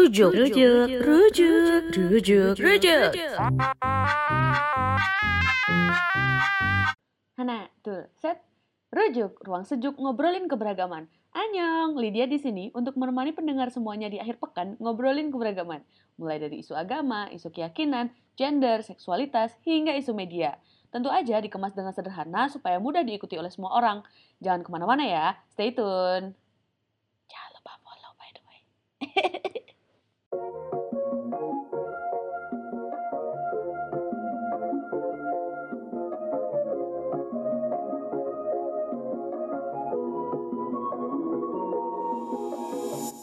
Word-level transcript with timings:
Rujuk, 0.00 0.32
rujuk, 0.32 0.88
rujuk, 1.04 1.92
rujuk, 1.92 2.56
rujuk. 2.56 3.12
Hana, 7.36 7.68
tuh, 7.84 8.08
set. 8.16 8.40
Rujuk, 8.88 9.36
ruang 9.44 9.68
sejuk 9.68 10.00
ngobrolin 10.00 10.48
keberagaman. 10.48 11.04
Anyong, 11.36 12.00
Lydia 12.00 12.24
di 12.24 12.40
sini 12.40 12.72
untuk 12.72 12.96
menemani 12.96 13.36
pendengar 13.36 13.68
semuanya 13.68 14.08
di 14.08 14.16
akhir 14.16 14.40
pekan 14.40 14.80
ngobrolin 14.80 15.28
keberagaman. 15.28 15.84
Mulai 16.16 16.48
dari 16.48 16.64
isu 16.64 16.72
agama, 16.72 17.28
isu 17.28 17.52
keyakinan, 17.52 18.08
gender, 18.40 18.80
seksualitas, 18.80 19.52
hingga 19.68 19.92
isu 20.00 20.16
media. 20.16 20.56
Tentu 20.88 21.12
aja 21.12 21.44
dikemas 21.44 21.76
dengan 21.76 21.92
sederhana 21.92 22.48
supaya 22.48 22.80
mudah 22.80 23.04
diikuti 23.04 23.36
oleh 23.36 23.52
semua 23.52 23.76
orang. 23.76 24.00
Jangan 24.40 24.64
ke 24.64 24.72
mana-mana 24.72 25.04
ya, 25.04 25.36
stay 25.52 25.76
tune. 25.76 26.32
Jangan 27.28 27.50
lupa 27.52 27.72
follow 27.84 28.12
by 28.16 28.28
the 28.32 28.42
way. 28.48 28.60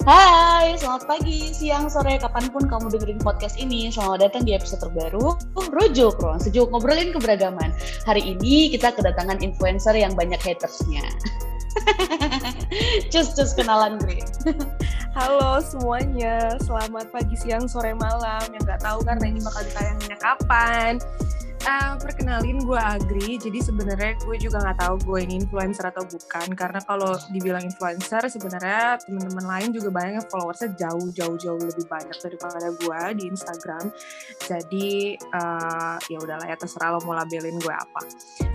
Hai, 0.07 0.79
selamat 0.79 1.03
pagi, 1.03 1.51
siang, 1.51 1.91
sore, 1.91 2.15
kapan 2.15 2.47
pun 2.47 2.63
kamu 2.63 2.95
dengerin 2.95 3.19
podcast 3.19 3.59
ini. 3.59 3.91
Selamat 3.91 4.23
datang 4.23 4.47
di 4.47 4.55
episode 4.55 4.79
terbaru 4.79 5.35
Rujuk, 5.67 6.23
Ruang 6.23 6.39
Sejuk, 6.39 6.71
Ngobrolin 6.71 7.11
Keberagaman. 7.11 7.75
Hari 8.07 8.23
ini 8.23 8.71
kita 8.71 8.95
kedatangan 8.95 9.43
influencer 9.43 9.91
yang 9.99 10.15
banyak 10.15 10.39
hatersnya. 10.39 11.03
cus, 13.11 13.35
cus, 13.35 13.51
kenalan 13.51 13.99
gue. 14.07 14.23
Halo 15.11 15.59
semuanya, 15.59 16.55
selamat 16.63 17.11
pagi, 17.11 17.35
siang, 17.35 17.67
sore, 17.67 17.91
malam. 17.91 18.47
Yang 18.55 18.63
nggak 18.63 18.87
tahu 18.87 19.03
karena 19.03 19.27
ini 19.27 19.43
bakal 19.43 19.59
ditayanginnya 19.67 20.17
kapan. 20.23 21.03
Uh, 21.67 21.99
perkenalin 21.99 22.63
gue 22.63 22.79
Agri, 22.79 23.35
jadi 23.35 23.59
sebenarnya 23.59 24.15
gue 24.23 24.39
juga 24.39 24.63
nggak 24.63 24.87
tahu 24.87 24.95
gue 25.03 25.19
ini 25.27 25.43
influencer 25.43 25.91
atau 25.91 26.07
bukan, 26.07 26.55
karena 26.55 26.79
kalau 26.87 27.11
dibilang 27.27 27.59
influencer 27.59 28.23
sebenarnya 28.31 28.95
teman-teman 29.03 29.43
lain 29.43 29.75
juga 29.75 29.91
banyak 29.91 30.23
followersnya 30.31 30.71
jauh 30.79 31.11
jauh 31.11 31.35
jauh 31.35 31.59
lebih 31.59 31.83
banyak 31.91 32.15
daripada 32.23 32.71
gue 32.71 32.99
di 33.19 33.23
Instagram. 33.27 33.83
Jadi 34.47 35.19
uh, 35.35 35.99
ya 36.07 36.17
udahlah 36.23 36.47
ya 36.47 36.55
terserah 36.55 36.95
lo 36.95 37.03
mau 37.03 37.19
labelin 37.19 37.59
gue 37.59 37.75
apa. 37.75 37.99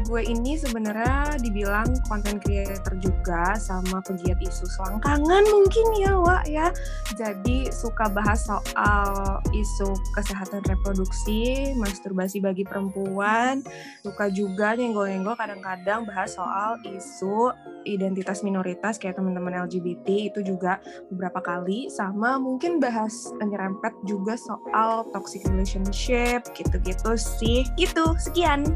Gue 0.09 0.25
ini 0.25 0.57
sebenarnya 0.57 1.37
dibilang 1.37 1.93
content 2.09 2.41
creator 2.41 2.97
juga 2.97 3.61
sama 3.61 4.01
pegiat 4.09 4.41
isu 4.41 4.65
selangkangan 4.81 5.45
mungkin 5.53 5.87
ya 6.01 6.17
Wak 6.17 6.49
ya. 6.49 6.73
Jadi 7.13 7.69
suka 7.77 8.09
bahas 8.09 8.49
soal 8.49 9.37
isu 9.53 9.93
kesehatan 10.17 10.65
reproduksi, 10.65 11.77
masturbasi 11.77 12.41
bagi 12.41 12.65
perempuan 12.65 13.02
perempuan, 13.03 13.67
suka 14.07 14.31
juga 14.31 14.79
nyenggol-nyenggol 14.79 15.35
kadang-kadang 15.35 16.07
bahas 16.07 16.39
soal 16.39 16.79
isu 16.87 17.51
identitas 17.83 18.47
minoritas 18.47 18.95
kayak 18.99 19.19
teman-teman 19.19 19.67
LGBT 19.67 20.31
itu 20.31 20.41
juga 20.47 20.79
beberapa 21.11 21.43
kali 21.43 21.91
sama 21.91 22.39
mungkin 22.39 22.79
bahas 22.79 23.35
nyerempet 23.43 23.91
juga 24.07 24.39
soal 24.39 25.07
toxic 25.11 25.43
relationship 25.51 26.47
gitu-gitu 26.55 27.19
sih. 27.19 27.67
Gitu, 27.75 28.05
sekian. 28.19 28.67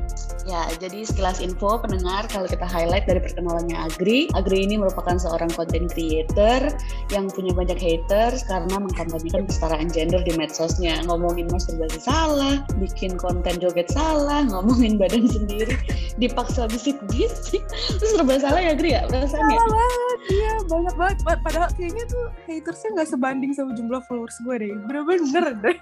Ya, 0.47 0.67
jadi 0.79 1.07
sekilas 1.07 1.43
info 1.43 1.79
pendengar 1.79 2.27
kalau 2.31 2.47
kita 2.51 2.67
highlight 2.67 3.07
dari 3.07 3.23
perkenalannya 3.23 3.79
Agri. 3.79 4.31
Agri 4.35 4.67
ini 4.67 4.79
merupakan 4.79 5.19
seorang 5.19 5.51
content 5.55 5.91
creator 5.91 6.71
yang 7.15 7.31
punya 7.31 7.55
banyak 7.55 7.79
haters 7.79 8.47
karena 8.47 8.79
mengkampanyekan 8.79 9.47
kesetaraan 9.47 9.91
gender 9.91 10.23
di 10.23 10.35
medsosnya. 10.35 11.03
Ngomongin 11.07 11.51
masturbasi 11.51 11.99
salah, 12.03 12.63
bikin 12.79 13.19
konten 13.19 13.59
joget 13.59 13.91
salah, 13.91 14.06
salah 14.07 14.41
ngomongin 14.47 14.95
badan 14.97 15.27
sendiri. 15.27 15.75
Dipaksa 16.17 16.71
bisik-bisik. 16.71 17.61
Terus 17.99 18.11
serba 18.15 18.39
salah 18.39 18.63
ya 18.63 18.73
Gri 18.79 18.95
ya? 18.95 19.03
Perasaannya 19.11 19.59
salah 19.59 19.75
banget 19.75 20.21
iya 20.31 20.53
banyak 20.65 20.95
banget. 20.95 21.17
Padahal 21.43 21.71
kayaknya 21.75 22.05
tuh 22.07 22.25
hatersnya 22.47 22.89
nggak 22.95 23.09
sebanding 23.11 23.51
sama 23.53 23.71
jumlah 23.75 24.01
followers 24.07 24.39
gue 24.47 24.55
deh. 24.63 24.71
Bener-bener 24.87 25.45
deh. 25.67 25.77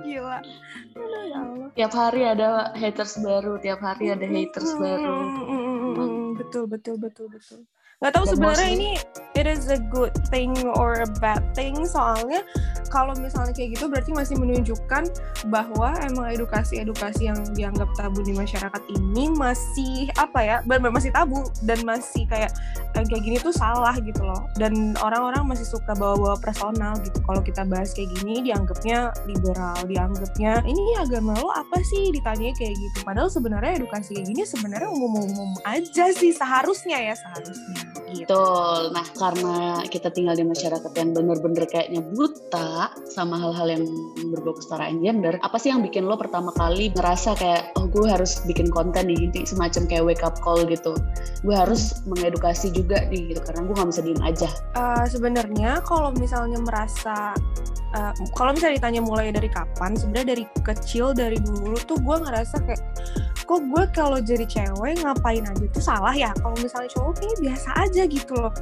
Gila. 0.00 0.38
Ya 0.92 1.38
Allah. 1.40 1.68
tiap 1.72 1.92
hari 1.96 2.20
ada 2.28 2.68
haters 2.76 3.16
baru 3.20 3.56
tiap 3.60 3.80
hari 3.80 4.12
ada 4.12 4.24
haters 4.28 4.76
baru. 4.76 5.16
betul 6.36 6.64
betul 6.68 6.96
betul 7.00 7.26
betul 7.28 7.60
nggak 8.02 8.12
tahu 8.18 8.26
sebenarnya 8.26 8.68
ini 8.74 8.90
it 9.38 9.46
is 9.46 9.70
a 9.70 9.78
good 9.94 10.10
thing 10.28 10.52
or 10.74 11.00
a 11.00 11.08
bad 11.22 11.40
thing 11.54 11.86
soalnya 11.86 12.42
kalau 12.92 13.16
misalnya 13.16 13.56
kayak 13.56 13.78
gitu 13.78 13.88
berarti 13.88 14.12
masih 14.12 14.36
menunjukkan 14.36 15.08
bahwa 15.48 15.96
emang 16.04 16.28
edukasi-edukasi 16.36 17.32
yang 17.32 17.40
dianggap 17.56 17.88
tabu 17.96 18.20
di 18.20 18.36
masyarakat 18.36 18.82
ini 18.92 19.32
masih 19.32 20.12
apa 20.20 20.44
ya 20.44 20.56
benar 20.68 20.92
masih 20.92 21.08
tabu 21.08 21.48
dan 21.64 21.80
masih 21.88 22.28
kayak 22.28 22.52
kayak 22.92 23.22
gini 23.24 23.40
tuh 23.40 23.56
salah 23.56 23.96
gitu 23.96 24.20
loh. 24.20 24.44
Dan 24.60 24.92
orang-orang 25.00 25.48
masih 25.48 25.64
suka 25.64 25.96
bawa-bawa 25.96 26.36
personal 26.36 26.92
gitu. 27.00 27.24
Kalau 27.24 27.40
kita 27.40 27.64
bahas 27.64 27.96
kayak 27.96 28.12
gini 28.20 28.52
dianggapnya 28.52 29.16
liberal 29.24 29.80
dianggapnya 29.88 30.60
ini 30.68 30.82
agama 31.00 31.32
lo 31.40 31.48
apa 31.48 31.80
sih? 31.88 32.12
Ditanya 32.12 32.52
kayak 32.52 32.76
gitu. 32.76 32.98
Padahal 33.08 33.32
sebenarnya 33.32 33.80
edukasi 33.80 34.20
kayak 34.20 34.28
gini 34.28 34.42
sebenarnya 34.44 34.92
umum-umum 34.92 35.56
aja 35.64 36.12
sih 36.12 36.36
seharusnya 36.36 37.00
ya 37.00 37.14
seharusnya 37.16 37.91
gitu. 38.12 38.28
Betul. 38.28 38.92
Nah, 38.92 39.06
karena 39.16 39.56
kita 39.88 40.08
tinggal 40.12 40.36
di 40.36 40.44
masyarakat 40.46 40.92
yang 40.96 41.10
bener-bener 41.16 41.64
kayaknya 41.68 42.00
buta 42.02 42.92
sama 43.08 43.40
hal-hal 43.40 43.68
yang 43.68 43.84
berbau 44.32 44.56
kesetaraan 44.56 45.00
gender, 45.00 45.36
apa 45.40 45.56
sih 45.56 45.72
yang 45.72 45.84
bikin 45.84 46.08
lo 46.08 46.16
pertama 46.16 46.52
kali 46.56 46.92
ngerasa 46.92 47.36
kayak, 47.36 47.72
oh 47.76 47.88
gue 47.88 48.06
harus 48.08 48.40
bikin 48.48 48.68
konten 48.72 49.08
nih, 49.08 49.28
semacam 49.44 49.82
kayak 49.88 50.04
wake 50.04 50.24
up 50.24 50.36
call 50.40 50.60
gitu. 50.64 50.96
Gue 51.44 51.54
harus 51.56 52.00
mengedukasi 52.08 52.72
juga 52.72 53.04
nih 53.08 53.34
gitu, 53.34 53.40
karena 53.44 53.60
gue 53.68 53.74
gak 53.76 53.88
bisa 53.90 54.02
diem 54.04 54.22
aja. 54.22 54.48
Uh, 54.76 55.04
Sebenarnya 55.08 55.80
kalau 55.84 56.12
misalnya 56.16 56.60
merasa 56.62 57.36
uh, 57.96 58.12
kalau 58.36 58.56
misalnya 58.56 58.80
ditanya 58.80 59.00
mulai 59.04 59.32
dari 59.32 59.48
kapan 59.48 59.96
sebenarnya 59.96 60.36
dari 60.36 60.44
kecil 60.64 61.12
dari 61.12 61.38
dulu 61.40 61.76
tuh 61.84 61.98
gue 62.00 62.16
ngerasa 62.24 62.56
kayak 62.64 62.82
kok 63.42 63.60
gue 63.68 63.84
kalau 63.92 64.18
jadi 64.22 64.46
cewek 64.46 65.02
ngapain 65.02 65.44
aja 65.44 65.64
tuh 65.74 65.82
salah 65.82 66.14
ya? 66.14 66.30
Kalau 66.40 66.56
misalnya 66.56 66.88
cowok 66.94 67.12
kayak 67.20 67.36
biasa 67.42 67.68
aja 67.76 68.02
gitu 68.06 68.32
loh. 68.38 68.54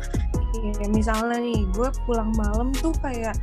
Ya, 0.82 0.88
misalnya 0.90 1.38
nih 1.38 1.62
gue 1.76 1.88
pulang 2.08 2.34
malam 2.34 2.74
tuh 2.82 2.90
kayak 2.98 3.38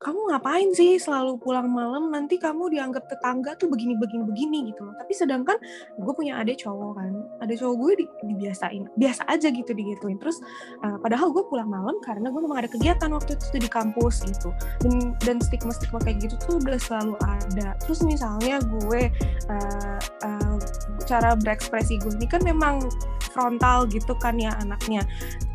kamu 0.00 0.32
ngapain 0.32 0.72
sih 0.72 0.96
selalu 0.96 1.36
pulang 1.36 1.68
malam? 1.68 2.08
Nanti 2.08 2.40
kamu 2.40 2.72
dianggap 2.72 3.04
tetangga 3.12 3.52
tuh 3.60 3.68
begini 3.68 4.00
begini 4.00 4.24
begini 4.24 4.58
gitu 4.72 4.88
loh. 4.88 4.96
Tapi 4.96 5.12
sedangkan 5.12 5.60
gue 6.00 6.12
punya 6.16 6.40
adik 6.40 6.64
cowok 6.64 6.96
kan 6.96 7.12
adik 7.44 7.60
cowok 7.60 7.76
gue 7.76 7.92
di, 8.00 8.04
dibiasain 8.32 8.88
biasa 8.96 9.28
aja 9.28 9.52
gitu 9.52 9.76
digituin. 9.76 10.16
Terus 10.16 10.40
uh, 10.80 10.96
padahal 11.04 11.28
gue 11.36 11.44
pulang 11.52 11.68
malam 11.68 12.00
karena 12.00 12.32
gue 12.32 12.40
memang 12.40 12.64
ada 12.64 12.70
kegiatan 12.72 13.12
waktu 13.12 13.36
itu 13.36 13.60
di 13.60 13.68
kampus 13.68 14.24
gitu. 14.24 14.56
Dan 14.80 15.12
dan 15.20 15.36
stigma 15.44 15.76
stigma 15.76 16.00
kayak 16.00 16.24
gitu 16.24 16.34
tuh 16.48 16.56
udah 16.64 16.80
selalu 16.80 17.20
ada. 17.20 17.76
Terus 17.84 18.00
misalnya 18.00 18.56
gue 18.64 19.12
uh, 19.52 20.00
uh, 20.00 20.56
cara 21.04 21.36
berekspresi 21.36 22.00
gue 22.00 22.16
ini 22.16 22.24
kan 22.24 22.40
memang 22.40 22.88
frontal 23.36 23.84
gitu 23.92 24.16
kan 24.16 24.40
ya 24.40 24.56
anaknya 24.64 25.04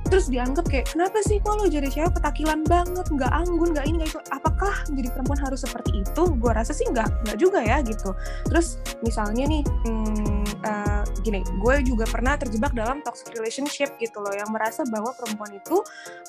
terus 0.08 0.30
dianggap 0.32 0.66
kayak 0.70 0.94
kenapa 0.94 1.20
sih 1.26 1.42
kalau 1.42 1.66
jadi 1.68 1.90
cewek 1.90 2.16
petakilan 2.16 2.62
banget? 2.66 3.06
Nggak 3.12 3.32
anggun 3.34 3.74
nggak 3.76 3.86
ini 3.90 3.96
nggak 4.02 4.10
itu. 4.16 4.22
Apakah 4.32 4.74
menjadi 4.88 5.10
perempuan 5.12 5.40
harus 5.42 5.60
seperti 5.66 5.92
itu? 6.06 6.24
Gue 6.40 6.52
rasa 6.54 6.72
sih 6.72 6.88
nggak 6.88 7.28
nggak 7.28 7.38
juga 7.42 7.60
ya 7.60 7.84
gitu. 7.84 8.14
Terus 8.48 8.80
misalnya 9.04 9.44
nih 9.50 9.64
hmm, 9.66 10.44
uh, 10.64 10.95
gini 11.24 11.46
gue 11.46 11.76
juga 11.86 12.06
pernah 12.10 12.36
terjebak 12.36 12.74
dalam 12.76 13.00
toxic 13.06 13.32
relationship 13.38 13.96
gitu 14.02 14.20
loh 14.20 14.34
yang 14.34 14.50
merasa 14.50 14.84
bahwa 14.90 15.14
perempuan 15.14 15.54
itu 15.56 15.80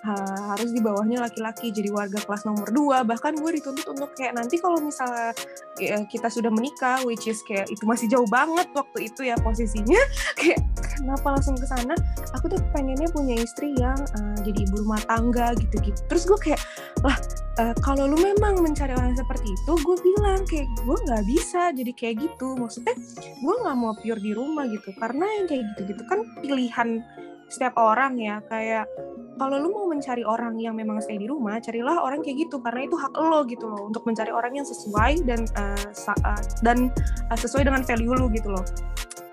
uh, 0.04 0.40
harus 0.52 0.70
di 0.70 0.80
bawahnya 0.84 1.24
laki-laki 1.24 1.72
jadi 1.72 1.88
warga 1.90 2.20
kelas 2.22 2.44
nomor 2.44 2.68
dua. 2.70 3.02
Bahkan 3.06 3.38
gue 3.40 3.50
dituntut 3.60 3.86
untuk 3.88 4.10
kayak 4.18 4.36
nanti 4.36 4.60
kalau 4.60 4.78
misalnya 4.82 5.32
ya, 5.80 6.02
kita 6.06 6.28
sudah 6.28 6.50
menikah 6.52 7.00
which 7.06 7.26
is 7.30 7.40
kayak 7.46 7.70
itu 7.72 7.82
masih 7.88 8.06
jauh 8.10 8.28
banget 8.28 8.68
waktu 8.76 9.08
itu 9.08 9.26
ya 9.26 9.36
posisinya 9.40 10.00
kayak 10.38 10.60
kenapa 10.98 11.38
langsung 11.38 11.56
ke 11.56 11.66
sana? 11.66 11.94
Aku 12.36 12.50
tuh 12.52 12.60
pengennya 12.76 13.08
punya 13.12 13.40
istri 13.40 13.72
yang 13.78 13.96
uh, 13.96 14.36
jadi 14.42 14.66
ibu 14.68 14.84
rumah 14.84 15.00
tangga 15.08 15.56
gitu-gitu. 15.56 15.98
Terus 16.10 16.22
gue 16.28 16.38
kayak 16.52 16.60
lah 17.04 17.16
uh, 17.60 17.74
kalau 17.80 18.08
lu 18.08 18.18
memang 18.18 18.60
mencari 18.60 18.92
orang 18.96 19.16
seperti 19.16 19.48
itu 19.48 19.72
gue 19.76 19.96
bilang 20.00 20.40
kayak 20.48 20.68
gue 20.84 20.96
nggak 21.08 21.24
bisa 21.24 21.72
jadi 21.72 21.92
kayak 21.96 22.16
gitu. 22.20 22.56
Maksudnya 22.56 22.94
gue 23.40 23.54
nggak 23.64 23.76
mau 23.76 23.94
pure 23.96 24.20
di 24.20 24.32
rumah 24.36 24.68
gitu 24.68 24.75
karena 24.96 25.24
yang 25.40 25.46
kayak 25.46 25.62
gitu-gitu 25.74 26.02
kan 26.08 26.20
pilihan 26.40 26.88
setiap 27.46 27.74
orang 27.78 28.18
ya. 28.18 28.42
Kayak 28.50 28.90
kalau 29.36 29.60
lu 29.60 29.68
mau 29.70 29.86
mencari 29.86 30.24
orang 30.24 30.56
yang 30.58 30.74
memang 30.74 30.98
stay 30.98 31.20
di 31.20 31.28
rumah, 31.28 31.60
carilah 31.60 32.02
orang 32.02 32.24
kayak 32.24 32.48
gitu. 32.48 32.58
Karena 32.58 32.88
itu 32.88 32.96
hak 32.98 33.14
lo 33.16 33.44
gitu 33.46 33.66
loh 33.68 33.92
untuk 33.92 34.02
mencari 34.04 34.32
orang 34.32 34.52
yang 34.56 34.66
sesuai 34.66 35.22
dan 35.24 35.46
uh, 35.54 36.40
dan 36.64 36.90
uh, 37.30 37.38
sesuai 37.38 37.68
dengan 37.68 37.82
value 37.84 38.14
lu 38.16 38.26
gitu 38.32 38.50
loh. 38.50 38.64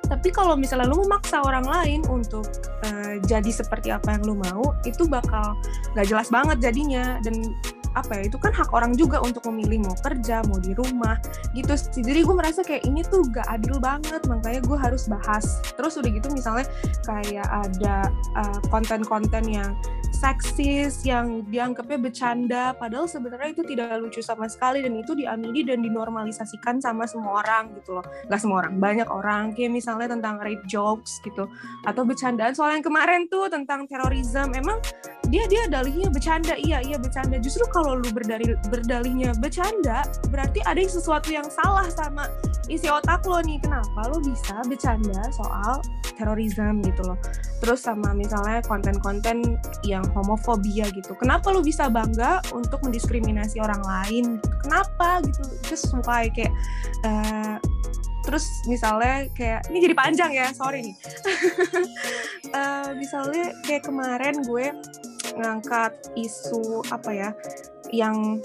Tapi 0.04 0.30
kalau 0.36 0.60
misalnya 0.60 0.92
lu 0.92 1.00
memaksa 1.00 1.42
orang 1.42 1.64
lain 1.64 2.04
untuk 2.12 2.46
uh, 2.86 3.16
jadi 3.24 3.50
seperti 3.50 3.90
apa 3.90 4.20
yang 4.20 4.24
lu 4.28 4.36
mau 4.36 4.76
itu 4.84 5.08
bakal 5.08 5.56
gak 5.96 6.06
jelas 6.06 6.28
banget 6.30 6.60
jadinya. 6.60 7.18
Dan 7.24 7.56
apa 7.94 8.22
ya 8.22 8.30
itu 8.30 8.38
kan 8.42 8.52
hak 8.54 8.70
orang 8.74 8.98
juga 8.98 9.22
untuk 9.22 9.46
memilih 9.50 9.86
mau 9.86 9.96
kerja 10.02 10.42
mau 10.50 10.58
di 10.58 10.74
rumah 10.74 11.18
gitu 11.54 11.74
jadi 12.02 12.26
gue 12.26 12.36
merasa 12.36 12.62
kayak 12.66 12.84
ini 12.90 13.06
tuh 13.06 13.26
gak 13.30 13.46
adil 13.48 13.78
banget 13.78 14.22
makanya 14.26 14.62
gue 14.66 14.78
harus 14.78 15.06
bahas. 15.06 15.62
Terus 15.76 15.94
udah 16.00 16.12
gitu 16.12 16.28
misalnya 16.34 16.66
kayak 17.06 17.48
ada 17.48 18.10
uh, 18.38 18.60
konten-konten 18.74 19.44
yang 19.46 19.72
seksis 20.14 21.04
yang 21.04 21.44
dianggapnya 21.50 22.00
bercanda 22.00 22.64
padahal 22.78 23.10
sebenarnya 23.10 23.60
itu 23.60 23.64
tidak 23.66 23.98
lucu 24.00 24.22
sama 24.24 24.48
sekali 24.48 24.80
dan 24.80 24.94
itu 24.96 25.18
diamini 25.18 25.66
dan 25.68 25.84
dinormalisasikan 25.84 26.80
sama 26.80 27.04
semua 27.10 27.44
orang 27.44 27.74
gitu 27.82 28.00
loh. 28.00 28.06
Nggak 28.30 28.40
semua 28.40 28.58
orang 28.66 28.76
banyak 28.80 29.10
orang 29.10 29.44
kayak 29.52 29.74
misalnya 29.74 30.14
tentang 30.16 30.40
rape 30.40 30.64
jokes 30.70 31.20
gitu. 31.22 31.50
Atau 31.84 32.08
bercandaan. 32.08 32.56
Soal 32.56 32.78
yang 32.78 32.86
kemarin 32.86 33.28
tuh 33.28 33.50
tentang 33.52 33.86
terorisme 33.90 34.54
emang 34.54 34.80
dia 35.34 35.50
dia 35.50 35.66
dalihnya 35.66 36.14
bercanda. 36.14 36.54
Iya 36.54 36.86
iya 36.86 37.02
bercanda. 37.02 37.42
Justru 37.42 37.66
kalau 37.74 37.98
lu 37.98 38.06
berdalih 38.14 38.54
berdalihnya 38.70 39.34
bercanda 39.42 40.06
berarti 40.30 40.62
ada 40.62 40.78
sesuatu 40.86 41.34
yang 41.34 41.50
salah 41.50 41.90
sama 41.90 42.30
isi 42.70 42.86
otak 42.86 43.26
lo 43.26 43.42
nih. 43.42 43.58
Kenapa 43.58 44.14
lo 44.14 44.22
bisa 44.22 44.62
bercanda 44.70 45.26
soal 45.34 45.82
terorisme 46.14 46.86
gitu 46.86 47.02
loh? 47.02 47.18
Terus 47.66 47.82
sama 47.82 48.14
misalnya 48.14 48.62
konten-konten 48.70 49.58
yang 49.82 50.06
homofobia 50.14 50.86
gitu. 50.94 51.18
Kenapa 51.18 51.50
lo 51.50 51.66
bisa 51.66 51.90
bangga 51.90 52.46
untuk 52.54 52.86
mendiskriminasi 52.86 53.58
orang 53.58 53.82
lain? 53.82 54.38
Kenapa 54.62 55.26
gitu? 55.26 55.42
Terus 55.66 55.82
muka 55.98 56.30
kayak 56.30 56.54
uh, 57.10 57.58
terus 58.24 58.46
misalnya 58.70 59.28
kayak 59.34 59.66
ini 59.74 59.82
jadi 59.90 59.96
panjang 59.98 60.32
ya 60.32 60.54
sorry 60.54 60.86
nih. 60.86 60.96
Uh, 62.54 62.94
misalnya 63.02 63.50
kayak 63.66 63.82
kemarin 63.82 64.38
gue 64.46 64.70
ngangkat 65.40 65.94
isu 66.18 66.86
apa 66.94 67.10
ya 67.14 67.30
yang 67.94 68.42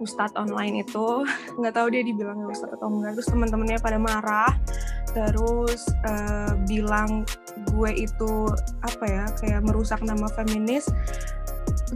ustadz 0.00 0.36
online 0.36 0.84
itu 0.84 1.24
nggak 1.58 1.74
tahu 1.74 1.88
dia 1.92 2.02
dibilangnya 2.04 2.48
ustadz 2.48 2.76
atau 2.76 2.88
enggak 2.92 3.16
terus 3.16 3.28
teman-temannya 3.32 3.78
pada 3.80 3.98
marah 4.00 4.52
terus 5.16 5.88
uh, 6.04 6.52
bilang 6.68 7.24
gue 7.72 7.90
itu 7.96 8.32
apa 8.84 9.04
ya 9.08 9.24
kayak 9.40 9.64
merusak 9.64 10.00
nama 10.04 10.28
feminis. 10.28 10.92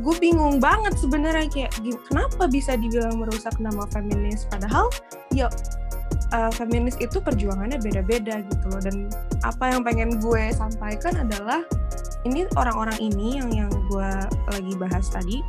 Gue 0.00 0.16
bingung 0.16 0.56
banget 0.62 0.96
sebenarnya 0.96 1.50
kayak 1.52 1.72
kenapa 2.08 2.48
bisa 2.48 2.80
dibilang 2.80 3.20
merusak 3.20 3.52
nama 3.60 3.84
feminis? 3.92 4.48
Padahal 4.48 4.88
ya 5.36 5.52
uh, 6.32 6.50
feminis 6.54 6.96
itu 7.02 7.18
perjuangannya 7.18 7.78
beda-beda 7.78 8.42
gitu 8.46 8.66
loh. 8.70 8.80
Dan 8.82 9.10
apa 9.42 9.74
yang 9.74 9.82
pengen 9.86 10.18
gue 10.18 10.50
sampaikan 10.54 11.26
adalah 11.26 11.62
ini 12.28 12.44
orang-orang 12.56 12.98
ini 13.00 13.40
yang 13.40 13.50
yang 13.52 13.70
gue 13.88 14.12
lagi 14.52 14.72
bahas 14.76 15.08
tadi 15.08 15.40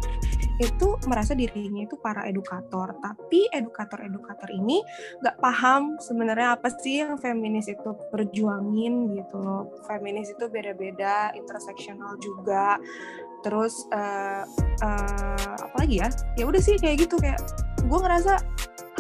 itu 0.62 0.94
merasa 1.10 1.34
dirinya 1.34 1.84
itu 1.90 1.98
para 1.98 2.22
edukator. 2.30 2.94
Tapi 3.02 3.50
edukator-edukator 3.50 4.50
ini 4.54 4.86
nggak 5.26 5.42
paham 5.42 5.98
sebenarnya 5.98 6.54
apa 6.54 6.70
sih 6.70 7.02
yang 7.02 7.18
feminis 7.18 7.66
itu 7.66 7.98
perjuangin 8.14 9.18
gitu 9.18 9.42
loh. 9.42 9.74
Feminis 9.90 10.30
itu 10.30 10.46
beda-beda 10.48 11.34
interseksional 11.34 12.14
juga. 12.22 12.78
Terus 13.42 13.90
uh, 13.90 14.46
uh, 14.86 15.56
apa 15.66 15.76
lagi 15.82 15.98
ya? 15.98 16.10
Ya 16.38 16.46
udah 16.46 16.62
sih 16.62 16.78
kayak 16.78 17.10
gitu 17.10 17.18
kayak 17.18 17.42
gue 17.82 18.00
ngerasa 18.00 18.38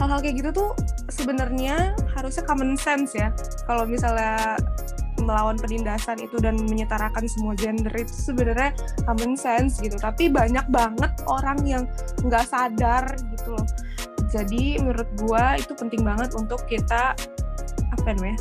hal-hal 0.01 0.17
kayak 0.17 0.35
gitu 0.41 0.49
tuh 0.49 0.69
sebenarnya 1.13 1.93
harusnya 2.17 2.41
common 2.49 2.73
sense 2.73 3.13
ya 3.13 3.29
kalau 3.69 3.85
misalnya 3.85 4.57
melawan 5.21 5.53
penindasan 5.61 6.17
itu 6.17 6.41
dan 6.41 6.57
menyetarakan 6.57 7.29
semua 7.29 7.53
gender 7.53 7.93
itu 7.93 8.09
sebenarnya 8.09 8.73
common 9.05 9.37
sense 9.37 9.77
gitu 9.77 9.93
tapi 10.01 10.33
banyak 10.33 10.65
banget 10.73 11.13
orang 11.29 11.61
yang 11.61 11.83
nggak 12.25 12.41
sadar 12.49 13.13
gitu 13.29 13.53
loh 13.53 13.67
jadi 14.33 14.81
menurut 14.81 15.09
gua 15.21 15.61
itu 15.61 15.77
penting 15.77 16.01
banget 16.01 16.33
untuk 16.33 16.65
kita 16.65 17.13
apa 17.93 18.07
namanya 18.17 18.39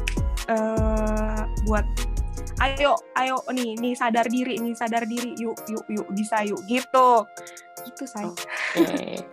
uh, 0.49 1.45
buat 1.69 1.85
ayo 2.65 2.97
ayo 3.21 3.37
nih 3.53 3.77
nih 3.77 3.93
sadar 3.93 4.25
diri 4.29 4.57
nih 4.57 4.73
sadar 4.73 5.05
diri 5.05 5.37
yuk 5.37 5.61
yuk 5.69 5.85
yuk 5.93 6.09
bisa 6.17 6.41
yuk 6.45 6.61
gitu 6.65 7.29
gitu 7.89 8.05
saya. 8.05 8.33
Okay. 8.77 9.25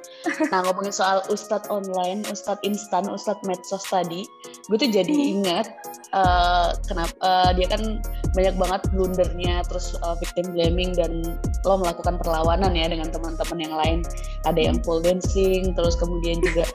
Nah 0.51 0.59
ngomongin 0.65 0.91
soal 0.91 1.23
ustadz 1.29 1.69
online, 1.69 2.25
ustadz 2.27 2.65
instan, 2.65 3.07
ustadz 3.07 3.45
medsos 3.45 3.85
tadi, 3.87 4.25
gue 4.67 4.77
tuh 4.77 4.89
jadi 4.89 5.13
hmm. 5.13 5.33
ingat 5.39 5.67
uh, 6.11 6.75
kenapa 6.89 7.15
uh, 7.21 7.51
dia 7.55 7.69
kan 7.69 8.01
banyak 8.35 8.55
banget 8.57 8.81
blundernya, 8.93 9.63
terus 9.69 9.95
uh, 10.03 10.17
victim 10.19 10.51
blaming 10.53 10.93
dan 10.97 11.37
lo 11.63 11.79
melakukan 11.79 12.19
perlawanan 12.21 12.73
ya 12.75 12.89
dengan 12.89 13.09
teman-teman 13.13 13.59
yang 13.61 13.75
lain. 13.75 13.99
Ada 14.45 14.71
yang 14.71 14.77
pole 14.83 15.05
dancing, 15.05 15.73
terus 15.77 15.95
kemudian 15.97 16.41
juga 16.43 16.67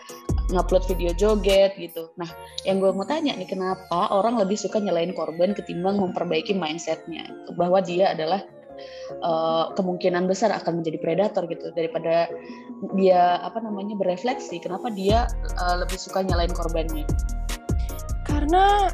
ngupload 0.53 0.85
video 0.91 1.11
joget 1.17 1.73
gitu. 1.81 2.13
Nah, 2.21 2.29
yang 2.69 2.83
gue 2.83 2.93
mau 2.93 3.07
tanya 3.07 3.33
nih, 3.37 3.49
kenapa 3.49 4.11
orang 4.13 4.37
lebih 4.37 4.59
suka 4.59 4.83
nyalain 4.83 5.17
korban 5.17 5.57
ketimbang 5.57 5.97
memperbaiki 5.99 6.53
mindsetnya 6.53 7.25
bahwa 7.57 7.81
dia 7.81 8.13
adalah 8.13 8.43
uh, 9.21 9.73
kemungkinan 9.75 10.27
besar 10.27 10.51
akan 10.55 10.83
menjadi 10.83 10.99
predator 11.01 11.45
gitu 11.51 11.71
daripada 11.75 12.31
dia 12.99 13.39
apa 13.43 13.63
namanya 13.63 13.95
berefleksi 13.99 14.59
kenapa 14.63 14.91
dia 14.93 15.29
uh, 15.61 15.77
lebih 15.83 15.99
suka 15.99 16.23
nyalain 16.25 16.53
korbannya. 16.53 17.07
Karena 18.23 18.89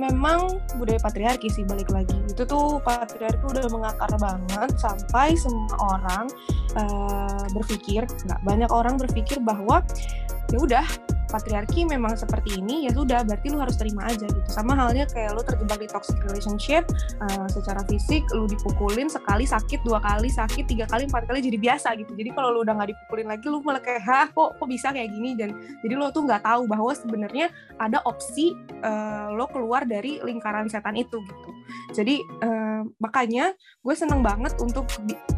memang 0.00 0.60
budaya 0.80 1.00
patriarki 1.00 1.48
sih 1.52 1.64
balik 1.68 1.92
lagi. 1.92 2.16
Itu 2.28 2.44
tuh 2.48 2.80
patriarki 2.84 3.44
udah 3.44 3.66
mengakar 3.68 4.10
banget 4.16 4.70
sampai 4.80 5.36
semua 5.36 5.76
orang 5.98 6.24
uh, 6.76 7.44
berpikir 7.52 8.04
nggak 8.04 8.40
banyak 8.44 8.70
orang 8.72 8.96
berpikir 8.96 9.40
bahwa 9.40 9.84
ya 10.52 10.58
udah 10.60 10.86
patriarki 11.32 11.88
memang 11.88 12.12
seperti 12.12 12.60
ini 12.60 12.84
ya 12.84 12.92
sudah 12.92 13.24
berarti 13.24 13.48
lu 13.48 13.56
harus 13.56 13.80
terima 13.80 14.04
aja 14.04 14.28
gitu. 14.28 14.48
Sama 14.52 14.76
halnya 14.76 15.08
kayak 15.08 15.32
lu 15.32 15.40
terjebak 15.40 15.80
di 15.80 15.88
toxic 15.88 16.20
relationship 16.28 16.84
uh, 17.24 17.48
secara 17.48 17.80
fisik 17.88 18.20
lu 18.36 18.44
dipukulin 18.44 19.08
sekali 19.08 19.48
sakit 19.48 19.80
dua 19.88 20.04
kali 20.04 20.28
sakit 20.28 20.68
tiga 20.68 20.84
kali 20.84 21.08
empat 21.08 21.24
kali 21.24 21.40
jadi 21.40 21.56
biasa 21.56 21.96
gitu. 21.96 22.12
Jadi 22.12 22.30
kalau 22.36 22.52
lu 22.52 22.68
udah 22.68 22.76
nggak 22.76 22.92
dipukulin 22.92 23.26
lagi 23.32 23.46
lu 23.48 23.64
malah 23.64 23.80
kayak 23.80 24.04
hah 24.04 24.26
kok 24.28 24.60
kok 24.60 24.68
bisa 24.68 24.92
kayak 24.92 25.08
gini? 25.08 25.32
Dan 25.32 25.56
jadi 25.80 25.94
lo 25.96 26.12
tuh 26.12 26.28
nggak 26.28 26.44
tahu 26.44 26.68
bahwa 26.68 26.92
sebenarnya 26.92 27.48
ada 27.80 28.04
opsi 28.04 28.52
uh, 28.84 29.32
lo 29.32 29.48
keluar 29.48 29.88
dari 29.88 30.20
lingkaran 30.20 30.68
setan 30.68 31.00
itu 31.00 31.16
gitu. 31.24 31.50
Jadi 31.96 32.20
uh, 32.44 32.84
makanya 33.00 33.56
gue 33.80 33.94
seneng 33.96 34.20
banget 34.20 34.52
untuk 34.60 34.84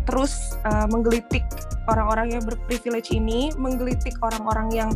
terus 0.08 0.56
uh, 0.67 0.87
menggelitik 0.90 1.44
orang-orang 1.88 2.38
yang 2.38 2.43
berprivilege 2.44 3.12
ini 3.12 3.52
menggelitik 3.61 4.17
orang-orang 4.25 4.69
yang 4.73 4.90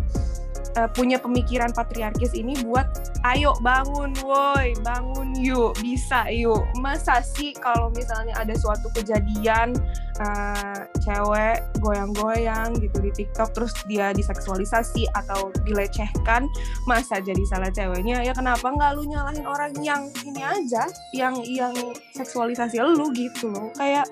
uh, 0.76 0.88
punya 0.92 1.18
pemikiran 1.20 1.70
patriarkis 1.72 2.34
ini 2.34 2.58
buat 2.64 2.86
ayo 3.26 3.54
bangun 3.64 4.14
woi 4.22 4.74
bangun 4.82 5.34
yuk 5.38 5.74
bisa 5.82 6.28
yuk. 6.30 6.64
Masa 6.78 7.20
sih 7.22 7.54
kalau 7.56 7.90
misalnya 7.92 8.34
ada 8.38 8.54
suatu 8.54 8.88
kejadian 8.94 9.74
uh, 10.22 10.82
cewek 11.02 11.64
goyang-goyang 11.82 12.76
gitu 12.78 12.98
di 13.02 13.10
TikTok 13.14 13.54
terus 13.54 13.74
dia 13.86 14.10
diseksualisasi 14.14 15.08
atau 15.14 15.50
dilecehkan 15.66 16.46
masa 16.86 17.18
jadi 17.18 17.42
salah 17.48 17.70
ceweknya? 17.72 18.22
Ya 18.22 18.32
kenapa 18.34 18.70
nggak 18.70 18.90
lu 18.98 19.08
nyalahin 19.08 19.46
orang 19.46 19.72
yang 19.82 20.10
ini 20.26 20.42
aja 20.42 20.86
yang 21.14 21.34
yang 21.46 21.74
seksualisasi 22.14 22.78
lu 22.82 23.10
gitu 23.14 23.50
loh. 23.50 23.70
Kayak 23.74 24.06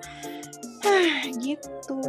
gitu. 1.44 2.00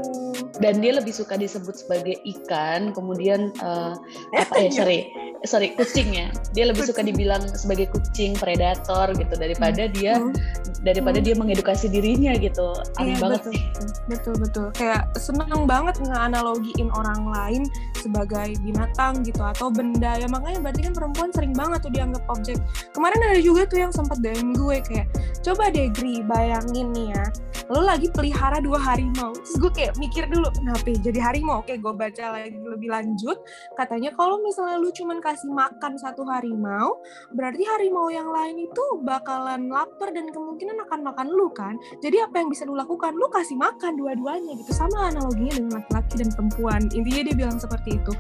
Dan 0.58 0.82
dia 0.82 0.98
lebih 0.98 1.14
suka 1.14 1.38
disebut 1.38 1.86
sebagai 1.86 2.18
ikan, 2.24 2.94
kemudian 2.94 3.54
uh, 3.62 3.98
apa 4.34 4.54
ya 4.58 4.70
sorry 4.74 5.00
sorry 5.46 5.74
kucing 5.78 6.14
ya. 6.16 6.28
Dia 6.58 6.70
lebih 6.70 6.88
suka 6.88 7.06
dibilang 7.06 7.46
sebagai 7.54 7.92
kucing 7.94 8.34
predator 8.34 9.14
gitu 9.14 9.34
daripada 9.38 9.86
hmm. 9.86 9.94
dia 9.94 10.14
hmm. 10.18 10.34
daripada 10.82 11.22
hmm. 11.22 11.26
dia 11.30 11.36
mengedukasi 11.38 11.92
dirinya 11.92 12.34
gitu. 12.40 12.74
Aneh 12.98 13.14
iya, 13.16 13.22
banget 13.22 13.42
betul, 13.46 13.54
sih. 13.54 13.64
Betul 14.10 14.36
betul. 14.42 14.68
Kayak 14.74 15.04
seneng 15.20 15.70
banget 15.70 15.96
ngeanalogiin 16.02 16.90
orang 16.94 17.22
lain 17.30 17.62
sebagai 18.02 18.56
binatang 18.64 19.22
gitu 19.26 19.42
atau 19.42 19.68
benda 19.70 20.16
ya 20.18 20.30
makanya 20.30 20.64
berarti 20.64 20.82
kan 20.90 20.94
perempuan 20.96 21.30
sering 21.34 21.54
banget 21.54 21.86
tuh 21.86 21.92
dianggap 21.94 22.24
objek. 22.32 22.58
Kemarin 22.96 23.20
ada 23.30 23.40
juga 23.42 23.70
tuh 23.70 23.80
yang 23.84 23.94
sempat 23.94 24.18
DM 24.24 24.58
gue 24.58 24.78
kayak 24.82 25.08
coba 25.46 25.70
deh 25.70 25.90
Gri 25.94 26.24
bayangin 26.26 26.92
nih 26.94 27.14
ya 27.14 27.26
lo 27.68 27.84
lagi 27.84 28.08
pelihara 28.12 28.64
dua 28.64 28.80
harimau. 28.80 29.36
Terus 29.36 29.56
gue 29.60 29.72
kayak 29.72 29.94
mikir 30.00 30.24
dulu 30.32 30.48
kenapa 30.56 30.88
ya 30.88 31.00
jadi 31.12 31.20
harimau? 31.20 31.60
Oke 31.60 31.76
gue 31.76 31.94
baca 31.94 32.26
lagi 32.40 32.56
lebih 32.56 32.88
lanjut. 32.88 33.38
Katanya 33.76 34.16
kalau 34.16 34.40
misalnya 34.40 34.80
lu 34.80 34.90
cuman 34.96 35.20
kasih 35.20 35.52
makan 35.52 36.00
satu 36.00 36.24
harimau 36.28 37.04
berarti 37.36 37.64
harimau 37.68 38.08
yang 38.08 38.32
lain 38.32 38.68
itu 38.72 38.84
bakalan 39.04 39.68
lapar 39.68 40.16
dan 40.16 40.32
kemungkinan 40.32 40.80
akan 40.88 41.00
makan 41.12 41.28
lu 41.28 41.52
kan? 41.52 41.76
Jadi 42.00 42.24
apa 42.24 42.40
yang 42.40 42.48
bisa 42.48 42.64
lu 42.64 42.76
lakukan? 42.76 43.12
Lu 43.20 43.28
kasih 43.28 43.60
makan 43.60 44.00
dua-duanya 44.00 44.56
gitu. 44.64 44.72
Sama 44.72 45.12
analoginya 45.12 45.60
dengan 45.60 45.72
laki-laki 45.84 46.14
dan 46.24 46.30
perempuan. 46.32 46.82
Intinya 46.96 47.22
dia 47.28 47.36
bilang 47.36 47.58
seperti 47.60 48.00
itu. 48.00 48.12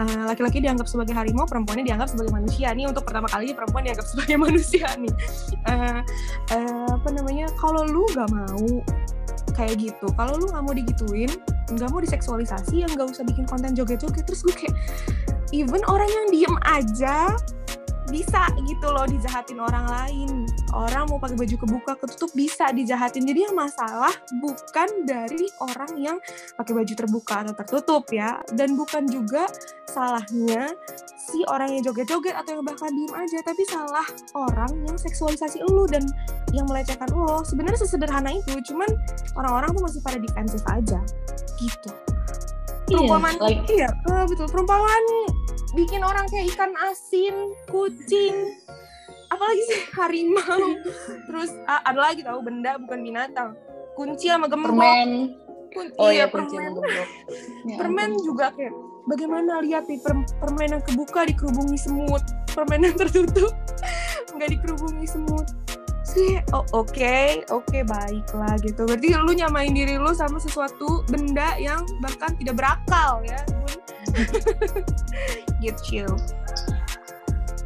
Eh, 0.00 0.22
laki-laki 0.24 0.64
dianggap 0.64 0.88
sebagai 0.88 1.12
harimau 1.12 1.44
perempuannya 1.44 1.84
dianggap 1.84 2.08
sebagai 2.08 2.32
manusia. 2.32 2.72
Nih 2.72 2.88
untuk 2.88 3.04
pertama 3.04 3.28
kalinya 3.28 3.54
perempuan 3.60 3.84
dianggap 3.84 4.06
sebagai 4.16 4.36
manusia 4.40 4.88
nih. 4.96 5.14
Uh, 5.68 6.00
uh, 6.56 6.88
apa 6.96 7.08
namanya? 7.12 7.46
Kalau 7.60 7.84
lu 7.84 8.08
gak 8.16 8.32
mau 8.32 8.93
kayak 9.54 9.80
gitu. 9.80 10.06
Kalau 10.18 10.36
lu 10.36 10.50
nggak 10.50 10.62
mau 10.62 10.74
digituin 10.74 11.30
nggak 11.72 11.88
mau 11.88 12.02
diseksualisasi 12.02 12.84
yang 12.84 12.90
nggak 12.92 13.08
usah 13.08 13.24
bikin 13.24 13.48
konten 13.48 13.72
joget-joget. 13.72 14.26
Terus 14.26 14.42
gue 14.44 14.54
kayak 14.54 14.76
even 15.54 15.80
orang 15.86 16.10
yang 16.10 16.26
diem 16.34 16.56
aja 16.66 17.32
bisa 18.14 18.46
gitu 18.62 18.86
loh 18.94 19.02
dijahatin 19.10 19.58
orang 19.58 19.90
lain. 19.90 20.46
Orang 20.70 21.10
mau 21.10 21.18
pakai 21.18 21.34
baju 21.34 21.56
kebuka 21.66 21.92
ketutup 21.98 22.30
bisa 22.38 22.70
dijahatin. 22.70 23.26
Jadi 23.26 23.50
yang 23.50 23.58
masalah 23.58 24.14
bukan 24.38 25.02
dari 25.02 25.50
orang 25.58 25.90
yang 25.98 26.16
pakai 26.54 26.72
baju 26.78 26.94
terbuka 26.94 27.42
atau 27.42 27.54
tertutup 27.58 28.06
ya. 28.14 28.38
Dan 28.54 28.78
bukan 28.78 29.10
juga 29.10 29.50
salahnya 29.90 30.70
si 31.18 31.42
orang 31.50 31.74
yang 31.74 31.82
joget-joget 31.90 32.38
atau 32.38 32.60
yang 32.60 32.64
bahkan 32.66 32.90
diem 32.92 33.14
aja 33.14 33.38
tapi 33.46 33.62
salah 33.66 34.06
orang 34.36 34.70
yang 34.84 34.96
seksualisasi 34.98 35.62
lu 35.72 35.88
dan 35.88 36.04
yang 36.52 36.68
melecehkan 36.68 37.08
lo 37.16 37.40
sebenarnya 37.46 37.80
sesederhana 37.80 38.30
itu 38.34 38.60
cuman 38.70 38.86
orang-orang 39.38 39.70
tuh 39.74 39.82
masih 39.82 40.00
pada 40.04 40.18
defensif 40.22 40.62
aja. 40.70 41.00
Gitu. 41.58 41.90
Perumpamaan 42.84 43.40
Iya, 43.40 43.44
like- 43.48 43.66
iya 43.72 43.88
eh, 43.88 44.24
betul. 44.28 44.46
Perumpamaan 44.52 45.04
bikin 45.74 46.00
orang 46.06 46.24
kayak 46.30 46.54
ikan 46.54 46.72
asin 46.88 47.34
kucing 47.66 48.54
apalagi 49.28 49.62
sih 49.66 49.80
harimau. 49.98 50.62
Terus 51.26 51.50
ah, 51.66 51.82
ada 51.82 51.98
lagi 52.10 52.22
tahu 52.22 52.40
benda 52.46 52.78
bukan 52.78 53.02
binatang. 53.02 53.58
Kunci 53.98 54.30
sama 54.30 54.46
gembok. 54.46 54.70
Permen. 54.74 55.34
Kun- 55.74 55.94
oh 55.98 56.10
iya 56.10 56.26
iya 56.26 56.26
kunci 56.30 56.54
permen. 56.54 56.70
sama 56.70 56.78
gembok. 56.78 57.08
Ya 57.70 57.76
permen 57.80 58.10
ampun. 58.14 58.22
juga 58.22 58.46
kayak 58.54 58.74
bagaimana 59.10 59.52
lihat 59.66 59.84
nih 59.90 59.98
per- 59.98 60.28
permen 60.38 60.68
yang 60.78 60.82
kebuka 60.86 61.20
dikerubungi 61.26 61.78
semut. 61.78 62.22
Permen 62.54 62.80
yang 62.86 62.94
tertutup 62.94 63.50
nggak 64.34 64.50
dikerubungi 64.50 65.06
semut 65.06 65.46
sih? 66.14 66.38
Oh 66.54 66.64
oke 66.72 67.44
oke 67.50 67.78
baiklah 67.84 68.54
gitu. 68.62 68.86
Berarti 68.86 69.08
lu 69.18 69.32
nyamain 69.34 69.74
diri 69.74 69.98
lu 69.98 70.14
sama 70.14 70.38
sesuatu 70.38 71.02
benda 71.10 71.58
yang 71.58 71.82
bahkan 71.98 72.32
tidak 72.38 72.56
berakal 72.56 73.20
ya? 73.26 73.42
Bun 73.50 73.78
gitu 75.64 76.06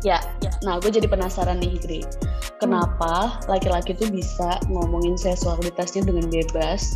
Ya, 0.07 0.23
nah 0.63 0.79
gue 0.79 0.95
jadi 0.95 1.11
penasaran 1.11 1.59
nih 1.59 1.75
Gri. 1.83 2.01
Kenapa 2.63 3.43
laki-laki 3.51 3.99
tuh 3.99 4.07
bisa 4.11 4.63
ngomongin 4.71 5.19
seksualitasnya 5.19 6.07
dengan 6.07 6.31
bebas, 6.31 6.95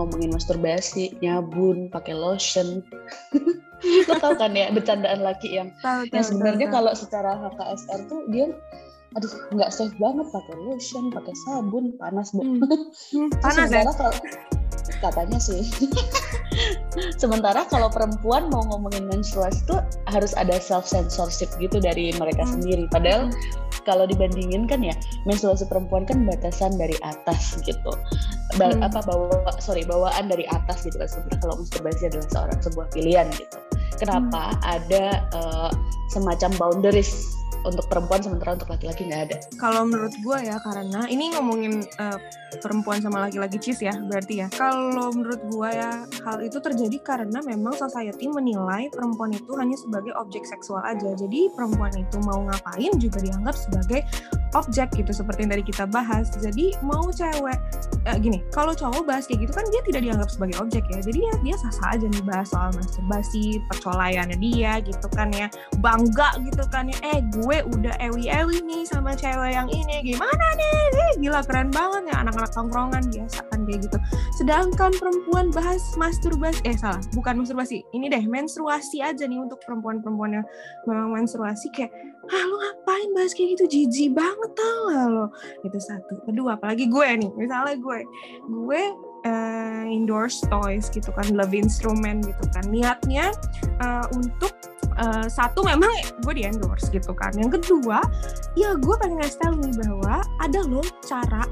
ngomongin 0.00 0.32
masturbasi, 0.32 1.16
nyabun, 1.20 1.92
pakai 1.92 2.16
lotion. 2.16 2.80
Lo 4.08 4.14
tau 4.18 4.34
kan 4.34 4.56
ya 4.56 4.72
bercandaan 4.74 5.22
laki 5.22 5.60
yang 5.60 5.70
tahu 5.84 6.08
yang 6.10 6.24
sebenarnya 6.24 6.66
kalau 6.72 6.90
secara 6.98 7.38
HKSR 7.38 8.00
tuh 8.10 8.26
dia 8.26 8.50
aduh 9.16 9.32
nggak 9.56 9.70
safe 9.72 9.94
banget 9.96 10.26
pakai 10.28 10.54
lotion, 10.68 11.08
pakai 11.08 11.32
sabun, 11.46 11.96
panas 11.96 12.28
bu. 12.32 12.44
Hmm. 12.44 12.60
Hmm, 13.14 13.28
panas 13.40 13.68
ya 13.72 13.82
sementara 13.88 13.92
kalau 13.96 14.12
katanya 15.00 15.38
sih. 15.40 15.62
sementara 17.22 17.64
kalau 17.70 17.88
perempuan 17.88 18.50
mau 18.50 18.64
ngomongin 18.68 19.06
menstruasi 19.06 19.62
tuh 19.68 19.80
harus 20.10 20.34
ada 20.34 20.58
self 20.58 20.84
censorship 20.84 21.48
gitu 21.62 21.78
dari 21.78 22.12
mereka 22.16 22.44
Hmm. 22.44 22.58
sendiri. 22.60 22.84
Padahal 22.90 23.30
kalau 23.86 24.04
dibandingin 24.04 24.68
kan 24.68 24.84
ya 24.84 24.92
menstruasi 25.24 25.64
perempuan 25.64 26.04
kan 26.04 26.28
batasan 26.28 26.76
dari 26.76 26.98
atas 27.00 27.56
gitu. 27.64 27.92
Ba- 28.60 28.74
Hmm. 28.74 28.84
apa 28.84 29.00
bawa 29.06 29.54
sorry 29.60 29.84
bawaan 29.88 30.28
dari 30.28 30.44
atas 30.50 30.84
gitu 30.84 30.98
kan 30.98 31.08
sebenarnya 31.08 31.38
kalau 31.40 31.54
masturbasi 31.62 32.02
adalah 32.10 32.28
seorang 32.28 32.60
sebuah 32.60 32.86
pilihan 32.92 33.26
gitu. 33.32 33.56
Kenapa 33.96 34.52
Hmm. 34.52 34.60
ada 34.78 35.04
eh, 35.32 35.70
semacam 36.12 36.50
boundaries 36.56 37.37
untuk 37.66 37.86
perempuan 37.90 38.20
sementara 38.22 38.54
untuk 38.54 38.70
laki-laki 38.70 39.08
nggak 39.08 39.22
ada? 39.30 39.36
kalau 39.58 39.82
menurut 39.86 40.14
gue 40.20 40.38
ya 40.46 40.56
karena 40.62 41.00
ini 41.10 41.34
ngomongin 41.34 41.82
eh, 41.82 42.18
perempuan 42.62 42.98
sama 43.02 43.28
laki-laki 43.28 43.58
cis 43.60 43.82
ya 43.82 43.94
berarti 43.96 44.44
ya 44.44 44.46
kalau 44.54 45.10
menurut 45.12 45.40
gue 45.48 45.68
ya 45.68 46.06
hal 46.24 46.38
itu 46.42 46.58
terjadi 46.58 46.98
karena 47.04 47.38
memang 47.44 47.74
society 47.76 48.30
menilai 48.30 48.88
perempuan 48.92 49.34
itu 49.34 49.52
hanya 49.58 49.76
sebagai 49.76 50.14
objek 50.16 50.46
seksual 50.46 50.80
aja 50.84 51.12
jadi 51.14 51.50
perempuan 51.52 51.92
itu 51.94 52.16
mau 52.24 52.40
ngapain 52.46 52.92
juga 52.98 53.18
dianggap 53.20 53.54
sebagai 53.56 54.00
objek 54.56 54.88
gitu 54.96 55.10
seperti 55.12 55.44
yang 55.44 55.52
tadi 55.52 55.64
kita 55.66 55.84
bahas. 55.88 56.32
Jadi 56.32 56.76
mau 56.80 57.08
cewek 57.12 57.58
eh, 58.08 58.16
gini 58.20 58.40
kalau 58.54 58.72
cowok 58.72 59.04
bahas 59.04 59.28
kayak 59.28 59.48
gitu 59.48 59.52
kan 59.52 59.64
dia 59.68 59.82
tidak 59.84 60.00
dianggap 60.06 60.28
sebagai 60.30 60.56
objek 60.62 60.84
ya. 60.88 61.00
Jadi 61.02 61.18
ya 61.20 61.34
dia 61.44 61.56
sah-sah 61.58 61.88
aja 61.98 62.06
nih 62.08 62.22
bahas 62.24 62.48
soal 62.48 62.70
masturbasi 62.72 63.60
percolayannya 63.68 64.38
dia 64.40 64.80
gitu 64.84 65.06
kan 65.12 65.28
ya. 65.34 65.52
Bangga 65.82 66.38
gitu 66.40 66.64
kan 66.72 66.88
ya. 66.88 66.98
Eh 67.04 67.20
gue 67.34 67.58
udah 67.76 67.94
ewi-ewi 68.00 68.64
nih 68.64 68.82
sama 68.88 69.12
cewek 69.12 69.52
yang 69.52 69.68
ini. 69.68 70.14
Gimana 70.14 70.46
nih? 70.56 70.76
Eh, 70.98 71.12
gila 71.20 71.40
keren 71.44 71.68
banget 71.72 72.12
ya 72.12 72.16
anak-anak 72.24 72.50
tongkrongan 72.52 73.04
biasa 73.12 73.40
kan 73.50 73.60
kayak 73.68 73.80
gitu. 73.88 73.98
Sedangkan 74.40 74.92
perempuan 74.96 75.52
bahas 75.52 75.82
masturbasi 75.96 76.60
eh 76.64 76.76
salah 76.76 77.00
bukan 77.12 77.42
masturbasi. 77.44 77.84
Ini 77.92 78.08
deh 78.08 78.24
menstruasi 78.24 79.04
aja 79.04 79.24
nih 79.24 79.38
untuk 79.40 79.60
perempuan-perempuan 79.64 80.40
yang 80.40 80.46
memang 80.88 81.22
menstruasi. 81.22 81.70
Kayak 81.72 81.92
ah 82.28 82.42
lu 82.44 82.56
ngapain 82.60 83.08
bahas 83.16 83.32
kayak 83.32 83.56
gitu? 83.56 83.64
Jijik 83.68 84.10
banget 84.16 84.50
tau 84.52 84.80
gak 84.92 85.08
lo? 85.08 85.26
Itu 85.64 85.78
satu. 85.80 86.12
Kedua 86.28 86.60
apalagi 86.60 86.86
gue 86.88 87.08
nih 87.24 87.30
misalnya 87.36 87.76
gue. 87.80 87.98
Gue 88.46 88.82
eh, 89.26 89.84
endorse 89.88 90.44
toys 90.52 90.92
gitu 90.92 91.08
kan 91.12 91.26
love 91.32 91.56
instrument 91.56 92.24
gitu 92.24 92.44
kan. 92.52 92.64
Niatnya 92.68 93.32
eh, 93.80 94.04
untuk 94.12 94.52
eh, 94.96 95.26
satu 95.26 95.64
memang 95.64 95.90
gue 96.24 96.32
di 96.36 96.44
endorse 96.44 96.92
gitu 96.92 97.16
kan. 97.16 97.32
Yang 97.36 97.60
kedua 97.62 98.04
ya 98.54 98.76
gue 98.76 98.94
pengen 99.00 99.20
ngasih 99.20 99.40
tau 99.40 99.54
nih 99.56 99.74
bahwa 99.88 100.24
ada 100.44 100.60
loh 100.68 100.86
cara 101.04 101.42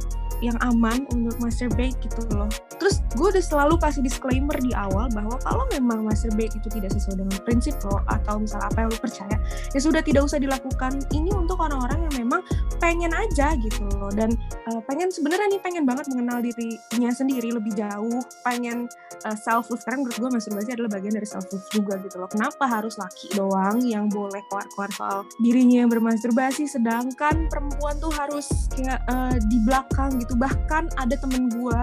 yang 0.44 0.56
aman 0.60 1.08
untuk 1.12 1.36
masturbate 1.40 1.96
gitu 2.00 2.20
loh. 2.36 2.48
Terus 2.76 3.00
gue 3.16 3.26
udah 3.32 3.44
selalu 3.44 3.74
kasih 3.80 4.02
disclaimer 4.04 4.56
di 4.60 4.72
awal 4.76 5.08
bahwa 5.12 5.36
kalau 5.40 5.64
memang 5.72 6.04
masturbate 6.04 6.52
itu 6.52 6.68
tidak 6.68 6.92
sesuai 6.92 7.24
dengan 7.24 7.38
prinsip 7.44 7.74
lo 7.88 8.00
atau 8.08 8.40
misal 8.40 8.60
apa 8.60 8.84
yang 8.84 8.90
lo 8.92 8.98
percaya, 9.00 9.36
ya 9.72 9.80
sudah 9.80 10.04
tidak 10.04 10.28
usah 10.28 10.40
dilakukan. 10.40 11.00
Ini 11.12 11.32
untuk 11.32 11.60
orang-orang 11.60 12.08
yang 12.10 12.28
memang 12.28 12.40
pengen 12.82 13.12
aja 13.16 13.56
gitu 13.56 13.88
loh 13.96 14.12
dan 14.12 14.36
uh, 14.66 14.80
pengen 14.84 15.08
sebenarnya 15.08 15.46
nih 15.56 15.60
pengen 15.62 15.84
banget 15.86 16.10
mengenal 16.10 16.42
dirinya 16.42 17.10
sendiri 17.14 17.54
lebih 17.54 17.72
jauh, 17.74 18.20
pengen 18.42 18.90
uh, 19.24 19.36
self 19.38 19.70
love 19.70 19.82
karena 19.86 20.02
menurut 20.02 20.18
gue 20.18 20.30
masturbasi 20.34 20.68
adalah 20.74 20.90
bagian 20.98 21.14
dari 21.14 21.28
self 21.28 21.46
love 21.50 21.66
juga 21.70 21.94
gitu 22.02 22.16
loh. 22.18 22.28
Kenapa 22.30 22.64
harus 22.66 22.98
laki 22.98 23.32
doang 23.38 23.78
yang 23.82 24.10
boleh 24.10 24.42
keluar-keluar 24.50 24.90
soal 24.94 25.18
dirinya 25.40 25.86
yang 25.86 25.90
bermasturbasi 25.90 26.66
sedangkan 26.66 27.46
perempuan 27.48 27.96
tuh 28.02 28.12
harus 28.12 28.46
kayak 28.74 29.00
uh, 29.10 29.34
di 29.48 29.58
belakang 29.64 30.18
gitu. 30.18 30.34
Bahkan 30.36 30.98
ada 30.98 31.14
temen 31.14 31.48
gue 31.50 31.80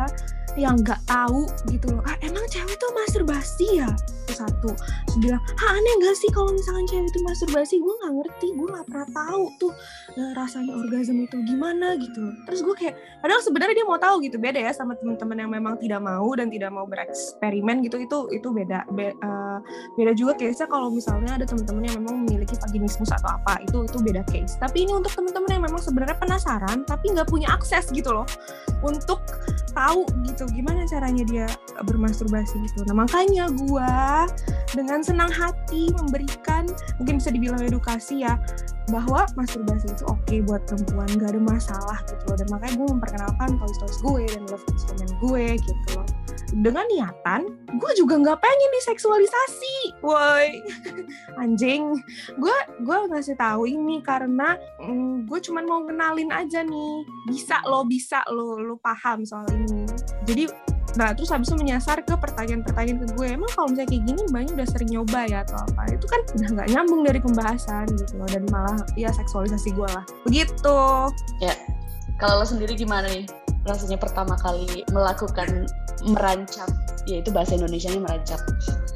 yang 0.53 0.77
nggak 0.81 1.01
tahu 1.09 1.49
gitu 1.69 1.89
loh. 1.93 2.03
Ah 2.05 2.17
emang 2.21 2.45
cewek 2.49 2.77
tuh 2.77 2.91
masturbasi 2.93 3.81
ya? 3.81 3.89
Itu 4.25 4.33
satu. 4.45 4.69
Terus 4.77 5.17
bilang, 5.21 5.41
ah 5.41 5.73
aneh 5.73 5.93
gak 6.05 6.15
sih 6.17 6.29
kalau 6.29 6.53
misalkan 6.53 6.85
cewek 6.89 7.09
itu 7.09 7.19
masturbasi? 7.25 7.75
Gue 7.81 7.93
nggak 8.03 8.13
ngerti, 8.21 8.47
gue 8.53 8.67
nggak 8.69 8.85
pernah 8.89 9.09
tahu 9.09 9.43
tuh 9.57 9.73
eh, 10.17 10.31
rasanya 10.37 10.73
orgasme 10.77 11.25
itu 11.25 11.37
gimana 11.45 11.97
gitu. 11.97 12.23
Terus 12.45 12.59
gue 12.61 12.72
kayak, 12.75 12.95
padahal 13.23 13.41
sebenarnya 13.41 13.75
dia 13.81 13.87
mau 13.87 13.99
tahu 14.01 14.15
gitu 14.25 14.37
beda 14.37 14.59
ya 14.59 14.71
sama 14.75 14.97
teman-teman 14.97 15.37
yang 15.39 15.51
memang 15.51 15.73
tidak 15.79 16.01
mau 16.01 16.27
dan 16.35 16.47
tidak 16.51 16.69
mau 16.73 16.85
bereksperimen 16.89 17.85
gitu 17.85 18.01
itu 18.01 18.17
itu 18.33 18.47
beda. 18.49 18.85
Be- 18.91 19.15
eh, 19.15 19.57
beda 19.97 20.11
juga 20.17 20.33
case-nya 20.37 20.67
kalau 20.67 20.89
misalnya 20.89 21.37
ada 21.37 21.45
teman-teman 21.47 21.83
yang 21.87 21.95
memang 22.03 22.15
memiliki 22.25 22.55
vaginismus 22.59 23.09
atau 23.13 23.37
apa 23.37 23.61
itu 23.63 23.85
itu 23.85 23.97
beda 24.01 24.21
case. 24.29 24.57
Tapi 24.59 24.85
ini 24.85 24.91
untuk 24.93 25.13
teman-teman 25.13 25.49
yang 25.49 25.63
memang 25.65 25.81
sebenarnya 25.81 26.17
penasaran 26.19 26.83
tapi 26.85 27.13
nggak 27.13 27.29
punya 27.29 27.47
akses 27.53 27.89
gitu 27.93 28.11
loh 28.11 28.27
untuk 28.83 29.23
tahu 29.73 30.05
gitu 30.29 30.45
gimana 30.53 30.85
caranya 30.85 31.23
dia 31.25 31.47
bermasturbasi 31.85 32.55
gitu. 32.61 32.85
Nah 32.85 33.05
makanya 33.05 33.49
gua 33.65 34.25
dengan 34.73 35.01
senang 35.01 35.29
hati 35.33 35.89
memberikan 35.97 36.69
mungkin 37.01 37.17
bisa 37.17 37.33
dibilang 37.33 37.61
edukasi 37.61 38.21
ya 38.25 38.37
bahwa 38.91 39.23
masturbasi 39.39 39.95
itu 39.95 40.03
oke 40.11 40.35
buat 40.43 40.61
perempuan 40.67 41.07
gak 41.15 41.31
ada 41.33 41.41
masalah 41.41 41.97
gitu 42.05 42.23
loh. 42.27 42.37
Dan 42.37 42.47
makanya 42.63 42.79
gue 42.79 42.87
memperkenalkan 42.95 43.49
toys 43.59 43.75
toys 43.83 43.99
gue 43.99 44.23
dan 44.31 44.43
love 44.47 44.63
instrument 44.71 45.11
gue 45.19 45.45
gitu 45.59 45.87
loh. 45.99 46.07
Dengan 46.55 46.87
niatan 46.87 47.41
gue 47.75 47.91
juga 47.99 48.15
nggak 48.23 48.39
pengen 48.39 48.69
diseksualisasi. 48.79 49.75
Woi. 49.99 50.63
Anjing. 51.43 51.99
Gue 52.39 52.55
gue 52.87 52.97
ngasih 53.11 53.35
tahu 53.35 53.67
ini 53.67 53.99
karena 53.99 54.55
mm, 54.79 55.27
gue 55.27 55.39
cuman 55.43 55.63
mau 55.67 55.83
kenalin 55.83 56.31
aja 56.31 56.63
nih. 56.63 57.03
Bisa 57.27 57.59
lo 57.67 57.83
bisa 57.83 58.23
lo 58.31 58.55
lo 58.55 58.79
paham 58.79 59.27
soal 59.27 59.43
ini. 59.51 59.83
Jadi 60.23 60.47
Nah, 60.93 61.09
terus 61.09 61.33
habis 61.33 61.49
itu 61.49 61.57
menyasar 61.57 62.05
ke 62.05 62.13
pertanyaan-pertanyaan 62.13 63.01
ke 63.01 63.07
gue, 63.17 63.27
emang 63.33 63.49
kalau 63.57 63.65
misalnya 63.65 63.89
kayak 63.97 64.03
gini 64.13 64.21
banyak 64.29 64.53
udah 64.53 64.67
sering 64.69 64.89
nyoba 64.93 65.25
ya 65.25 65.41
atau 65.41 65.57
apa? 65.57 65.89
Itu 65.89 66.05
kan 66.05 66.21
udah 66.37 66.49
nggak 66.53 66.67
nyambung 66.69 67.01
dari 67.01 67.17
pembahasan 67.17 67.89
gitu 67.97 68.13
loh, 68.21 68.29
dan 68.29 68.45
malah 68.53 68.77
ya 68.93 69.09
seksualisasi 69.09 69.73
gue 69.73 69.89
lah. 69.89 70.05
Begitu. 70.29 70.77
Kalau 72.23 72.39
lo 72.39 72.47
sendiri 72.47 72.79
gimana 72.79 73.11
nih? 73.11 73.27
Rasanya 73.67 73.99
pertama 73.99 74.39
kali 74.39 74.87
melakukan 74.95 75.67
merancap, 76.07 76.71
yaitu 77.03 77.35
bahasa 77.35 77.59
Indonesia-nya 77.59 77.99
merancap. 77.99 78.39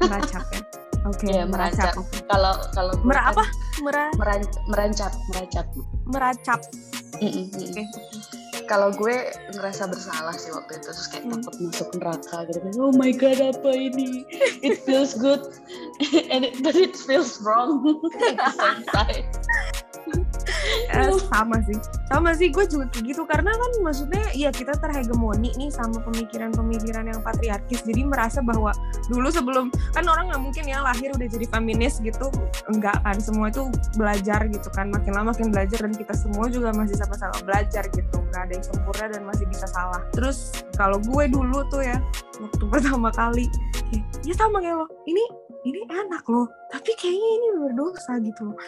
Meracap 0.00 0.44
ya. 0.48 0.60
Oke, 1.04 1.28
Iya, 1.28 1.44
merancap. 1.44 1.92
meracap. 1.92 2.24
Kalau 2.24 2.54
kalau 2.72 2.92
gue 2.96 3.04
Mer 3.04 3.20
kan 3.20 3.28
apa? 3.36 3.44
Mera 3.84 4.04
meran- 4.16 4.56
merancap, 4.72 5.12
merancap. 5.28 5.66
meracap. 6.08 6.60
Mm-mm, 7.20 7.52
mm. 7.52 7.68
Oke. 7.68 7.82
kalau 8.68 8.92
gue 8.92 9.32
ngerasa 9.56 9.88
bersalah 9.88 10.36
sih 10.36 10.52
waktu 10.52 10.76
itu 10.76 10.92
terus 10.92 11.08
kayak 11.08 11.24
hmm. 11.24 11.40
takut 11.40 11.56
masuk 11.56 11.88
neraka 11.96 12.36
gitu 12.52 12.58
kan 12.60 12.72
oh 12.84 12.92
my 12.92 13.10
god 13.16 13.40
apa 13.40 13.70
ini 13.72 14.28
it 14.60 14.84
feels 14.84 15.16
good 15.16 15.40
and 16.32 16.44
it, 16.44 16.60
but 16.60 16.76
it 16.76 16.92
feels 17.08 17.40
wrong 17.40 17.80
at 18.28 18.36
the 18.36 18.52
same 18.60 18.84
time 18.92 19.24
eh, 20.90 21.14
sama 21.30 21.56
sih. 21.66 21.78
Sama 22.08 22.30
sih 22.34 22.48
gue 22.50 22.64
juga 22.68 22.86
kayak 22.90 23.04
gitu. 23.14 23.22
Karena 23.26 23.50
kan 23.52 23.70
maksudnya 23.82 24.24
ya 24.32 24.50
kita 24.52 24.76
terhegemoni 24.78 25.52
nih 25.56 25.70
sama 25.72 26.00
pemikiran-pemikiran 26.06 27.04
yang 27.10 27.20
patriarkis. 27.22 27.84
Jadi 27.84 28.02
merasa 28.06 28.40
bahwa 28.40 28.72
dulu 29.10 29.28
sebelum 29.28 29.68
kan 29.92 30.04
orang 30.06 30.30
nggak 30.32 30.42
mungkin 30.42 30.64
ya 30.66 30.80
lahir 30.82 31.12
udah 31.14 31.28
jadi 31.28 31.46
feminis 31.50 32.00
gitu. 32.00 32.28
Enggak 32.70 32.98
kan 33.02 33.16
semua 33.18 33.50
itu 33.50 33.68
belajar 33.98 34.46
gitu 34.48 34.68
kan. 34.72 34.90
Makin 34.92 35.12
lama 35.14 35.30
makin 35.36 35.52
belajar 35.52 35.84
dan 35.84 35.92
kita 35.92 36.14
semua 36.16 36.48
juga 36.48 36.72
masih 36.72 36.96
sama-sama 36.96 37.36
belajar 37.44 37.84
gitu. 37.92 38.16
Nggak 38.32 38.42
ada 38.48 38.52
yang 38.56 38.66
sempurna 38.66 39.06
dan 39.12 39.22
masih 39.28 39.44
bisa 39.46 39.66
salah. 39.68 40.02
Terus 40.16 40.52
kalau 40.74 40.96
gue 41.02 41.24
dulu 41.28 41.62
tuh 41.68 41.84
ya 41.84 42.00
waktu 42.38 42.64
pertama 42.70 43.12
kali 43.12 43.46
ya 44.24 44.34
sama 44.34 44.62
kayak 44.64 44.82
lo. 44.82 44.86
Ini 45.04 45.48
ini 45.66 45.82
enak 45.90 46.24
loh 46.30 46.46
tapi 46.70 46.94
kayaknya 46.96 47.28
ini 47.34 47.48
berdosa 47.60 48.12
gitu. 48.22 48.52
loh 48.52 48.58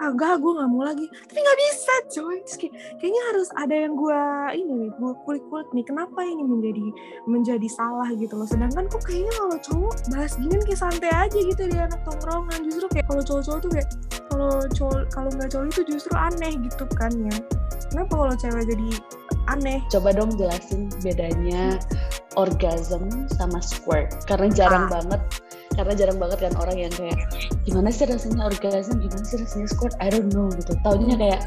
agak 0.00 0.40
gue 0.40 0.52
nggak 0.56 0.70
mau 0.72 0.82
lagi. 0.82 1.06
Tapi 1.06 1.38
nggak 1.38 1.58
bisa 1.60 1.94
coy. 2.16 2.36
Terus 2.42 2.56
kayak, 2.56 2.74
kayaknya 2.98 3.22
harus 3.32 3.48
ada 3.54 3.74
yang 3.76 3.94
gue 3.94 4.20
ini 4.56 4.72
nih 4.86 4.90
gue 4.96 5.12
kulik 5.28 5.44
kulik 5.52 5.68
nih 5.76 5.84
kenapa 5.84 6.20
ini 6.24 6.42
menjadi 6.42 6.86
menjadi 7.28 7.68
salah 7.68 8.08
gitu 8.16 8.34
loh. 8.34 8.48
Sedangkan 8.48 8.88
kok 8.88 9.04
kayaknya 9.04 9.32
kalau 9.36 9.56
cowok 9.60 9.94
bahas 10.10 10.32
gini 10.40 10.56
kayak 10.64 10.80
santai 10.80 11.12
aja 11.12 11.38
gitu 11.38 11.62
di 11.68 11.76
anak 11.76 12.00
tongkrongan. 12.08 12.60
Justru 12.66 12.86
kayak 12.90 13.06
kalau 13.06 13.22
cowok-cowok 13.22 13.60
tuh 13.60 13.70
kayak 13.70 13.88
kalau 14.32 14.52
cowok 14.72 15.00
kalau 15.12 15.30
nggak 15.36 15.48
cowok 15.52 15.66
itu 15.68 15.82
justru 15.96 16.14
aneh 16.16 16.52
gitu 16.56 16.84
kan 16.96 17.12
ya. 17.14 17.36
Kenapa 17.90 18.12
kalau 18.16 18.34
cewek 18.38 18.64
jadi 18.70 18.88
aneh? 19.50 19.78
Coba 19.92 20.08
dong 20.16 20.32
jelasin 20.38 20.88
bedanya 21.02 21.76
orgasm 22.38 23.10
sama 23.34 23.58
squirt. 23.58 24.14
Karena 24.24 24.48
jarang 24.54 24.86
ah. 24.88 25.00
banget 25.00 25.22
karena 25.80 25.96
jarang 25.96 26.18
banget 26.20 26.38
kan 26.44 26.52
orang 26.60 26.76
yang 26.76 26.92
kayak 26.92 27.16
gimana 27.64 27.88
sih 27.88 28.04
rasanya 28.04 28.52
orgasm? 28.52 29.00
Gimana 29.00 29.24
sih 29.24 29.40
rasanya 29.40 29.68
squirt 29.72 29.96
I 29.96 30.12
don't 30.12 30.28
know 30.28 30.52
gitu. 30.52 30.76
Taunya 30.84 31.16
kayak 31.16 31.40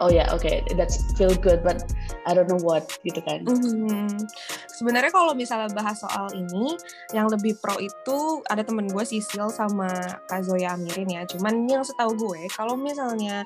oh 0.00 0.10
ya 0.10 0.24
yeah, 0.24 0.26
oke 0.30 0.42
okay, 0.42 0.62
that's 0.78 1.02
feel 1.14 1.32
good 1.34 1.62
but 1.62 1.82
I 2.28 2.34
don't 2.36 2.48
know 2.48 2.60
what 2.60 2.86
gitu 3.02 3.20
kan. 3.24 3.44
Mm-hmm. 3.44 4.28
sebenarnya 4.78 5.10
kalau 5.10 5.34
misalnya 5.34 5.74
bahas 5.74 5.98
soal 5.98 6.30
ini 6.38 6.78
yang 7.10 7.26
lebih 7.26 7.58
pro 7.58 7.74
itu 7.82 8.44
ada 8.46 8.62
temen 8.62 8.86
gue 8.86 9.02
Sisil 9.02 9.50
sama 9.50 9.90
Kak 10.30 10.46
Zoya 10.46 10.78
Amirin 10.78 11.10
ya. 11.10 11.22
Cuman 11.26 11.66
yang 11.66 11.82
setahu 11.82 12.14
gue 12.14 12.46
kalau 12.54 12.78
misalnya 12.78 13.42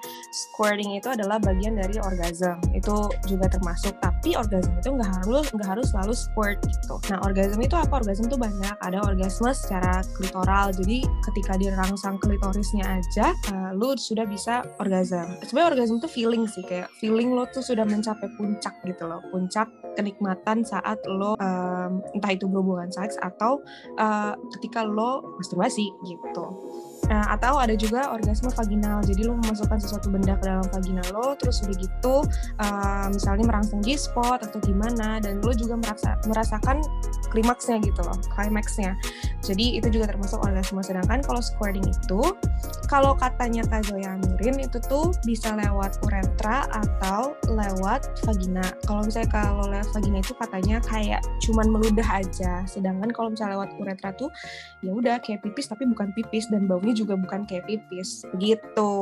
squirting 0.52 0.92
itu 0.98 1.08
adalah 1.08 1.40
bagian 1.40 1.78
dari 1.78 1.96
orgasm. 2.02 2.60
Itu 2.76 3.08
juga 3.24 3.48
termasuk 3.48 3.96
tapi 4.04 4.36
orgasm 4.36 4.76
itu 4.76 4.92
nggak 4.92 5.10
harus 5.24 5.46
nggak 5.56 5.68
harus 5.68 5.86
selalu 5.94 6.12
squirt 6.12 6.58
gitu. 6.68 7.00
Nah 7.08 7.18
orgasm 7.24 7.58
itu 7.64 7.76
apa? 7.78 8.04
Orgasm 8.04 8.28
itu 8.28 8.36
banyak. 8.36 8.76
Ada 8.84 8.98
orgasme 9.00 9.50
secara 9.56 10.04
klitoral. 10.12 10.74
Jadi 10.76 11.06
ketika 11.32 11.56
dirangsang 11.56 12.20
klitorisnya 12.20 13.00
aja 13.00 13.32
uh, 13.54 13.70
lu 13.72 13.96
sudah 13.96 14.28
bisa 14.28 14.66
orgasm. 14.82 15.32
Sebenarnya 15.46 15.68
orgasm 15.78 15.96
itu 16.02 16.08
feeling 16.10 16.41
sih 16.46 16.62
kayak 16.66 16.88
feeling 16.98 17.34
lo 17.34 17.46
tuh 17.50 17.64
sudah 17.64 17.86
mencapai 17.86 18.28
puncak 18.36 18.74
gitu 18.84 19.04
loh 19.06 19.20
puncak 19.30 19.68
kenikmatan 19.94 20.64
saat 20.64 20.98
lo 21.04 21.36
um, 21.36 22.00
entah 22.16 22.32
itu 22.32 22.48
berhubungan 22.48 22.88
seks 22.88 23.20
atau 23.20 23.60
uh, 24.00 24.34
ketika 24.56 24.86
lo 24.86 25.36
masturbasi 25.38 25.92
gitu 26.06 26.46
Nah, 27.10 27.34
atau 27.34 27.58
ada 27.58 27.74
juga 27.74 28.14
orgasme 28.14 28.46
vaginal. 28.54 29.02
Jadi 29.02 29.26
lo 29.26 29.34
memasukkan 29.34 29.78
sesuatu 29.82 30.06
benda 30.06 30.38
ke 30.38 30.46
dalam 30.46 30.62
vagina 30.70 31.02
lo, 31.10 31.34
terus 31.34 31.58
udah 31.66 31.76
gitu, 31.76 32.16
uh, 32.62 33.06
misalnya 33.10 33.44
merangsang 33.50 33.82
G-spot 33.82 34.46
atau 34.46 34.58
gimana, 34.62 35.18
dan 35.18 35.42
lo 35.42 35.50
juga 35.50 35.74
merasa, 35.76 36.14
merasakan 36.30 36.78
klimaksnya 37.34 37.82
gitu 37.82 38.06
loh, 38.06 38.14
klimaksnya. 38.38 38.94
Jadi 39.42 39.82
itu 39.82 39.90
juga 39.90 40.14
termasuk 40.14 40.38
orgasme. 40.46 40.78
Sedangkan 40.86 41.26
kalau 41.26 41.42
squirting 41.42 41.82
itu, 41.82 42.20
kalau 42.92 43.16
katanya 43.16 43.64
Kak 43.64 43.88
Zoya 43.88 44.20
Amirin 44.20 44.68
itu 44.68 44.76
tuh 44.84 45.16
bisa 45.24 45.56
lewat 45.56 45.96
uretra 46.04 46.68
atau 46.68 47.32
lewat 47.48 48.20
vagina. 48.20 48.60
Kalau 48.84 49.00
misalnya 49.00 49.32
kalau 49.32 49.64
lewat 49.64 49.88
vagina 49.96 50.20
itu 50.20 50.36
katanya 50.36 50.76
kayak 50.84 51.24
cuman 51.40 51.72
meludah 51.72 52.04
aja. 52.04 52.60
Sedangkan 52.68 53.08
kalau 53.16 53.32
misalnya 53.32 53.56
lewat 53.56 53.72
uretra 53.80 54.12
tuh 54.12 54.28
ya 54.84 54.92
udah 54.92 55.16
kayak 55.24 55.40
pipis 55.40 55.72
tapi 55.72 55.88
bukan 55.88 56.12
pipis 56.12 56.52
dan 56.52 56.68
baunya 56.68 56.92
juga 56.92 57.16
bukan 57.16 57.48
kayak 57.48 57.64
pipis 57.64 58.28
gitu. 58.36 58.92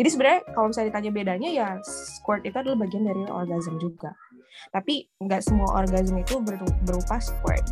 Jadi 0.00 0.08
sebenarnya 0.08 0.40
kalau 0.56 0.72
misalnya 0.72 0.88
ditanya 0.96 1.10
bedanya 1.12 1.48
ya 1.52 1.68
squirt 1.84 2.48
itu 2.48 2.56
adalah 2.56 2.80
bagian 2.80 3.04
dari 3.04 3.28
orgasm 3.28 3.76
juga. 3.76 4.16
Tapi 4.72 5.04
nggak 5.20 5.44
semua 5.44 5.84
orgasm 5.84 6.16
itu 6.16 6.40
berupa 6.80 7.20
squirt 7.20 7.68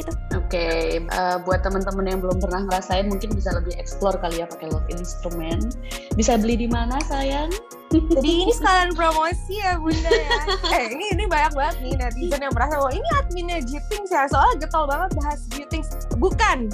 gitu. 0.00 0.12
Oke, 0.34 0.56
okay. 0.56 0.80
uh, 1.12 1.36
eh, 1.36 1.36
buat 1.44 1.60
teman-teman 1.60 2.08
yang 2.08 2.18
belum 2.24 2.40
pernah 2.40 2.64
ngerasain 2.64 3.06
mungkin 3.06 3.30
bisa 3.36 3.52
lebih 3.52 3.76
explore 3.76 4.16
kali 4.18 4.40
ya 4.40 4.46
pakai 4.48 4.72
love 4.72 4.88
instrument. 4.88 5.76
Bisa 6.16 6.40
beli 6.40 6.64
di 6.64 6.68
mana 6.72 6.96
sayang? 7.06 7.52
Jadi 7.90 8.30
ini 8.46 8.52
sekalian 8.58 8.96
promosi 8.96 9.60
ya 9.60 9.76
bunda 9.76 10.10
ya. 10.10 10.40
eh 10.78 10.84
ini 10.94 11.12
ini 11.12 11.24
banyak 11.28 11.52
banget 11.52 11.76
nih 11.82 11.92
netizen 11.98 12.40
yang 12.40 12.54
merasa 12.54 12.78
bahwa 12.78 12.92
ini 12.94 13.08
adminnya 13.18 13.58
Jitings 13.62 14.10
ya. 14.10 14.24
Soalnya 14.30 14.66
getol 14.66 14.88
banget 14.88 15.10
bahas 15.18 15.40
Jitings. 15.52 15.90
Bukan. 16.16 16.70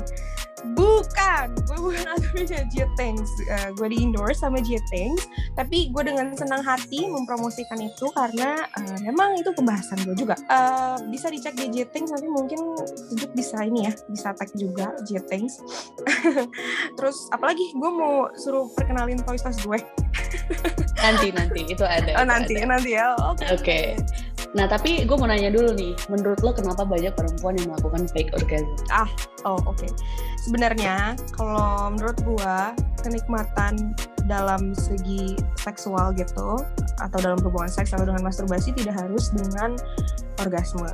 Bukan, 0.64 1.52
gue 1.68 1.78
bukan 1.78 2.06
adminnya 2.16 2.64
Jetings. 2.72 3.28
Uh, 3.44 3.68
gue 3.76 3.92
di 3.92 3.98
endorse 4.00 4.40
sama 4.40 4.64
Jetings, 4.64 5.28
tapi 5.52 5.92
gue 5.92 6.02
dengan 6.02 6.32
senang 6.32 6.64
hati 6.64 7.04
mempromosikan 7.04 7.76
itu 7.84 8.08
karena 8.16 8.64
uh, 8.80 8.98
memang 9.04 9.36
itu 9.36 9.52
pembahasan 9.52 10.00
gue 10.08 10.16
juga. 10.16 10.40
Uh, 10.48 10.96
bisa 11.12 11.28
dicek 11.28 11.52
di 11.60 11.68
Jetings, 11.68 12.08
nanti 12.08 12.28
mungkin 12.32 12.58
Sejuk 12.86 13.36
bisa 13.36 13.60
ini 13.68 13.84
ya, 13.90 13.92
bisa 14.08 14.32
tag 14.32 14.48
juga 14.56 14.96
Jetings. 15.04 15.60
Terus 16.96 17.28
apalagi 17.36 17.76
gue 17.76 17.90
mau 17.92 18.32
suruh 18.40 18.72
perkenalin 18.72 19.20
Toy 19.20 19.36
Story 19.36 19.56
gue. 19.66 19.80
nanti 21.00 21.28
nanti 21.34 21.60
itu 21.68 21.84
ada. 21.84 22.08
Oh, 22.20 22.24
nanti 22.24 22.56
ada. 22.56 22.76
nanti 22.76 22.90
ya. 22.96 23.12
Oke. 23.20 23.44
Okay. 23.44 23.56
Okay. 23.60 23.84
Nah, 24.54 24.70
tapi 24.70 25.02
gue 25.02 25.16
mau 25.18 25.26
nanya 25.26 25.50
dulu 25.50 25.74
nih, 25.74 25.96
menurut 26.06 26.38
lo 26.44 26.54
kenapa 26.54 26.86
banyak 26.86 27.10
perempuan 27.16 27.58
yang 27.58 27.72
melakukan 27.74 28.06
fake 28.12 28.30
orgasm? 28.36 28.70
Ah, 28.92 29.10
oh 29.42 29.58
oke. 29.66 29.80
Okay. 29.80 29.90
Sebenarnya 30.46 31.18
kalau 31.34 31.90
menurut 31.90 32.18
gue 32.22 32.56
kenikmatan 33.02 33.96
dalam 34.26 34.74
segi 34.74 35.38
seksual 35.58 36.14
gitu 36.14 36.58
atau 36.98 37.18
dalam 37.22 37.38
hubungan 37.42 37.70
seks 37.70 37.94
atau 37.94 38.06
dengan 38.06 38.26
masturbasi 38.26 38.74
tidak 38.74 38.98
harus 38.98 39.30
dengan 39.34 39.78
orgasme 40.42 40.90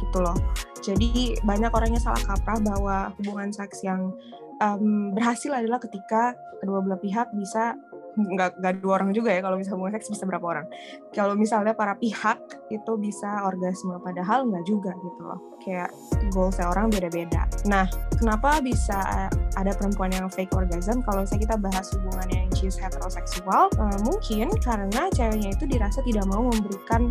gitu 0.00 0.18
loh. 0.20 0.36
Jadi 0.84 1.40
banyak 1.42 1.72
orangnya 1.72 2.00
salah 2.00 2.20
kaprah 2.20 2.60
bahwa 2.60 2.96
hubungan 3.20 3.48
seks 3.48 3.80
yang 3.80 4.12
um, 4.60 5.16
berhasil 5.16 5.48
adalah 5.48 5.80
ketika 5.80 6.36
kedua 6.60 6.84
belah 6.84 7.00
pihak 7.00 7.32
bisa 7.32 7.72
nggak 8.14 8.62
nggak 8.62 8.74
dua 8.78 9.02
orang 9.02 9.10
juga 9.10 9.34
ya 9.34 9.42
kalau 9.42 9.58
misalnya 9.58 9.76
hubungan 9.78 9.94
seks 9.98 10.08
bisa 10.14 10.24
berapa 10.26 10.46
orang. 10.46 10.66
Kalau 11.10 11.34
misalnya 11.34 11.74
para 11.74 11.98
pihak 11.98 12.38
itu 12.70 12.92
bisa 12.98 13.42
orgasme 13.42 13.98
padahal 14.02 14.46
nggak 14.46 14.64
juga 14.66 14.94
gitu 14.94 15.22
loh. 15.22 15.40
Kayak 15.62 15.90
goalsnya 16.30 16.70
orang 16.70 16.90
beda-beda. 16.90 17.48
Nah 17.66 17.90
kenapa 18.14 18.62
bisa 18.62 19.28
ada 19.58 19.72
perempuan 19.74 20.14
yang 20.14 20.30
fake 20.30 20.54
orgasm? 20.54 21.02
Kalau 21.02 21.26
misalnya 21.26 21.42
kita 21.50 21.56
bahas 21.58 21.86
hubungan 21.94 22.28
yang 22.30 22.46
she's 22.54 22.78
heteroseksual 22.78 23.70
uh, 23.76 23.98
mungkin 24.06 24.48
karena 24.62 25.10
ceweknya 25.12 25.50
itu 25.54 25.64
dirasa 25.66 25.98
tidak 26.06 26.24
mau 26.30 26.46
memberikan 26.46 27.10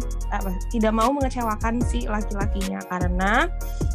tidak 0.72 0.94
mau 0.96 1.12
mengecewakan 1.12 1.84
si 1.84 2.08
laki-lakinya. 2.08 2.80
Karena 2.88 3.48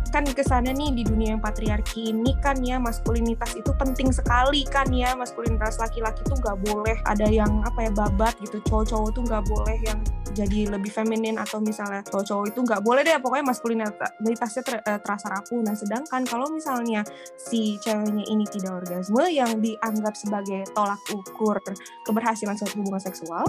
kan 0.08 0.24
kesannya 0.24 0.72
nih 0.72 0.90
di 1.00 1.02
dunia 1.04 1.36
yang 1.36 1.42
patriarki 1.44 2.12
ini 2.12 2.32
kan 2.40 2.60
ya 2.64 2.80
maskulinitas 2.80 3.56
itu 3.56 3.72
penting 3.76 4.12
sekali 4.12 4.64
kan 4.68 4.88
ya. 4.92 5.16
Maskulinitas 5.16 5.80
laki-laki 5.80 6.20
tuh 6.28 6.36
nggak 6.40 6.58
boleh 6.68 6.97
ada 7.04 7.26
yang 7.28 7.62
apa 7.62 7.86
ya 7.86 7.92
babat 7.92 8.34
gitu. 8.42 8.58
Cowok-cowok 8.66 9.08
tuh 9.14 9.22
nggak 9.26 9.44
boleh 9.46 9.76
yang 9.84 9.98
jadi 10.32 10.70
lebih 10.70 10.92
feminin 10.92 11.40
atau 11.40 11.58
misalnya 11.58 12.04
cowok-cowok 12.06 12.46
itu 12.52 12.60
nggak 12.62 12.82
boleh 12.84 13.02
deh 13.02 13.16
pokoknya 13.18 13.44
maskulinitasnya 13.50 14.62
ter, 14.62 14.74
eh, 14.82 15.00
terasa 15.02 15.26
rapuh. 15.30 15.60
Nah 15.62 15.74
sedangkan 15.74 16.22
kalau 16.28 16.46
misalnya 16.52 17.02
si 17.34 17.76
ceweknya 17.82 18.24
ini 18.28 18.44
tidak 18.46 18.86
orgasme 18.86 19.24
yang 19.28 19.58
dianggap 19.58 20.14
sebagai 20.14 20.62
tolak 20.72 21.00
ukur 21.10 21.58
keberhasilan 22.06 22.54
suatu 22.54 22.80
hubungan 22.80 23.02
seksual 23.02 23.44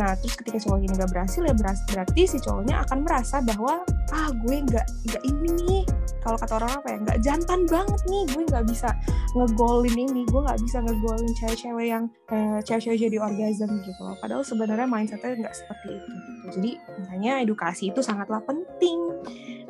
nah 0.00 0.16
terus 0.18 0.34
ketika 0.40 0.58
cowok 0.62 0.78
ini 0.82 0.92
nggak 0.96 1.10
berhasil 1.10 1.42
ya 1.44 1.54
berarti 1.54 2.22
si 2.26 2.38
cowoknya 2.40 2.82
akan 2.88 2.98
merasa 3.04 3.38
bahwa 3.44 3.84
ah 4.10 4.30
gue 4.34 4.56
nggak 4.66 4.86
nggak 5.10 5.22
ini 5.26 5.48
nih. 5.66 5.82
Kalau 6.20 6.36
kata 6.36 6.60
orang 6.60 6.72
apa 6.82 6.88
ya 6.90 6.98
nggak 7.00 7.18
jantan 7.24 7.60
banget 7.64 8.00
nih 8.10 8.22
gue 8.28 8.42
nggak 8.50 8.64
bisa 8.68 8.88
ngegolin 9.32 9.96
ini 9.96 10.22
gue 10.26 10.40
nggak 10.42 10.60
bisa 10.60 10.78
ngegolin 10.82 11.32
cewek-cewek 11.38 11.86
yang 11.86 12.04
uh, 12.34 12.58
cewek-cewek 12.60 12.89
jadi 12.96 13.16
orgasm 13.20 13.82
gitu 13.84 14.00
loh. 14.02 14.16
Padahal 14.18 14.42
sebenarnya 14.42 14.86
mindsetnya 14.86 15.36
nggak 15.36 15.54
seperti 15.54 15.88
itu 15.98 16.10
gitu. 16.10 16.48
jadi 16.50 16.70
makanya 17.04 17.32
edukasi 17.44 17.82
itu 17.92 18.00
sangatlah 18.00 18.42
penting 18.42 18.98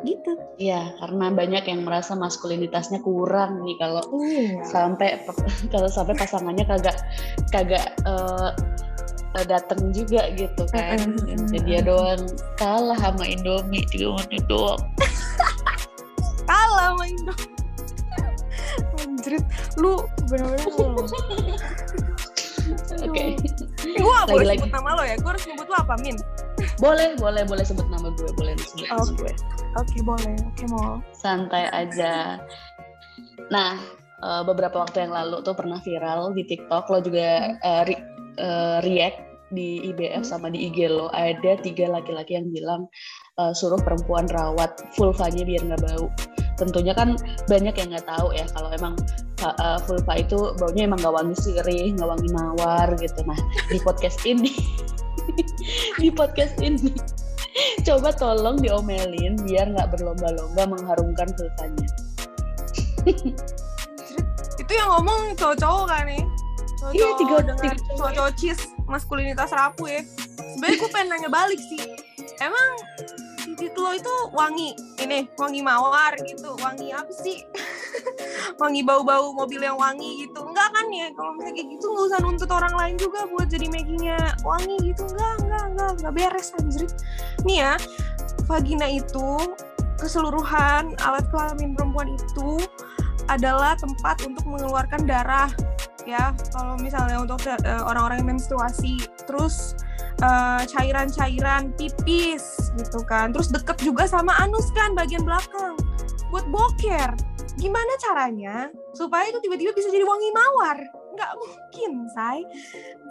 gitu. 0.06 0.32
Iya 0.56 0.96
karena 1.00 1.32
banyak 1.32 1.64
yang 1.68 1.80
merasa 1.84 2.16
maskulinitasnya 2.16 3.04
kurang 3.04 3.60
nih 3.64 3.76
kalau 3.76 4.02
iya. 4.24 4.64
sampai 4.64 5.20
kalau 5.72 5.88
sampai 5.90 6.14
pasangannya 6.16 6.64
kagak 6.64 6.96
kagak 7.52 7.96
uh, 8.08 8.54
uh, 9.36 9.44
dateng 9.46 9.92
juga 9.92 10.30
gitu 10.34 10.64
kan. 10.70 10.98
Dan 11.26 11.62
dia 11.66 11.80
doang 11.84 12.24
kalah 12.56 12.96
sama 12.96 13.26
Indomie 13.26 13.84
tiga 13.90 14.16
menit 14.16 14.44
doang. 14.48 14.80
Kalah 16.50 16.96
sama 16.96 17.04
Indomie. 17.06 17.58
Anjrit 19.00 19.44
lu 19.76 20.06
bener-bener 20.28 20.66
oke. 23.04 23.24
gue 24.00 24.12
gak 24.12 24.26
boleh 24.28 24.44
Lagi-lagi. 24.44 24.60
sebut 24.60 24.72
nama 24.74 24.90
lo 24.96 25.02
ya? 25.04 25.16
Gue 25.16 25.30
harus 25.32 25.44
nyebut 25.48 25.66
lo 25.68 25.76
apa 25.80 25.94
Min? 26.00 26.16
Boleh 26.76 27.08
boleh 27.16 27.42
boleh 27.48 27.64
sebut 27.64 27.86
nama 27.88 28.08
gue 28.12 28.30
boleh 28.36 28.52
disebut 28.56 28.86
nama 28.88 29.02
Oke. 29.04 29.14
gue. 29.16 29.32
Oke 29.80 29.98
boleh. 30.04 30.36
Oke 30.52 30.64
mau 30.68 31.00
santai 31.16 31.64
aja. 31.72 32.38
Nah 33.48 33.80
eh, 34.20 34.42
beberapa 34.44 34.84
waktu 34.84 35.08
yang 35.08 35.12
lalu 35.16 35.40
tuh 35.42 35.56
pernah 35.56 35.80
viral 35.80 36.32
di 36.36 36.44
TikTok 36.44 36.88
lo 36.88 36.98
juga 37.00 37.56
eh, 37.56 37.82
re- 37.88 38.06
eh, 38.36 38.78
react 38.84 39.20
di 39.50 39.82
IBF 39.90 40.22
sama 40.22 40.46
di 40.52 40.70
IG 40.70 40.86
lo. 40.86 41.10
Ada 41.10 41.58
tiga 41.64 41.90
laki-laki 41.90 42.38
yang 42.38 42.52
bilang 42.52 42.86
eh, 43.40 43.52
suruh 43.56 43.80
perempuan 43.80 44.28
rawat 44.30 44.76
vulvanya 44.94 45.42
biar 45.42 45.62
nggak 45.66 45.82
bau 45.82 46.06
tentunya 46.60 46.92
kan 46.92 47.16
banyak 47.48 47.72
yang 47.72 47.88
nggak 47.96 48.04
tahu 48.04 48.36
ya 48.36 48.44
kalau 48.52 48.68
emang 48.76 48.94
uh, 49.40 49.80
vulva 49.88 50.14
itu 50.20 50.52
baunya 50.60 50.84
emang 50.84 51.00
nggak 51.00 51.14
wangi 51.16 51.36
sirih 51.40 51.96
nggak 51.96 52.04
wangi 52.08 52.28
mawar 52.30 52.92
gitu. 53.00 53.24
Nah 53.24 53.40
di 53.72 53.80
podcast 53.80 54.20
ini 54.28 54.52
di 56.02 56.12
podcast 56.12 56.60
ini 56.60 56.92
coba 57.88 58.12
tolong 58.12 58.60
diomelin 58.60 59.40
biar 59.48 59.72
nggak 59.72 59.88
berlomba-lomba 59.96 60.68
mengharumkan 60.68 61.32
vulvanya. 61.34 61.88
Itu 64.60 64.72
yang 64.76 64.88
ngomong 64.92 65.34
cowok-cowok 65.40 65.84
kan 65.88 66.04
nih? 66.06 66.22
Cowok-cowok 66.78 66.92
Iya, 66.94 67.08
tiga- 67.16 67.42
dengan 67.42 67.56
tiga 67.58 67.74
cowok. 67.74 67.96
cowok-cowok 67.96 68.32
cheese 68.36 68.62
maskulinitas 68.86 69.50
rapuh 69.50 69.88
ya. 69.88 70.00
Sebenarnya 70.36 70.76
gue 70.76 70.90
pengen 70.92 71.06
nanya 71.08 71.30
balik 71.32 71.60
sih. 71.64 71.80
Emang 72.38 72.70
lo 73.90 73.98
itu 73.98 74.14
wangi. 74.30 74.70
Ini 75.02 75.26
wangi 75.34 75.60
mawar 75.66 76.14
gitu. 76.22 76.54
Wangi 76.62 76.94
apa 76.94 77.10
sih? 77.10 77.42
Wangi 78.62 78.86
bau-bau 78.86 79.34
mobil 79.34 79.58
yang 79.66 79.74
wangi 79.74 80.22
gitu. 80.22 80.46
Enggak 80.46 80.70
kan 80.70 80.86
ya? 80.94 81.10
Kalau 81.18 81.34
misalnya 81.34 81.58
kayak 81.58 81.68
gitu 81.74 81.84
nggak 81.90 82.06
usah 82.06 82.18
nuntut 82.22 82.50
orang 82.54 82.74
lain 82.78 82.94
juga 83.00 83.26
buat 83.26 83.50
jadi 83.50 83.66
makingnya 83.66 84.18
wangi 84.46 84.78
gitu. 84.86 85.02
Enggak 85.10 85.34
enggak 85.42 85.64
enggak 85.74 85.90
enggak 85.98 86.12
beres 86.14 86.48
anjrit 86.54 86.92
nih 87.42 87.64
ya 87.64 87.72
vagina 88.44 88.86
itu 88.88 89.28
keseluruhan 89.96 90.96
alat 91.00 91.24
kelamin 91.32 91.72
perempuan 91.76 92.12
itu 92.12 92.60
adalah 93.28 93.78
tempat 93.78 94.20
untuk 94.26 94.44
mengeluarkan 94.48 95.06
darah 95.06 95.50
ya. 96.10 96.34
Kalau 96.50 96.74
misalnya 96.76 97.22
untuk 97.22 97.38
eh, 97.46 97.82
orang-orang 97.86 98.22
yang 98.24 98.36
menstruasi 98.36 98.98
terus 99.24 99.78
eh, 100.18 100.62
cairan-cairan 100.66 101.70
pipis 101.78 102.74
gitu 102.74 103.00
kan. 103.06 103.30
Terus 103.30 103.54
deket 103.54 103.78
juga 103.80 104.10
sama 104.10 104.34
anus 104.42 104.66
kan 104.74 104.92
bagian 104.98 105.22
belakang. 105.22 105.78
Buat 106.34 106.46
boker. 106.50 107.10
Gimana 107.58 107.92
caranya 108.00 108.70
supaya 108.96 109.28
itu 109.28 109.38
tiba-tiba 109.42 109.74
bisa 109.76 109.92
jadi 109.92 110.06
wangi 110.06 110.30
mawar? 110.32 110.78
Nggak 111.14 111.32
mungkin 111.36 111.92
say. 112.14 112.40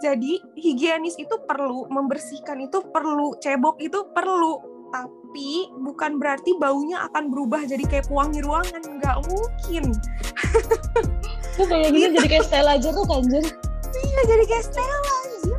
Jadi 0.02 0.40
higienis 0.56 1.20
itu 1.20 1.36
perlu 1.44 1.86
membersihkan 1.88 2.58
itu 2.64 2.82
perlu 2.90 3.36
cebok 3.38 3.78
itu 3.78 4.10
perlu 4.10 4.80
tapi 5.30 5.70
bukan 5.78 6.18
berarti 6.18 6.58
baunya 6.58 7.06
akan 7.06 7.30
berubah 7.30 7.62
jadi 7.62 7.86
kayak 7.86 8.10
pewangi 8.10 8.42
ruangan. 8.42 8.82
Nggak 8.82 9.22
mungkin. 9.30 9.94
Tuh 11.54 11.66
kayak 11.70 11.94
gitu 11.94 12.18
jadi 12.18 12.26
kayak 12.26 12.46
style 12.50 12.66
aja 12.66 12.88
tuh 12.90 13.06
kanjir 13.06 13.46
iya 13.94 14.22
jadi 14.26 14.44
kayak 14.50 14.64
Stella 14.66 14.98
anjir. 15.22 15.58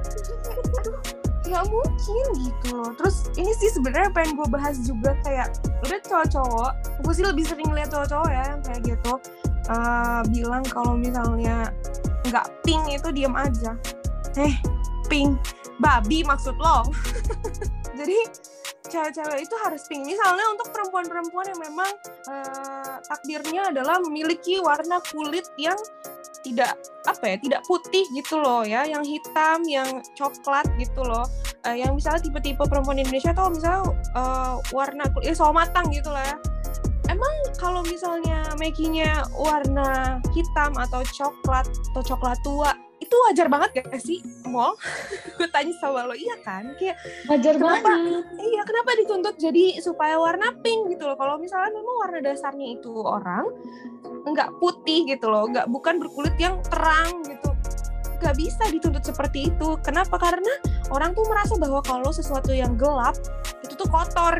Aduh, 0.75 0.99
nggak 1.47 1.65
mungkin 1.71 2.25
gitu 2.35 2.67
loh. 2.75 2.91
Terus 2.99 3.31
ini 3.39 3.51
sih 3.63 3.71
sebenarnya 3.71 4.11
pengen 4.11 4.35
gue 4.35 4.47
bahas 4.51 4.75
juga 4.83 5.15
kayak 5.23 5.55
udah 5.87 5.99
cowok-cowok 6.03 6.71
gue 7.07 7.13
sih 7.15 7.23
lebih 7.23 7.47
sering 7.47 7.71
lihat 7.71 7.95
cowok-cowok 7.95 8.27
ya 8.27 8.43
yang 8.51 8.61
kayak 8.67 8.81
gitu. 8.83 9.13
Eh, 9.71 10.21
bilang 10.35 10.63
kalau 10.67 10.99
misalnya 10.99 11.71
nggak 12.27 12.45
pink 12.67 12.91
itu 12.91 13.07
diam 13.15 13.39
aja. 13.39 13.79
Eh 14.35 14.51
pink. 15.11 15.35
Babi 15.83 16.23
maksud 16.23 16.55
lo. 16.55 16.87
Jadi 17.99 18.17
cewek-cewek 18.87 19.39
itu 19.43 19.55
harus 19.67 19.83
pink. 19.91 20.07
Misalnya 20.07 20.45
untuk 20.55 20.71
perempuan-perempuan 20.71 21.51
yang 21.51 21.59
memang 21.59 21.91
eh, 22.31 22.95
takdirnya 23.11 23.75
adalah 23.75 23.99
memiliki 23.99 24.63
warna 24.63 25.03
kulit 25.11 25.43
yang 25.59 25.75
tidak 26.41 26.73
apa 27.05 27.35
ya 27.35 27.37
tidak 27.37 27.61
putih 27.67 28.07
gitu 28.15 28.39
loh 28.39 28.63
ya. 28.63 28.87
Yang 28.87 29.19
hitam 29.19 29.67
yang 29.67 29.99
coklat 30.15 30.63
gitu 30.79 31.03
loh. 31.03 31.27
Eh, 31.67 31.83
yang 31.83 31.99
misalnya 31.99 32.23
tipe-tipe 32.23 32.63
perempuan 32.63 33.03
Indonesia 33.03 33.35
tuh 33.35 33.51
misalnya 33.51 33.83
eh, 34.15 34.55
warna 34.71 35.03
kulit 35.11 35.33
ya 35.33 35.35
sawo 35.35 35.51
matang 35.51 35.91
gitu 35.91 36.07
lah 36.07 36.23
ya. 36.23 36.37
Emang 37.09 37.33
kalau 37.59 37.83
misalnya 37.83 38.47
makingnya 38.55 39.27
warna 39.35 40.21
hitam 40.31 40.71
atau 40.79 41.03
coklat 41.11 41.67
atau 41.91 42.01
coklat 42.15 42.39
tua 42.45 42.71
itu 43.11 43.17
wajar 43.27 43.51
banget 43.51 43.83
gak 43.83 43.99
sih 43.99 44.23
mall 44.47 44.79
gue 45.35 45.47
tanya 45.51 45.75
sama 45.83 46.07
lo 46.07 46.15
iya 46.15 46.39
kan 46.39 46.71
kayak 46.79 46.95
wajar 47.27 47.59
Kenapa? 47.59 47.83
banget 47.83 48.23
Iya, 48.39 48.61
kenapa 48.63 48.89
dituntut 48.95 49.35
jadi 49.35 49.65
supaya 49.83 50.15
warna 50.15 50.55
pink 50.63 50.91
gitu 50.95 51.07
loh? 51.07 51.15
Kalau 51.15 51.35
misalnya 51.39 51.71
memang 51.75 51.95
warna 52.03 52.19
dasarnya 52.23 52.79
itu 52.79 52.91
orang 52.99 53.47
nggak 54.27 54.59
putih 54.59 55.07
gitu 55.07 55.27
loh, 55.31 55.47
nggak 55.47 55.67
bukan 55.71 55.97
berkulit 55.97 56.35
yang 56.37 56.59
terang 56.67 57.23
gitu, 57.25 57.49
nggak 58.19 58.35
bisa 58.37 58.63
dituntut 58.69 59.01
seperti 59.01 59.49
itu. 59.49 59.79
Kenapa? 59.81 60.19
Karena 60.19 60.51
orang 60.91 61.15
tuh 61.17 61.25
merasa 61.25 61.57
bahwa 61.57 61.79
kalau 61.81 62.11
sesuatu 62.11 62.51
yang 62.53 62.75
gelap 62.77 63.17
itu 63.65 63.73
tuh 63.73 63.87
kotor. 63.89 64.39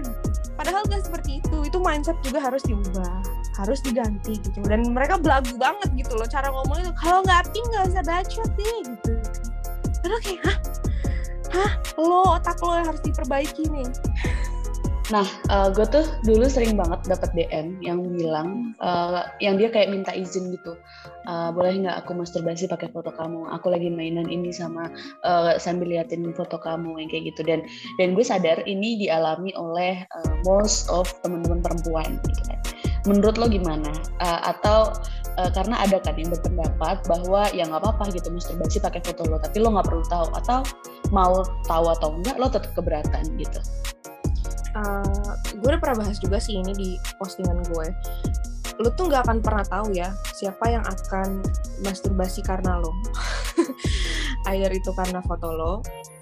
Padahal 0.54 0.86
nggak 0.86 1.08
seperti 1.08 1.42
itu. 1.42 1.66
Itu 1.66 1.82
mindset 1.82 2.20
juga 2.22 2.44
harus 2.44 2.62
diubah, 2.68 3.26
harus 3.58 3.80
diganti 3.84 4.40
gitu. 4.40 4.60
Dan 4.64 4.92
mereka 4.96 5.20
belagu 5.20 5.52
banget 5.60 5.90
gitu 5.96 6.14
loh 6.16 6.28
cara 6.28 6.48
ngomongnya. 6.52 6.92
Kalau 6.96 7.24
nggak 7.26 7.52
pink 7.52 7.66
nggak 7.72 7.86
usah 7.92 8.04
bacot 8.04 8.50
deh 8.56 8.78
gitu. 8.88 9.12
Padahal 10.02 10.22
kayak 10.24 10.42
hah? 10.46 10.58
Hah? 11.52 11.72
Lo 12.00 12.40
otak 12.40 12.58
lo 12.64 12.80
yang 12.80 12.88
harus 12.88 13.02
diperbaiki 13.04 13.64
nih. 13.68 13.88
Nah, 15.12 15.28
gue 15.76 15.86
tuh 15.92 16.08
dulu 16.24 16.48
sering 16.48 16.80
banget 16.80 17.04
dapat 17.04 17.36
DM 17.36 17.84
yang 17.84 18.00
bilang, 18.16 18.72
eh, 18.80 19.28
yang 19.44 19.60
dia 19.60 19.68
kayak 19.68 19.92
minta 19.92 20.16
izin 20.16 20.56
gitu, 20.56 20.80
Eh, 21.22 21.50
boleh 21.54 21.86
nggak 21.86 22.02
aku 22.02 22.18
masturbasi 22.18 22.66
pakai 22.66 22.90
foto 22.90 23.14
kamu? 23.14 23.46
Aku 23.54 23.70
lagi 23.70 23.94
mainan 23.94 24.26
ini 24.26 24.50
sama 24.50 24.90
eh, 25.22 25.54
sambil 25.62 25.94
liatin 25.94 26.26
foto 26.34 26.58
kamu 26.58 26.98
yang 26.98 27.10
kayak 27.14 27.24
gitu. 27.34 27.42
Dan 27.46 27.62
dan 28.02 28.18
gue 28.18 28.26
sadar 28.26 28.66
ini 28.66 28.98
dialami 29.06 29.54
oleh 29.54 30.02
eh, 30.02 30.34
most 30.42 30.90
of 30.90 31.06
teman-teman 31.22 31.62
perempuan 31.62 32.18
gitu 32.26 32.42
kan. 32.50 32.58
Menurut 33.06 33.38
lo 33.38 33.46
gimana? 33.46 33.90
Eh, 34.18 34.42
atau 34.50 34.98
eh, 35.38 35.50
karena 35.54 35.86
ada 35.86 36.02
kan 36.02 36.18
yang 36.18 36.34
berpendapat 36.34 37.06
bahwa 37.06 37.46
ya 37.54 37.70
nggak 37.70 37.82
apa-apa 37.86 38.10
gitu 38.18 38.34
masturbasi 38.34 38.82
pakai 38.82 39.06
foto 39.06 39.22
lo, 39.30 39.38
tapi 39.38 39.62
lo 39.62 39.78
nggak 39.78 39.86
perlu 39.86 40.04
tahu 40.10 40.26
atau 40.42 40.66
mau 41.14 41.46
tahu 41.70 41.86
atau 41.94 42.18
enggak 42.18 42.36
lo 42.42 42.50
tetap 42.50 42.74
keberatan 42.74 43.30
gitu. 43.38 43.62
Uh, 44.76 45.36
gue 45.58 45.68
udah 45.68 45.82
pernah 45.82 46.06
bahas 46.06 46.18
juga 46.20 46.38
sih 46.38 46.60
ini 46.60 46.74
di 46.76 46.90
postingan 47.18 47.64
gue. 47.72 47.88
Lu 48.82 48.90
tuh 48.98 49.12
nggak 49.12 49.28
akan 49.28 49.38
pernah 49.44 49.66
tahu 49.68 49.94
ya 49.94 50.10
siapa 50.34 50.72
yang 50.72 50.84
akan 50.86 51.44
masturbasi 51.86 52.42
karena 52.42 52.80
lo. 52.82 52.92
Either 54.50 54.74
itu 54.74 54.90
karena 54.96 55.22
foto 55.22 55.50
lo 55.54 55.74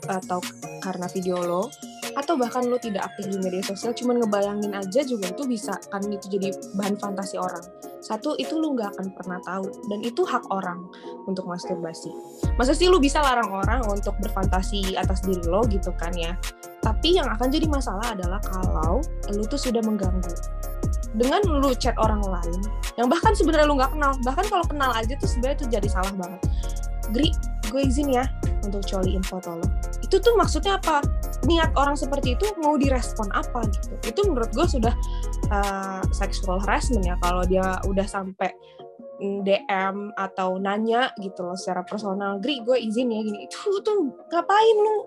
atau 0.08 0.42
karena 0.82 1.06
video 1.12 1.40
lo 1.44 1.70
atau 2.16 2.38
bahkan 2.40 2.66
lo 2.66 2.78
tidak 2.82 3.10
aktif 3.14 3.30
di 3.30 3.38
media 3.42 3.62
sosial 3.62 3.94
cuman 3.94 4.24
ngebayangin 4.24 4.72
aja 4.74 5.02
juga 5.06 5.30
itu 5.30 5.44
bisa 5.46 5.76
kan 5.90 6.02
itu 6.08 6.26
jadi 6.32 6.54
bahan 6.78 6.96
fantasi 6.98 7.38
orang. 7.38 7.62
Satu 8.00 8.34
itu 8.40 8.56
lu 8.56 8.80
nggak 8.80 8.96
akan 8.96 9.08
pernah 9.12 9.40
tahu 9.44 9.68
dan 9.92 10.00
itu 10.02 10.24
hak 10.24 10.48
orang 10.50 10.88
untuk 11.28 11.46
masturbasi. 11.46 12.10
Masa 12.56 12.72
sih 12.72 12.88
lu 12.88 12.98
bisa 12.98 13.20
larang 13.20 13.52
orang 13.52 13.84
untuk 13.92 14.16
berfantasi 14.24 14.96
atas 14.96 15.22
diri 15.22 15.44
lo 15.46 15.62
gitu 15.68 15.92
kan 16.00 16.16
ya? 16.16 16.34
Tapi 16.80 17.20
yang 17.20 17.28
akan 17.28 17.52
jadi 17.52 17.68
masalah 17.68 18.16
adalah 18.16 18.40
kalau 18.40 19.04
lu 19.30 19.44
tuh 19.46 19.60
sudah 19.60 19.84
mengganggu. 19.84 20.32
Dengan 21.10 21.42
lu 21.60 21.74
chat 21.74 21.98
orang 21.98 22.22
lain 22.22 22.62
yang 22.96 23.10
bahkan 23.10 23.34
sebenarnya 23.34 23.68
lu 23.68 23.76
nggak 23.76 23.92
kenal 23.98 24.14
bahkan 24.24 24.46
kalau 24.48 24.66
kenal 24.70 24.92
aja 24.96 25.14
tuh 25.20 25.28
sebenarnya 25.28 25.58
itu 25.60 25.68
jadi 25.68 25.88
salah 25.92 26.14
banget. 26.16 26.42
Gri 27.10 27.30
gue 27.70 27.82
izin 27.86 28.10
ya 28.10 28.26
untuk 28.66 28.82
coliin 28.86 29.22
foto 29.22 29.62
lo 29.62 29.68
itu 30.02 30.18
tuh 30.18 30.34
maksudnya 30.36 30.82
apa 30.82 31.06
niat 31.48 31.72
orang 31.80 31.96
seperti 31.96 32.36
itu 32.36 32.46
mau 32.60 32.76
direspon 32.76 33.32
apa 33.32 33.64
gitu. 33.70 33.96
Itu 34.04 34.22
menurut 34.28 34.52
gue 34.52 34.68
sudah 34.68 34.94
uh, 35.54 36.04
sexual 36.12 36.60
harassment 36.64 37.06
ya. 37.08 37.16
Kalau 37.24 37.44
dia 37.48 37.80
udah 37.88 38.08
sampai 38.08 38.52
DM 39.20 40.16
atau 40.16 40.56
nanya 40.56 41.12
gitu 41.20 41.44
loh 41.44 41.60
secara 41.60 41.84
personal 41.84 42.40
Gri 42.40 42.64
gue 42.64 42.80
izin 42.80 43.12
ya 43.12 43.20
gini. 43.20 43.46
Itu 43.48 43.84
tuh 43.84 44.12
ngapain 44.32 44.78
lu? 44.80 44.98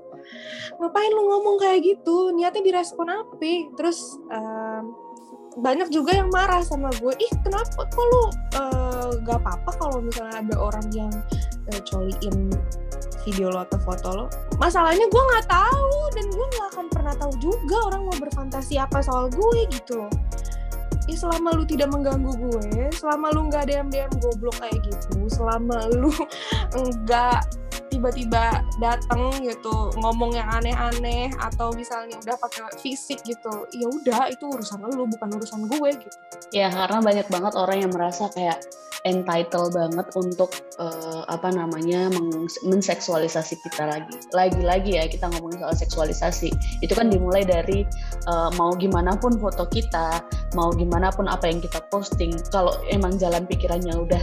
Ngapain 0.81 1.11
lu 1.13 1.23
ngomong 1.33 1.57
kayak 1.61 1.81
gitu? 1.81 2.33
Niatnya 2.37 2.61
direspon 2.61 3.09
apa 3.09 3.53
terus 3.77 4.21
um, 4.29 4.93
banyak 5.59 5.93
juga 5.93 6.17
yang 6.17 6.33
marah 6.33 6.65
sama 6.65 6.89
gue 6.97 7.13
ih 7.21 7.33
kenapa 7.45 7.85
kok 7.85 7.93
lu 8.01 8.25
uh, 8.57 9.11
gak 9.21 9.39
apa-apa 9.45 9.71
kalau 9.77 9.99
misalnya 10.01 10.41
ada 10.41 10.57
orang 10.57 10.87
yang 10.97 11.13
uh, 11.73 11.81
coliin 11.85 12.49
video 13.23 13.51
lo 13.51 13.65
atau 13.65 13.79
foto 13.83 14.09
lo 14.13 14.27
masalahnya 14.59 15.07
gue 15.07 15.23
nggak 15.33 15.47
tahu 15.49 15.95
dan 16.15 16.27
gue 16.31 16.47
nggak 16.47 16.69
akan 16.77 16.87
pernah 16.91 17.15
tahu 17.17 17.33
juga 17.41 17.77
orang 17.93 18.03
mau 18.07 18.17
berfantasi 18.19 18.79
apa 18.79 19.01
soal 19.01 19.31
gue 19.31 19.61
gitu. 19.71 20.07
Loh 20.07 20.13
ya 21.11 21.17
selama 21.19 21.59
lu 21.59 21.65
tidak 21.67 21.91
mengganggu 21.91 22.31
gue 22.31 22.87
selama 22.95 23.35
lu 23.35 23.51
nggak 23.51 23.67
DM 23.67 23.89
DM 23.91 24.13
goblok 24.23 24.55
kayak 24.63 24.79
gitu 24.87 25.27
selama 25.27 25.91
lu 25.99 26.15
nggak 26.79 27.43
tiba-tiba 27.91 28.65
datang 28.81 29.37
gitu 29.45 29.93
ngomong 30.01 30.33
yang 30.33 30.49
aneh-aneh 30.49 31.29
atau 31.37 31.75
misalnya 31.77 32.17
udah 32.25 32.37
pakai 32.41 32.65
fisik 32.81 33.21
gitu 33.27 33.69
ya 33.75 33.87
udah 33.87 34.33
itu 34.33 34.49
urusan 34.49 34.81
lu 34.97 35.05
bukan 35.05 35.29
urusan 35.37 35.69
gue 35.69 35.91
gitu. 36.01 36.17
Ya 36.57 36.73
karena 36.73 37.05
banyak 37.05 37.27
banget 37.29 37.53
orang 37.53 37.79
yang 37.85 37.93
merasa 37.93 38.33
kayak 38.33 38.65
entitled 39.03 39.75
banget 39.75 40.07
untuk 40.15 40.55
uh, 40.79 41.27
apa 41.27 41.51
namanya 41.51 42.07
menseksualisasi 42.63 43.59
kita 43.59 43.83
lagi 43.91 44.15
lagi-lagi 44.31 44.91
ya 44.99 45.05
kita 45.11 45.27
ngomongin 45.35 45.59
soal 45.67 45.75
seksualisasi 45.75 46.49
itu 46.83 46.93
kan 46.95 47.11
dimulai 47.11 47.43
dari 47.43 47.83
uh, 48.31 48.51
mau 48.55 48.71
gimana 48.79 49.19
pun 49.19 49.35
foto 49.43 49.67
kita 49.67 50.23
mau 50.55 50.71
gimana 50.71 51.11
pun 51.11 51.27
apa 51.27 51.51
yang 51.51 51.59
kita 51.59 51.83
posting 51.91 52.39
kalau 52.55 52.79
emang 52.87 53.19
jalan 53.19 53.43
pikirannya 53.43 53.91
udah 53.91 54.23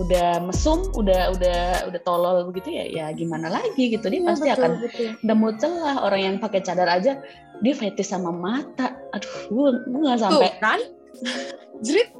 udah 0.00 0.40
mesum 0.40 0.88
udah 0.96 1.36
udah 1.36 1.60
udah 1.92 2.00
tolol 2.02 2.48
begitu 2.48 2.80
ya 2.80 2.84
ya 2.88 3.06
gimana 3.12 3.52
lagi 3.52 3.92
gitu 3.92 4.08
dia 4.08 4.24
ya, 4.24 4.26
pasti 4.32 4.48
betul, 4.48 4.56
akan 4.56 4.70
betul. 4.80 5.08
nemu 5.20 5.48
celah 5.60 5.96
orang 6.00 6.20
yang 6.20 6.36
pakai 6.40 6.60
cadar 6.64 6.88
aja 6.88 7.20
dia 7.60 7.74
fetish 7.76 8.08
sama 8.08 8.32
mata 8.32 8.96
aduh 9.12 9.52
gue 9.52 9.68
gue 9.84 10.00
nggak 10.00 10.20
sampai 10.20 10.48
Tuh, 10.48 10.60
kan 10.64 10.80
Jerit. 11.84 12.10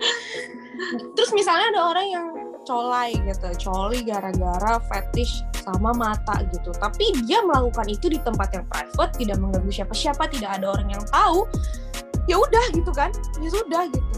Terus 1.15 1.31
misalnya 1.33 1.67
ada 1.75 1.83
orang 1.95 2.07
yang 2.11 2.27
colai 2.65 3.13
gitu, 3.29 3.71
coli 3.71 4.01
gara-gara 4.03 4.81
fetish 4.89 5.45
sama 5.63 5.93
mata 5.93 6.43
gitu. 6.51 6.73
Tapi 6.77 7.13
dia 7.29 7.45
melakukan 7.45 7.87
itu 7.87 8.09
di 8.11 8.19
tempat 8.25 8.51
yang 8.57 8.65
private, 8.67 9.13
tidak 9.21 9.39
mengganggu 9.39 9.71
siapa-siapa, 9.71 10.25
tidak 10.33 10.59
ada 10.59 10.73
orang 10.75 10.89
yang 10.89 11.05
tahu. 11.13 11.47
Ya 12.25 12.41
udah 12.41 12.65
gitu 12.73 12.89
kan, 12.91 13.13
ya 13.39 13.49
sudah 13.53 13.85
gitu. 13.93 14.17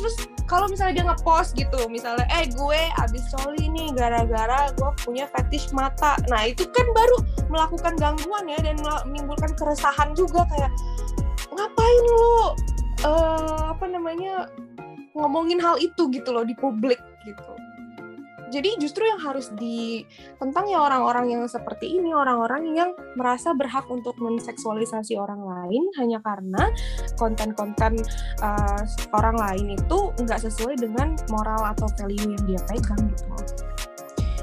Terus 0.00 0.16
kalau 0.48 0.70
misalnya 0.70 1.02
dia 1.02 1.06
ngepost 1.12 1.58
gitu, 1.58 1.76
misalnya, 1.92 2.24
eh 2.32 2.48
gue 2.48 2.80
abis 3.04 3.22
coli 3.36 3.68
nih 3.68 3.92
gara-gara 3.92 4.72
gue 4.72 4.90
punya 5.04 5.28
fetish 5.36 5.68
mata. 5.76 6.16
Nah 6.32 6.48
itu 6.48 6.64
kan 6.72 6.86
baru 6.96 7.16
melakukan 7.52 8.00
gangguan 8.00 8.48
ya 8.48 8.56
dan 8.64 8.80
menimbulkan 9.04 9.52
keresahan 9.58 10.16
juga 10.16 10.48
kayak 10.48 10.72
ngapain 11.52 12.04
lo 12.06 12.54
uh, 13.02 13.74
apa 13.74 13.84
namanya 13.90 14.46
ngomongin 15.16 15.60
hal 15.60 15.76
itu 15.80 16.08
gitu 16.12 16.30
loh 16.32 16.44
di 16.44 16.56
publik 16.56 16.98
gitu. 17.24 17.52
Jadi 18.48 18.80
justru 18.80 19.04
yang 19.04 19.20
harus 19.20 19.52
di 19.60 20.08
tentang 20.40 20.72
ya 20.72 20.80
orang-orang 20.80 21.36
yang 21.36 21.44
seperti 21.44 22.00
ini, 22.00 22.16
orang-orang 22.16 22.72
yang 22.72 22.90
merasa 23.12 23.52
berhak 23.52 23.84
untuk 23.92 24.16
menseksualisasi 24.16 25.20
orang 25.20 25.44
lain 25.44 25.84
hanya 26.00 26.16
karena 26.24 26.72
konten-konten 27.20 28.00
uh, 28.40 28.80
orang 29.12 29.36
lain 29.36 29.76
itu 29.76 29.98
nggak 30.24 30.40
sesuai 30.48 30.80
dengan 30.80 31.12
moral 31.28 31.60
atau 31.76 31.92
value 32.00 32.24
yang 32.24 32.44
dia 32.48 32.60
pegang 32.64 33.12
gitu. 33.12 33.36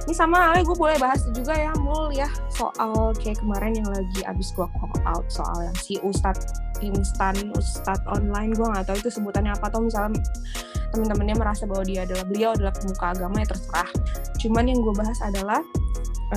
Ini 0.05 0.13
sama 0.13 0.53
Ale 0.53 0.61
gue 0.61 0.77
boleh 0.77 1.01
bahas 1.01 1.25
juga 1.33 1.57
ya 1.57 1.73
mul 1.81 2.13
ya 2.13 2.29
soal 2.53 3.09
kayak 3.17 3.41
kemarin 3.41 3.73
yang 3.73 3.89
lagi 3.89 4.21
abis 4.29 4.53
gue 4.53 4.67
call 4.77 4.93
out 5.09 5.25
soal 5.33 5.65
yang 5.65 5.73
si 5.81 5.97
Ustadz 6.05 6.61
instan 6.85 7.33
Ustadz 7.57 8.05
online 8.05 8.53
gue 8.53 8.69
nggak 8.69 8.85
tahu 8.85 8.97
itu 9.01 9.09
sebutannya 9.09 9.57
apa 9.57 9.65
atau 9.73 9.81
misalnya 9.81 10.21
teman-temannya 10.93 11.35
merasa 11.41 11.65
bahwa 11.65 11.83
dia 11.83 12.05
adalah 12.05 12.21
beliau 12.21 12.53
adalah 12.53 12.73
pemuka 12.77 13.05
agama 13.17 13.35
ya 13.41 13.47
terserah. 13.49 13.89
Cuman 14.39 14.63
yang 14.69 14.79
gue 14.85 14.93
bahas 14.93 15.19
adalah 15.25 15.61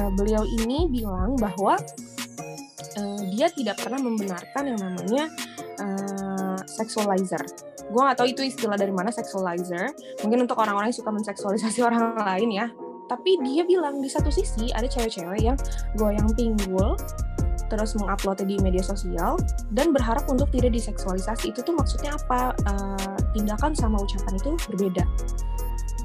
uh, 0.00 0.10
beliau 0.16 0.42
ini 0.48 0.88
bilang 0.88 1.36
bahwa 1.36 1.76
uh, 2.96 3.22
dia 3.36 3.52
tidak 3.52 3.78
pernah 3.84 4.00
membenarkan 4.00 4.64
yang 4.64 4.80
namanya 4.80 5.24
uh, 5.78 6.58
sexualizer. 6.64 7.44
Gue 7.88 8.00
gak 8.00 8.20
tahu 8.20 8.28
itu 8.32 8.42
istilah 8.44 8.80
dari 8.80 8.92
mana 8.92 9.12
sexualizer. 9.12 9.92
Mungkin 10.24 10.48
untuk 10.48 10.56
orang-orang 10.56 10.90
yang 10.90 10.98
suka 10.98 11.12
menseksualisasi 11.12 11.84
orang 11.84 12.16
lain 12.16 12.50
ya 12.52 12.68
tapi 13.08 13.40
dia 13.40 13.64
bilang 13.64 14.04
di 14.04 14.08
satu 14.12 14.28
sisi 14.28 14.68
ada 14.76 14.84
cewek-cewek 14.84 15.40
yang 15.40 15.58
goyang 15.96 16.28
pinggul 16.36 16.94
terus 17.68 17.92
menguploadnya 18.00 18.48
di 18.48 18.56
media 18.64 18.80
sosial 18.80 19.36
dan 19.76 19.92
berharap 19.92 20.24
untuk 20.32 20.48
tidak 20.48 20.72
diseksualisasi. 20.72 21.52
Itu 21.52 21.60
tuh 21.60 21.76
maksudnya 21.76 22.16
apa? 22.16 22.56
Uh, 22.64 23.16
tindakan 23.36 23.76
sama 23.76 24.00
ucapan 24.00 24.40
itu 24.40 24.56
berbeda. 24.72 25.04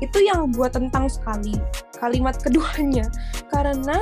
Itu 0.04 0.20
yang 0.20 0.52
gue 0.52 0.68
tentang 0.68 1.08
sekali 1.08 1.56
kalimat 1.96 2.36
keduanya. 2.44 3.08
Karena 3.48 3.96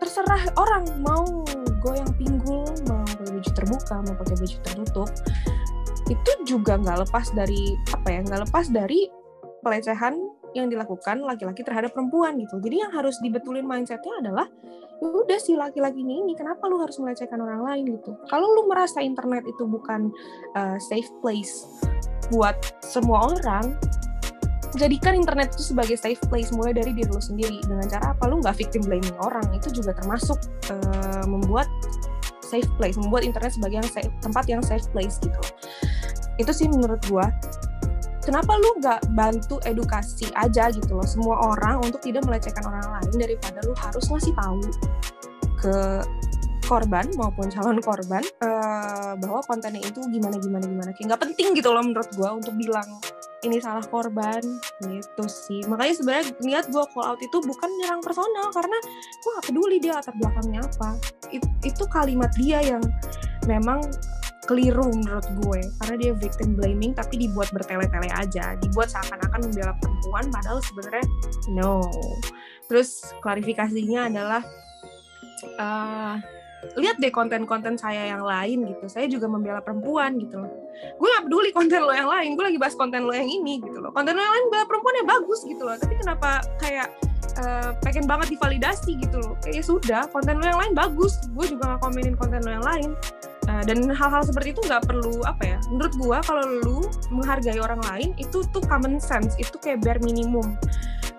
terserah 0.00 0.48
orang 0.56 0.84
mau 1.04 1.44
goyang 1.84 2.12
pinggul 2.16 2.64
mau 2.88 3.04
pakai 3.04 3.36
baju 3.36 3.50
terbuka 3.52 3.96
mau 4.04 4.14
pakai 4.16 4.36
baju 4.38 4.56
tertutup 4.64 5.10
itu 6.06 6.32
juga 6.46 6.78
nggak 6.78 7.08
lepas 7.08 7.26
dari 7.34 7.74
apa 7.90 8.08
ya 8.10 8.20
nggak 8.22 8.40
lepas 8.46 8.70
dari 8.70 9.10
pelecehan 9.66 10.14
yang 10.56 10.72
dilakukan 10.72 11.20
laki-laki 11.20 11.60
terhadap 11.60 11.92
perempuan 11.92 12.40
gitu. 12.40 12.56
Jadi 12.58 12.76
yang 12.80 12.92
harus 12.92 13.20
dibetulin 13.20 13.68
mindsetnya 13.68 14.24
adalah 14.24 14.46
ya 14.96 15.08
udah 15.12 15.36
si 15.36 15.52
laki-laki 15.52 16.00
ini, 16.00 16.24
ini 16.24 16.32
kenapa 16.32 16.64
lu 16.64 16.80
harus 16.80 16.96
melecehkan 16.96 17.36
orang 17.36 17.60
lain? 17.60 17.84
Gitu. 18.00 18.16
Kalau 18.32 18.48
lu 18.56 18.64
merasa 18.64 19.04
internet 19.04 19.44
itu 19.44 19.68
bukan 19.68 20.08
uh, 20.56 20.80
safe 20.80 21.08
place 21.20 21.68
buat 22.32 22.56
semua 22.80 23.36
orang, 23.36 23.76
jadikan 24.80 25.12
internet 25.12 25.52
itu 25.52 25.76
sebagai 25.76 26.00
safe 26.00 26.20
place 26.32 26.48
mulai 26.56 26.72
dari 26.72 26.96
diri 26.96 27.12
lu 27.12 27.20
sendiri. 27.20 27.60
Dengan 27.68 27.86
cara 27.92 28.16
apa? 28.16 28.24
Lu 28.26 28.40
nggak 28.40 28.56
victim 28.56 28.88
blaming 28.88 29.16
orang. 29.20 29.44
Itu 29.52 29.68
juga 29.68 29.92
termasuk 29.92 30.40
uh, 30.72 31.24
membuat 31.28 31.68
safe 32.46 32.70
place 32.78 32.94
membuat 32.94 33.26
internet 33.26 33.58
sebagai 33.58 33.82
yang 33.82 33.90
safe, 33.90 34.12
tempat 34.22 34.44
yang 34.46 34.62
safe 34.62 34.86
place 34.94 35.18
gitu. 35.18 35.40
Itu 36.38 36.52
sih 36.54 36.70
menurut 36.70 37.02
gua 37.10 37.26
kenapa 38.26 38.58
lu 38.58 38.82
nggak 38.82 39.14
bantu 39.14 39.62
edukasi 39.62 40.26
aja 40.34 40.74
gitu 40.74 40.98
loh 40.98 41.06
semua 41.06 41.54
orang 41.54 41.78
untuk 41.86 42.02
tidak 42.02 42.26
melecehkan 42.26 42.66
orang 42.66 42.82
lain 42.98 43.14
daripada 43.14 43.62
lu 43.62 43.72
harus 43.78 44.04
ngasih 44.10 44.34
tahu 44.34 44.60
ke 45.62 46.02
korban 46.66 47.06
maupun 47.14 47.46
calon 47.48 47.78
korban 47.78 48.20
uh, 48.42 49.14
bahwa 49.22 49.40
kontennya 49.46 49.80
itu 49.86 50.02
gimana 50.10 50.36
gimana 50.42 50.66
gimana. 50.66 50.90
Kayak 50.92 51.14
nggak 51.14 51.22
penting 51.30 51.54
gitu 51.54 51.70
loh 51.70 51.80
menurut 51.80 52.10
gue 52.10 52.26
untuk 52.26 52.54
bilang 52.58 52.88
ini 53.46 53.62
salah 53.62 53.86
korban 53.86 54.42
gitu 54.82 55.24
sih. 55.30 55.62
Makanya 55.70 55.94
sebenarnya 55.94 56.26
niat 56.42 56.66
gue 56.66 56.84
call 56.90 57.06
out 57.06 57.20
itu 57.22 57.38
bukan 57.38 57.70
nyerang 57.78 58.02
personal 58.02 58.50
karena 58.50 58.78
gue 59.22 59.30
gak 59.38 59.46
peduli 59.46 59.76
dia 59.78 59.92
latar 59.94 60.14
belakangnya 60.18 60.66
apa. 60.66 60.90
It, 61.30 61.44
itu 61.62 61.84
kalimat 61.86 62.34
dia 62.34 62.58
yang 62.58 62.82
memang 63.46 63.78
keliru 64.46 64.86
menurut 64.94 65.26
gue. 65.44 65.60
Karena 65.82 65.94
dia 65.98 66.12
victim 66.14 66.54
blaming 66.54 66.94
tapi 66.94 67.20
dibuat 67.20 67.50
bertele-tele 67.50 68.08
aja. 68.14 68.54
Dibuat 68.62 68.88
seakan-akan 68.94 69.50
membela 69.50 69.74
perempuan 69.82 70.24
padahal 70.30 70.62
sebenarnya 70.62 71.04
no. 71.52 71.82
Terus 72.70 73.14
klarifikasinya 73.20 74.10
adalah 74.10 74.42
uh, 75.58 76.16
lihat 76.74 76.98
deh 76.98 77.14
konten-konten 77.14 77.78
saya 77.78 78.10
yang 78.10 78.26
lain 78.26 78.66
gitu. 78.66 78.90
Saya 78.90 79.06
juga 79.06 79.30
membela 79.30 79.62
perempuan 79.62 80.18
gitu 80.18 80.42
loh. 80.42 80.50
Gue 80.98 81.08
gak 81.14 81.24
peduli 81.30 81.50
konten 81.54 81.84
lo 81.84 81.92
yang 81.94 82.10
lain. 82.10 82.34
Gue 82.34 82.50
lagi 82.50 82.58
bahas 82.58 82.74
konten 82.74 83.06
lo 83.06 83.14
yang 83.14 83.28
ini 83.28 83.62
gitu 83.62 83.78
loh. 83.78 83.94
Konten 83.94 84.18
lo 84.18 84.22
yang 84.22 84.34
lain 84.34 84.46
bela 84.50 84.64
perempuannya 84.66 85.04
bagus 85.06 85.40
gitu 85.46 85.62
loh. 85.62 85.76
Tapi 85.78 85.94
kenapa 86.00 86.42
kayak 86.58 86.88
uh, 87.38 87.70
pengen 87.86 88.10
banget 88.10 88.34
divalidasi 88.34 88.98
gitu 88.98 89.16
loh? 89.22 89.38
Kayak 89.44 89.54
ya 89.54 89.62
sudah 89.62 90.02
konten 90.10 90.42
lo 90.42 90.44
yang 90.44 90.58
lain 90.58 90.74
bagus. 90.74 91.14
Gue 91.36 91.46
juga 91.46 91.76
gak 91.76 91.80
komenin 91.86 92.18
konten 92.18 92.42
lo 92.42 92.50
yang 92.50 92.66
lain 92.66 92.90
Uh, 93.56 93.64
dan 93.64 93.88
hal-hal 93.88 94.20
seperti 94.20 94.52
itu 94.52 94.60
nggak 94.68 94.84
perlu 94.84 95.24
apa 95.24 95.56
ya 95.56 95.58
menurut 95.72 95.94
gua 95.96 96.18
kalau 96.20 96.44
lu 96.60 96.84
menghargai 97.08 97.56
orang 97.56 97.80
lain 97.88 98.12
itu 98.20 98.44
tuh 98.52 98.60
common 98.68 99.00
sense 99.00 99.32
itu 99.40 99.56
kayak 99.56 99.80
bare 99.80 100.00
minimum. 100.04 100.60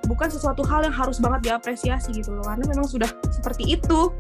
Bukan 0.06 0.30
sesuatu 0.30 0.62
hal 0.63 0.86
yang 0.88 0.93
harus 0.93 1.17
banget 1.17 1.52
diapresiasi 1.52 2.13
gitu 2.15 2.32
loh 2.32 2.45
karena 2.45 2.63
memang 2.69 2.86
sudah 2.88 3.10
seperti 3.28 3.76
itu 3.76 4.13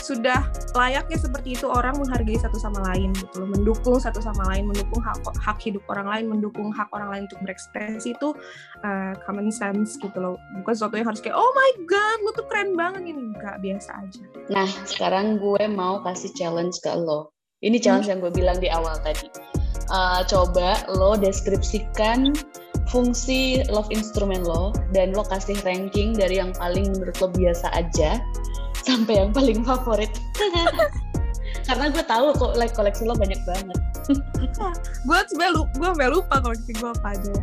sudah 0.00 0.40
layaknya 0.72 1.20
seperti 1.20 1.54
itu 1.54 1.68
orang 1.68 1.92
menghargai 2.00 2.40
satu 2.40 2.56
sama 2.56 2.80
lain 2.90 3.12
gitu 3.12 3.44
loh 3.44 3.48
mendukung 3.52 4.00
satu 4.00 4.24
sama 4.24 4.40
lain 4.50 4.66
mendukung 4.66 5.04
hak 5.04 5.20
hak 5.36 5.60
hidup 5.60 5.84
orang 5.92 6.08
lain 6.08 6.24
mendukung 6.32 6.72
hak 6.72 6.88
orang 6.96 7.12
lain 7.12 7.22
untuk 7.28 7.44
berekspresi 7.44 8.16
itu 8.16 8.32
uh, 8.82 9.12
common 9.28 9.52
sense 9.52 10.00
gitu 10.00 10.16
loh. 10.16 10.40
Bukan 10.64 10.72
sesuatu 10.72 10.96
yang 10.96 11.06
harus 11.12 11.20
kayak 11.20 11.36
oh 11.36 11.52
my 11.52 11.70
god 11.84 12.18
lu 12.24 12.30
tuh 12.32 12.46
keren 12.48 12.72
banget. 12.72 13.04
Ini 13.04 13.20
enggak 13.20 13.60
biasa 13.60 13.90
aja. 14.08 14.22
Nah 14.48 14.68
sekarang 14.88 15.36
gue 15.36 15.68
mau 15.68 16.00
kasih 16.00 16.32
challenge 16.32 16.80
ke 16.80 16.90
lo 16.96 17.37
ini 17.62 17.82
challenge 17.82 18.06
yang 18.06 18.22
gue 18.22 18.30
bilang 18.30 18.58
di 18.62 18.70
awal 18.70 18.94
tadi. 19.02 19.26
Uh, 19.88 20.20
coba 20.28 20.84
lo 20.92 21.16
deskripsikan 21.16 22.36
fungsi 22.92 23.64
love 23.72 23.88
instrument 23.88 24.44
lo 24.44 24.76
dan 24.92 25.16
lo 25.16 25.24
kasih 25.26 25.56
ranking 25.64 26.12
dari 26.12 26.38
yang 26.38 26.52
paling 26.54 26.92
menurut 26.92 27.16
lo 27.24 27.28
biasa 27.32 27.72
aja 27.72 28.20
sampai 28.84 29.26
yang 29.26 29.30
paling 29.34 29.64
favorit. 29.66 30.12
Karena 31.68 31.92
gue 31.92 32.04
tahu 32.04 32.32
kok 32.36 32.52
like 32.56 32.72
koleksi 32.72 33.04
lo 33.08 33.16
banyak 33.16 33.40
banget. 33.44 33.80
gue 35.08 35.18
sebenernya 35.28 35.52
lupa, 35.58 35.72
gue 35.76 35.88
sampai 35.92 36.08
lupa 36.08 36.36
koleksi 36.40 36.70
gue 36.78 36.90
apa 36.94 37.08
aja. 37.16 37.36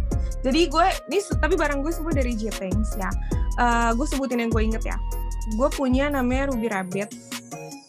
Jadi 0.46 0.62
gue, 0.70 0.86
ini 1.10 1.20
tapi 1.42 1.54
barang 1.58 1.82
gue 1.82 1.94
semua 1.94 2.14
dari 2.14 2.38
J-Things 2.38 2.98
ya. 2.98 3.10
Uh, 3.58 3.92
gue 3.98 4.06
sebutin 4.06 4.42
yang 4.42 4.54
gue 4.54 4.64
inget 4.64 4.86
ya. 4.86 4.98
gue 5.46 5.70
punya 5.78 6.10
namanya 6.10 6.50
Ruby 6.50 6.74
Rabbit 6.74 7.14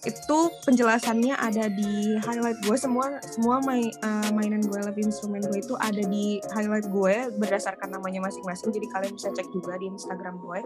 itu 0.07 0.39
penjelasannya 0.63 1.35
ada 1.35 1.67
di 1.67 2.15
highlight 2.23 2.63
gue. 2.63 2.77
Semua 2.79 3.19
semua 3.27 3.59
main, 3.67 3.91
uh, 4.07 4.31
mainan 4.31 4.63
gue 4.63 4.79
lebih 4.79 5.11
instrumen 5.11 5.43
gue 5.43 5.59
itu 5.59 5.75
ada 5.83 5.99
di 5.99 6.39
highlight 6.55 6.87
gue 6.89 7.35
berdasarkan 7.35 7.91
namanya 7.91 8.23
masing-masing. 8.23 8.71
Jadi 8.71 8.87
kalian 8.95 9.13
bisa 9.19 9.35
cek 9.35 9.51
juga 9.51 9.75
di 9.83 9.91
Instagram 9.91 10.39
gue. 10.39 10.59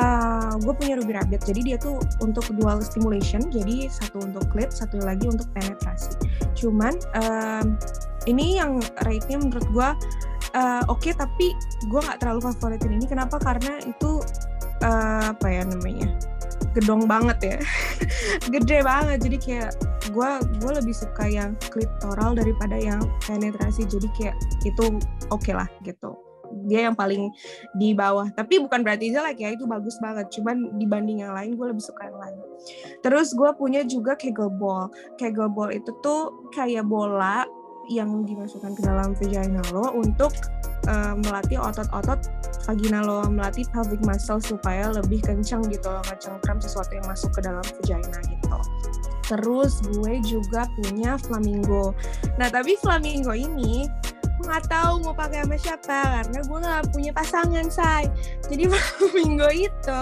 Uh, 0.00 0.56
gue 0.64 0.74
punya 0.74 0.96
Ruby 0.96 1.12
Rabbit. 1.12 1.44
Jadi 1.44 1.60
dia 1.60 1.76
tuh 1.76 2.00
untuk 2.24 2.48
dual 2.56 2.80
stimulation. 2.80 3.44
Jadi 3.52 3.92
satu 3.92 4.24
untuk 4.24 4.48
clit 4.48 4.72
satu 4.72 4.96
lagi 5.04 5.28
untuk 5.28 5.46
penetrasi. 5.52 6.16
Cuman 6.56 6.96
um, 7.20 7.76
ini 8.24 8.56
yang 8.56 8.80
rate-nya 9.04 9.36
menurut 9.36 9.66
gue 9.68 9.88
uh, 10.56 10.82
oke 10.88 11.04
okay, 11.04 11.12
tapi 11.12 11.52
gue 11.92 12.00
nggak 12.00 12.18
terlalu 12.24 12.48
favoritin 12.48 12.96
ini. 12.96 13.04
Kenapa? 13.04 13.36
Karena 13.36 13.76
itu 13.84 14.24
uh, 14.80 15.36
apa 15.36 15.46
ya 15.52 15.62
namanya 15.68 16.33
gedong 16.74 17.06
banget 17.06 17.38
ya. 17.40 17.58
Gede 18.52 18.82
banget. 18.82 19.18
Jadi 19.22 19.36
kayak 19.38 19.70
gue 20.10 20.30
gue 20.60 20.72
lebih 20.74 20.94
suka 20.94 21.24
yang 21.26 21.54
klitoral 21.70 22.34
daripada 22.34 22.76
yang 22.76 23.00
penetrasi. 23.24 23.86
Jadi 23.86 24.10
kayak 24.14 24.36
itu 24.66 24.84
oke 25.30 25.40
okay 25.40 25.54
lah 25.54 25.70
gitu. 25.86 26.14
Dia 26.70 26.86
yang 26.90 26.94
paling 26.94 27.32
di 27.78 27.96
bawah. 27.96 28.30
Tapi 28.34 28.62
bukan 28.62 28.82
berarti 28.86 29.10
jelek 29.10 29.40
ya 29.40 29.54
itu 29.54 29.64
bagus 29.66 29.96
banget. 29.98 30.30
Cuman 30.34 30.76
dibanding 30.78 31.24
yang 31.24 31.32
lain 31.34 31.56
gue 31.56 31.66
lebih 31.70 31.82
suka 31.82 32.10
yang 32.10 32.18
lain. 32.18 32.38
Terus 33.00 33.32
gue 33.32 33.50
punya 33.56 33.82
juga 33.86 34.14
kegel 34.18 34.50
ball 34.50 34.90
kegel 35.18 35.50
ball 35.50 35.70
itu 35.70 35.90
tuh 36.02 36.50
kayak 36.54 36.86
bola 36.86 37.46
yang 37.88 38.24
dimasukkan 38.24 38.72
ke 38.76 38.82
dalam 38.82 39.12
vagina 39.16 39.62
lo 39.72 39.92
untuk 39.94 40.32
uh, 40.88 41.14
melatih 41.18 41.60
otot-otot 41.60 42.20
vagina 42.64 43.04
lo, 43.04 43.28
melatih 43.28 43.68
pelvic 43.70 44.00
muscle 44.04 44.40
supaya 44.40 44.88
lebih 44.92 45.20
kencang 45.20 45.64
gitu 45.68 45.88
loh, 45.88 46.00
ngecengkram 46.08 46.58
sesuatu 46.60 46.92
yang 46.96 47.06
masuk 47.06 47.30
ke 47.36 47.40
dalam 47.44 47.64
vagina 47.80 48.18
gitu. 48.24 48.58
Terus 49.24 49.80
gue 49.88 50.20
juga 50.24 50.68
punya 50.76 51.16
flamingo. 51.16 51.96
Nah 52.36 52.48
tapi 52.52 52.76
flamingo 52.80 53.32
ini 53.32 53.88
nggak 54.42 54.66
tahu 54.66 55.06
mau 55.06 55.14
pakai 55.14 55.46
sama 55.46 55.56
siapa 55.56 55.98
karena 56.20 56.38
gue 56.42 56.58
nggak 56.58 56.84
punya 56.90 57.12
pasangan 57.14 57.66
say. 57.70 58.10
Jadi 58.50 58.66
minggu 59.18 59.48
itu 59.70 59.98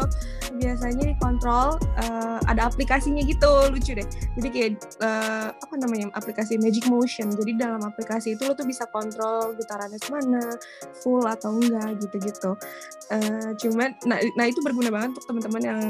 biasanya 0.57 1.05
dikontrol 1.13 1.77
uh, 2.01 2.39
ada 2.49 2.69
aplikasinya 2.69 3.21
gitu 3.25 3.69
lucu 3.69 3.93
deh. 3.97 4.07
Jadi 4.41 4.49
kayak 4.49 4.73
uh, 5.05 5.53
apa 5.53 5.75
namanya 5.77 6.09
aplikasi 6.17 6.57
Magic 6.57 6.89
Motion. 6.89 7.33
Jadi 7.33 7.61
dalam 7.61 7.85
aplikasi 7.85 8.37
itu 8.37 8.49
lo 8.49 8.57
tuh 8.57 8.65
bisa 8.65 8.89
kontrol 8.89 9.53
getarannya 9.57 10.01
semana 10.01 10.43
full 11.05 11.25
atau 11.25 11.57
enggak 11.57 12.01
gitu-gitu. 12.01 12.57
Uh, 13.13 13.53
cuman 13.61 13.93
nah, 14.09 14.19
nah 14.37 14.45
itu 14.49 14.65
berguna 14.65 14.89
banget 14.89 15.17
untuk 15.17 15.25
teman-teman 15.29 15.63
yang 15.63 15.81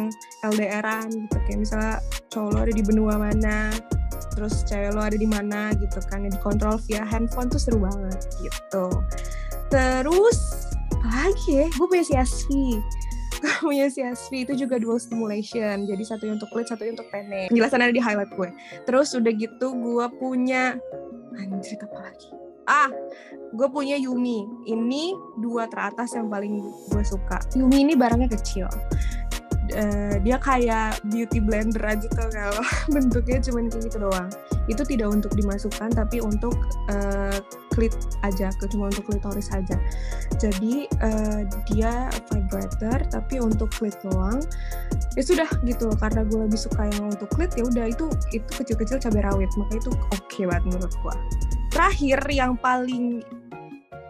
LDRan 0.42 1.08
gitu. 1.10 1.36
Kayak 1.46 1.58
misalnya 1.62 1.94
cowok 2.30 2.50
lo 2.50 2.58
ada 2.62 2.74
di 2.74 2.82
benua 2.82 3.14
mana 3.18 3.70
terus 4.32 4.64
cewek 4.64 4.92
lo 4.96 5.04
ada 5.04 5.16
di 5.16 5.28
mana 5.28 5.72
gitu 5.76 6.00
kan 6.08 6.24
yang 6.24 6.32
dikontrol 6.32 6.80
via 6.88 7.04
handphone 7.04 7.48
tuh 7.52 7.60
seru 7.60 7.80
banget 7.80 8.20
gitu. 8.40 8.86
Terus 9.68 10.38
lagi 11.02 11.64
ya 11.64 11.66
gue 11.72 11.86
punya 11.86 12.04
CSV 12.06 12.48
gue 13.42 13.54
punya 13.58 13.90
CSV 13.90 14.46
itu 14.46 14.52
juga 14.54 14.78
dual 14.78 15.02
stimulation 15.02 15.82
jadi 15.82 16.02
satu 16.06 16.30
untuk 16.30 16.48
clit 16.54 16.70
satu 16.70 16.86
untuk 16.86 17.06
pene. 17.10 17.50
Penjelasan 17.50 17.82
ada 17.82 17.92
di 17.94 18.02
highlight 18.02 18.32
gue. 18.34 18.50
Terus 18.86 19.12
udah 19.18 19.32
gitu 19.34 19.66
gue 19.74 20.06
punya 20.16 20.78
anjir 21.36 21.80
apa 21.82 21.98
lagi? 22.10 22.30
Ah 22.70 22.90
gue 23.52 23.68
punya 23.68 23.98
Yumi. 23.98 24.46
Ini 24.70 25.04
dua 25.42 25.66
teratas 25.66 26.14
yang 26.14 26.30
paling 26.30 26.62
gue 26.92 27.02
suka. 27.02 27.42
Yumi 27.58 27.82
ini 27.82 27.94
barangnya 27.98 28.30
kecil 28.30 28.70
uh, 29.76 30.16
dia 30.20 30.36
kayak 30.38 31.00
beauty 31.08 31.38
blender 31.40 31.82
aja 31.82 32.06
tuh 32.08 32.28
kalau 32.30 32.62
bentuknya 32.94 33.38
cuma 33.44 33.64
kayak 33.68 33.88
gitu 33.88 33.98
doang. 34.00 34.30
Itu 34.68 34.82
tidak 34.86 35.08
untuk 35.10 35.32
dimasukkan 35.34 35.92
tapi 35.96 36.22
untuk 36.22 36.54
uh, 36.92 37.36
klit 37.72 37.92
aja 38.22 38.52
cuma 38.70 38.92
untuk 38.92 39.08
klitoris 39.08 39.48
aja. 39.52 39.76
Jadi 40.36 40.86
uh, 41.00 41.48
dia 41.72 42.12
vibrator 42.30 43.04
tapi 43.08 43.40
untuk 43.40 43.72
klit 43.74 43.96
doang. 44.04 44.40
Ya 45.16 45.22
sudah 45.24 45.48
gitu 45.64 45.92
karena 46.00 46.24
gue 46.24 46.40
lebih 46.48 46.60
suka 46.60 46.88
yang 46.88 47.12
untuk 47.12 47.28
klit 47.32 47.52
ya 47.56 47.64
udah 47.68 47.88
itu 47.88 48.08
itu 48.32 48.50
kecil-kecil 48.52 49.00
cabai 49.00 49.24
rawit. 49.24 49.50
Makanya 49.56 49.80
itu 49.88 49.92
oke 49.92 50.24
okay 50.28 50.44
banget 50.48 50.64
menurut 50.72 50.94
gue 50.96 51.16
terakhir 51.72 52.20
yang 52.28 52.52
paling 52.60 53.24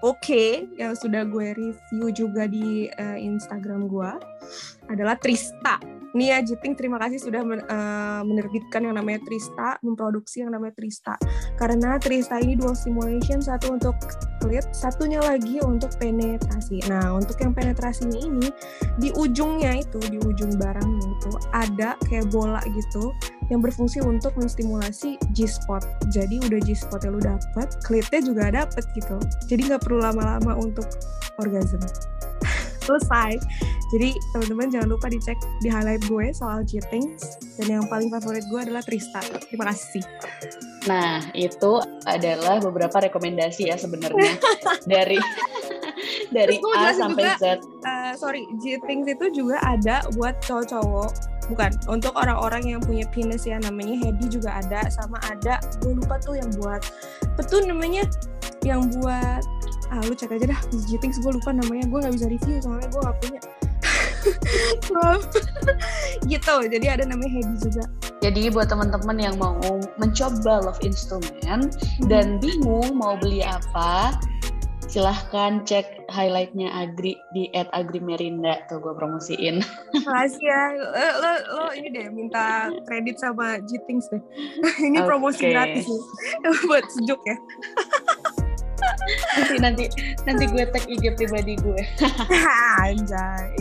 oke 0.02 0.18
okay, 0.18 0.66
yang 0.76 0.98
sudah 0.98 1.22
gue 1.22 1.54
review 1.54 2.06
juga 2.10 2.50
di 2.50 2.90
uh, 2.98 3.14
Instagram 3.16 3.86
gue 3.86 4.10
adalah 4.90 5.16
Trista. 5.18 5.78
Nia 6.12 6.44
Jiting 6.44 6.76
terima 6.76 7.00
kasih 7.00 7.16
sudah 7.24 7.40
men, 7.40 7.64
uh, 7.72 8.20
menerbitkan 8.20 8.84
yang 8.84 9.00
namanya 9.00 9.24
Trista, 9.24 9.80
memproduksi 9.80 10.44
yang 10.44 10.52
namanya 10.52 10.76
Trista. 10.76 11.16
Karena 11.56 11.96
Trista 11.96 12.36
ini 12.36 12.52
dual 12.52 12.76
stimulation, 12.76 13.40
satu 13.40 13.80
untuk 13.80 13.96
klit, 14.44 14.68
satunya 14.76 15.24
lagi 15.24 15.56
untuk 15.64 15.88
penetrasi. 15.96 16.84
Nah, 16.92 17.16
untuk 17.16 17.40
yang 17.40 17.56
penetrasinya 17.56 18.20
ini 18.20 18.52
di 19.00 19.08
ujungnya 19.16 19.80
itu, 19.80 19.96
di 20.12 20.20
ujung 20.20 20.60
barangnya 20.60 21.08
itu 21.16 21.32
ada 21.56 21.96
kayak 22.04 22.28
bola 22.28 22.60
gitu 22.68 23.16
yang 23.48 23.64
berfungsi 23.64 24.04
untuk 24.04 24.36
menstimulasi 24.36 25.16
G-spot. 25.32 26.12
Jadi 26.12 26.44
udah 26.44 26.60
G-spotnya 26.60 27.08
lu 27.08 27.20
dapet, 27.24 27.72
klitnya 27.88 28.20
juga 28.20 28.52
dapet 28.52 28.84
gitu. 28.92 29.16
Jadi 29.48 29.72
nggak 29.72 29.80
perlu 29.88 30.04
lama-lama 30.04 30.60
untuk 30.60 30.84
orgasm 31.40 31.80
selesai. 32.82 33.38
Jadi 33.92 34.16
teman-teman 34.32 34.66
jangan 34.72 34.88
lupa 34.92 35.06
dicek 35.12 35.38
di 35.60 35.68
highlight 35.68 36.02
gue 36.08 36.32
soal 36.32 36.64
cheating 36.64 37.14
dan 37.60 37.66
yang 37.68 37.84
paling 37.86 38.08
favorit 38.08 38.44
gue 38.48 38.60
adalah 38.60 38.82
Trista. 38.82 39.20
Terima 39.48 39.70
kasih. 39.70 40.02
Nah 40.88 41.22
itu 41.36 41.78
adalah 42.08 42.58
beberapa 42.58 43.06
rekomendasi 43.06 43.70
ya 43.70 43.76
sebenarnya 43.78 44.34
dari 44.92 45.20
dari 46.34 46.56
A 46.74 46.96
sampai 46.96 47.36
juga, 47.36 47.38
Z. 47.38 47.44
Uh, 47.84 48.12
sorry, 48.16 48.42
cheating 48.64 49.04
itu 49.06 49.26
juga 49.30 49.60
ada 49.62 50.02
buat 50.16 50.40
cowok-cowok 50.42 51.32
bukan 51.50 51.74
untuk 51.90 52.14
orang-orang 52.14 52.76
yang 52.76 52.80
punya 52.80 53.04
penis 53.10 53.44
ya 53.44 53.58
namanya 53.58 53.98
Hedi 53.98 54.30
juga 54.30 54.62
ada 54.62 54.86
sama 54.88 55.18
ada 55.26 55.58
gue 55.82 55.92
lupa 55.98 56.16
tuh 56.22 56.38
yang 56.38 56.48
buat 56.62 56.82
betul 57.34 57.66
namanya 57.66 58.06
yang 58.62 58.86
buat 59.00 59.42
ah 59.92 60.00
lu 60.08 60.16
cek 60.16 60.32
aja 60.32 60.48
dah 60.48 60.60
Fizzy 60.72 60.96
Things 60.96 61.20
gue 61.20 61.32
lupa 61.36 61.52
namanya 61.52 61.84
gue 61.84 61.98
nggak 62.00 62.14
bisa 62.16 62.26
review 62.32 62.56
soalnya 62.64 62.88
gue 62.88 63.00
nggak 63.04 63.16
punya 63.20 63.40
gitu 66.32 66.54
jadi 66.72 66.86
ada 66.96 67.04
namanya 67.04 67.30
Hedi 67.36 67.56
juga 67.60 67.84
jadi 68.24 68.54
buat 68.54 68.72
teman-teman 68.72 69.18
yang 69.20 69.36
mau 69.36 69.58
mencoba 70.00 70.64
love 70.64 70.80
instrument 70.80 71.76
hmm. 71.76 72.06
dan 72.08 72.40
bingung 72.40 72.96
mau 72.96 73.20
beli 73.20 73.44
apa 73.44 74.16
silahkan 74.92 75.64
cek 75.64 76.04
highlightnya 76.12 76.68
Agri 76.68 77.16
di 77.32 77.48
at 77.56 77.64
Agri 77.72 77.96
Merinda 77.96 78.60
tuh 78.68 78.76
gue 78.76 78.92
promosiin. 78.92 79.64
Makasih 80.04 80.44
ya, 80.44 80.62
lo, 80.76 81.08
lo, 81.16 81.32
lo 81.48 81.66
ini 81.72 81.88
deh 81.88 82.12
minta 82.12 82.68
kredit 82.84 83.16
sama 83.16 83.56
Jitings 83.64 84.12
deh. 84.12 84.20
ini 84.84 85.00
okay. 85.00 85.08
promosi 85.08 85.48
gratis 85.48 85.88
nih 85.88 86.02
buat 86.68 86.84
sejuk 86.92 87.24
ya 87.24 87.36
nanti 89.36 89.56
nanti 89.58 89.84
nanti 90.24 90.44
gue 90.50 90.64
tag 90.70 90.84
IG 90.86 91.04
pribadi 91.18 91.54
gue. 91.58 91.82
Anjay. 92.84 93.54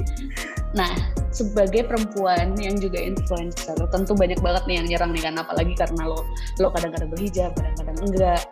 Nah 0.72 0.94
sebagai 1.32 1.88
perempuan 1.88 2.60
yang 2.60 2.76
juga 2.78 3.00
influencer 3.00 3.76
tentu 3.90 4.12
banyak 4.14 4.38
banget 4.44 4.64
nih 4.68 4.76
yang 4.84 4.88
nyerang 4.92 5.12
nih 5.16 5.24
kan 5.24 5.36
apalagi 5.40 5.74
karena 5.80 6.12
lo 6.12 6.28
lo 6.60 6.68
kadang-kadang 6.76 7.10
berhijab 7.10 7.52
kadang-kadang 7.56 7.98
enggak. 8.04 8.44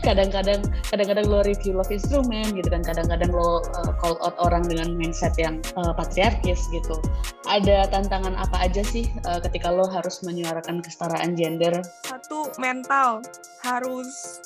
Kadang-kadang 0.00 0.64
kadang-kadang 0.88 1.28
lo 1.28 1.44
review 1.44 1.76
love 1.76 1.92
instrument 1.92 2.56
gitu 2.56 2.66
kan 2.72 2.80
kadang-kadang 2.80 3.28
lo 3.28 3.60
uh, 3.60 3.92
call 4.00 4.16
out 4.24 4.32
orang 4.40 4.64
dengan 4.64 4.96
mindset 4.96 5.36
yang 5.36 5.60
uh, 5.76 5.92
patriarkis 5.92 6.64
gitu. 6.72 6.96
Ada 7.44 7.86
tantangan 7.92 8.32
apa 8.32 8.64
aja 8.64 8.80
sih 8.80 9.12
uh, 9.28 9.38
ketika 9.44 9.68
lo 9.68 9.84
harus 9.86 10.24
menyuarakan 10.24 10.80
kesetaraan 10.80 11.36
gender? 11.36 11.84
Satu 12.00 12.48
mental. 12.56 13.20
Harus 13.60 14.40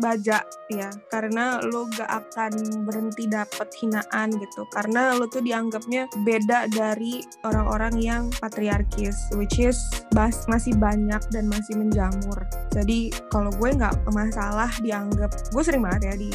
baja 0.00 0.44
ya. 0.72 0.90
Karena 1.08 1.60
lo 1.62 1.88
gak 1.92 2.08
akan 2.08 2.84
berhenti 2.84 3.28
dapet 3.28 3.68
hinaan 3.80 4.34
gitu. 4.36 4.64
Karena 4.72 5.16
lo 5.16 5.28
tuh 5.28 5.42
dianggapnya 5.42 6.08
beda 6.24 6.70
dari 6.72 7.24
orang-orang 7.44 7.94
yang 8.00 8.22
patriarkis 8.38 9.30
which 9.36 9.60
is 9.60 9.78
bas 10.12 10.46
masih 10.48 10.76
banyak 10.76 11.20
dan 11.32 11.44
masih 11.48 11.76
menjamur. 11.76 12.38
Jadi 12.72 13.12
kalau 13.32 13.52
gue 13.56 13.70
nggak 13.72 14.06
masalah 14.12 14.68
dianggap 14.80 15.32
gue 15.52 15.62
sering 15.64 15.84
banget 15.84 16.02
ya 16.12 16.14
di 16.16 16.30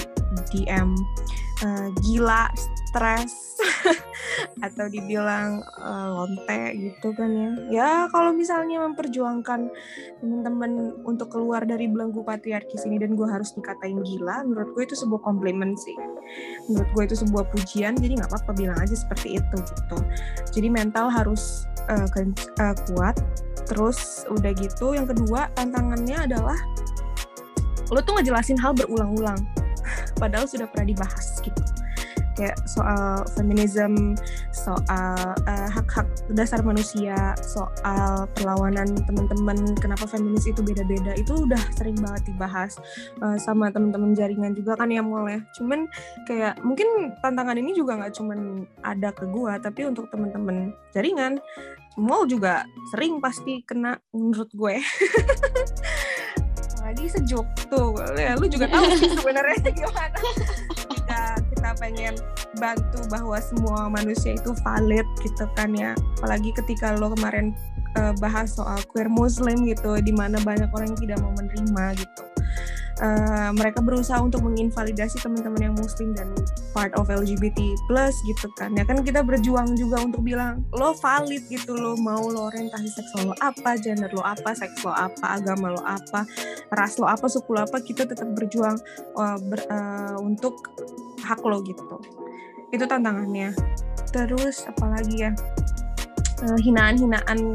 DM 0.52 0.96
uh, 1.66 1.88
gila 2.04 2.50
stres 2.92 3.58
atau 4.66 4.86
dibilang 4.92 5.64
uh, 5.80 6.08
lonte 6.12 6.76
gitu 6.76 7.16
kan 7.16 7.32
ya. 7.32 7.52
Ya 7.72 7.90
kalau 8.12 8.36
misalnya 8.36 8.84
memperjuangkan 8.84 9.72
teman-teman 10.20 11.00
untuk 11.08 11.32
keluar 11.32 11.64
dari 11.64 11.88
belenggu 11.88 12.22
patriarkis 12.26 12.84
ini 12.86 13.00
dan 13.00 13.16
gue 13.16 13.28
harus 13.28 13.56
dikatain 13.56 14.02
gila 14.04 14.44
menurut 14.44 14.76
gue 14.76 14.84
itu 14.84 14.96
sebuah 15.00 15.22
komplimen 15.24 15.78
sih. 15.80 15.96
Menurut 16.68 16.90
gue 16.92 17.04
itu 17.08 17.16
sebuah 17.24 17.48
pujian 17.54 17.96
jadi 17.96 18.20
nggak 18.20 18.32
apa-apa 18.32 18.52
bilang 18.58 18.78
aja 18.82 18.94
seperti 18.94 19.40
itu 19.40 19.58
gitu. 19.58 19.98
Jadi 20.52 20.68
mental 20.68 21.08
harus 21.08 21.64
uh, 21.88 22.08
uh, 22.60 22.76
kuat 22.92 23.16
terus 23.72 24.28
udah 24.28 24.52
gitu 24.58 24.92
yang 24.92 25.08
kedua 25.08 25.48
tantangannya 25.56 26.28
adalah 26.28 26.60
lo 27.92 28.00
tuh 28.04 28.20
ngejelasin 28.20 28.60
hal 28.60 28.76
berulang-ulang 28.76 29.40
padahal 30.18 30.46
sudah 30.48 30.68
pernah 30.70 30.88
dibahas 30.92 31.40
gitu 31.42 31.62
kayak 32.36 32.58
soal 32.66 33.22
feminisme, 33.36 34.16
soal 34.50 35.16
uh, 35.46 35.70
hak-hak 35.72 36.08
dasar 36.32 36.64
manusia, 36.64 37.36
soal 37.44 38.26
perlawanan 38.34 38.88
teman-teman 39.06 39.76
kenapa 39.80 40.08
feminis 40.08 40.48
itu 40.48 40.64
beda-beda 40.64 41.14
itu 41.14 41.46
udah 41.46 41.60
sering 41.76 41.94
banget 42.00 42.34
dibahas 42.34 42.80
uh, 43.22 43.38
sama 43.38 43.70
teman-teman 43.70 44.16
jaringan 44.16 44.56
juga 44.56 44.80
kan 44.80 44.90
ya 44.90 45.04
mulai. 45.04 45.44
Cuman 45.54 45.86
kayak 46.26 46.60
mungkin 46.64 47.14
tantangan 47.20 47.60
ini 47.60 47.76
juga 47.76 48.00
nggak 48.00 48.14
cuman 48.16 48.66
ada 48.82 49.10
ke 49.12 49.28
gua 49.30 49.60
tapi 49.60 49.86
untuk 49.86 50.08
teman-teman 50.10 50.72
jaringan 50.96 51.38
mau 52.00 52.24
juga 52.24 52.64
sering 52.90 53.20
pasti 53.20 53.68
kena 53.68 54.00
menurut 54.16 54.48
gue. 54.56 54.76
lagi 56.92 57.08
sejuk 57.08 57.48
tuh. 57.72 57.96
Ya, 58.20 58.36
lu 58.36 58.52
juga 58.52 58.68
tahu 58.68 58.84
sih 59.00 59.10
sebenarnya 59.18 59.64
gimana. 59.72 60.20
Kita 60.92 61.22
kita 61.56 61.70
pengen 61.80 62.14
bantu 62.60 63.00
bahwa 63.08 63.40
semua 63.40 63.88
manusia 63.88 64.36
itu 64.36 64.52
valid 64.68 65.08
gitu 65.24 65.48
kan 65.56 65.72
ya. 65.72 65.96
Apalagi 66.20 66.52
ketika 66.52 67.00
lo 67.00 67.16
kemarin 67.16 67.56
uh, 67.96 68.12
bahas 68.20 68.52
soal 68.60 68.84
queer 68.92 69.08
muslim 69.08 69.64
gitu 69.64 70.04
di 70.04 70.12
mana 70.12 70.36
banyak 70.44 70.68
orang 70.76 70.92
yang 70.92 71.00
tidak 71.00 71.18
mau 71.24 71.34
menerima 71.40 71.86
gitu 72.04 72.31
uh, 73.02 73.50
mereka 73.58 73.82
berusaha 73.82 74.22
untuk 74.22 74.46
menginvalidasi 74.46 75.20
teman-teman 75.20 75.72
yang 75.72 75.76
muslim 75.76 76.14
dan 76.14 76.30
part 76.72 76.94
of 76.96 77.10
LGBT 77.10 77.58
plus 77.90 78.16
gitu 78.30 78.48
kan. 78.56 78.72
Ya 78.78 78.86
kan 78.86 79.02
kita 79.02 79.26
berjuang 79.26 79.74
juga 79.76 80.06
untuk 80.06 80.24
bilang 80.24 80.64
lo 80.72 80.94
valid 80.96 81.50
gitu 81.50 81.76
lo 81.76 81.98
mau 81.98 82.22
lo 82.30 82.54
orientasi 82.54 82.88
seksual 82.88 83.34
lo 83.34 83.36
apa 83.42 83.76
gender 83.82 84.14
lo 84.14 84.24
apa 84.24 84.54
seks 84.54 84.86
lo 84.86 84.94
apa 84.94 85.42
agama 85.42 85.74
lo 85.74 85.82
apa 85.84 86.24
ras 86.72 86.96
lo 87.02 87.10
apa 87.10 87.26
suku 87.28 87.58
lo 87.58 87.66
apa 87.66 87.82
kita 87.82 88.06
tetap 88.08 88.30
berjuang 88.38 88.78
uh, 89.18 89.38
ber, 89.50 89.60
uh, 89.68 90.16
untuk 90.22 90.62
hak 91.26 91.42
lo 91.42 91.60
gitu. 91.66 91.84
Itu 92.72 92.86
tantangannya. 92.88 93.52
Terus 94.14 94.70
apalagi 94.70 95.28
ya? 95.28 95.32
Hinaan-hinaan 96.42 97.54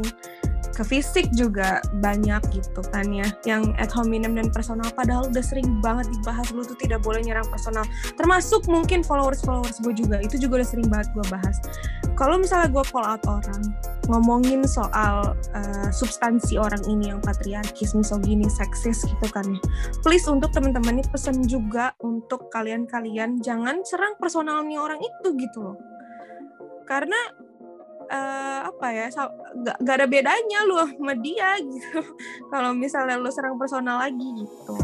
ke 0.77 0.85
fisik 0.85 1.25
juga 1.33 1.81
banyak 2.05 2.53
gitu 2.53 2.85
kan 2.93 3.09
ya. 3.09 3.25
Yang 3.49 3.73
ad 3.81 3.89
hominem 3.97 4.37
dan 4.37 4.53
personal 4.53 4.85
padahal 4.93 5.25
udah 5.33 5.41
sering 5.41 5.81
banget 5.81 6.05
dibahas 6.21 6.53
lu 6.53 6.61
tuh 6.61 6.77
tidak 6.77 7.01
boleh 7.01 7.25
nyerang 7.25 7.49
personal. 7.49 7.81
Termasuk 8.13 8.69
mungkin 8.69 9.01
followers 9.01 9.41
followers 9.41 9.81
gue 9.81 9.97
juga 9.97 10.21
itu 10.21 10.37
juga 10.37 10.61
udah 10.61 10.69
sering 10.69 10.85
banget 10.85 11.09
gue 11.17 11.25
bahas. 11.33 11.57
Kalau 12.13 12.37
misalnya 12.37 12.69
gue 12.69 12.85
call 12.93 13.05
out 13.05 13.25
orang 13.25 13.73
ngomongin 14.07 14.61
soal 14.69 15.33
uh, 15.57 15.89
substansi 15.89 16.61
orang 16.61 16.81
ini 16.85 17.09
yang 17.09 17.19
patriarkis 17.25 17.97
misogini 17.97 18.45
seksis 18.45 19.01
gitu 19.01 19.27
kan 19.33 19.45
ya. 19.49 19.61
Please 20.05 20.29
untuk 20.29 20.53
teman-teman 20.53 21.01
ini 21.01 21.05
pesan 21.09 21.41
juga 21.49 21.97
untuk 22.05 22.53
kalian-kalian 22.53 23.41
jangan 23.41 23.81
serang 23.81 24.13
personalnya 24.21 24.77
orang 24.77 25.01
itu 25.01 25.33
gitu 25.41 25.73
loh. 25.73 25.77
Karena 26.87 27.17
uh, 28.11 28.59
apa 28.71 28.87
ya 28.91 29.07
gak, 29.83 29.95
ada 29.99 30.07
bedanya 30.07 30.59
lu 30.67 30.79
sama 30.81 31.13
dia 31.19 31.59
gitu. 31.71 32.01
Kalau 32.51 32.71
misalnya 32.73 33.19
lu 33.19 33.29
serang 33.31 33.59
personal 33.59 34.01
lagi 34.03 34.27
gitu. 34.43 34.75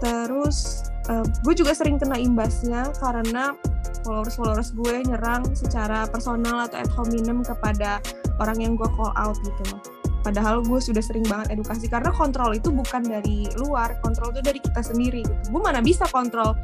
Terus 0.00 0.88
uh, 1.08 1.24
gue 1.44 1.54
juga 1.56 1.72
sering 1.76 1.96
kena 2.00 2.18
imbasnya 2.18 2.90
karena 3.00 3.56
followers 4.02 4.34
followers 4.34 4.70
gue 4.74 4.94
nyerang 5.06 5.46
secara 5.54 6.08
personal 6.10 6.66
atau 6.66 6.82
ad 6.82 6.90
hominem 6.98 7.44
kepada 7.46 8.02
orang 8.42 8.58
yang 8.58 8.72
gue 8.74 8.88
call 8.98 9.14
out 9.14 9.38
gitu. 9.44 9.62
Loh 9.72 10.02
padahal 10.22 10.62
gue 10.62 10.78
sudah 10.78 11.02
sering 11.02 11.26
banget 11.26 11.58
edukasi 11.58 11.90
karena 11.90 12.14
kontrol 12.14 12.54
itu 12.54 12.70
bukan 12.70 13.02
dari 13.02 13.50
luar 13.58 13.98
kontrol 14.00 14.30
itu 14.30 14.40
dari 14.40 14.62
kita 14.62 14.80
sendiri 14.80 15.26
gitu. 15.26 15.58
gue 15.58 15.60
mana 15.60 15.82
bisa 15.82 16.06
kontrol 16.08 16.54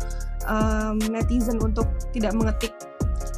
um, 0.46 0.96
netizen 1.10 1.58
untuk 1.58 1.90
tidak 2.14 2.32
mengetik 2.38 2.72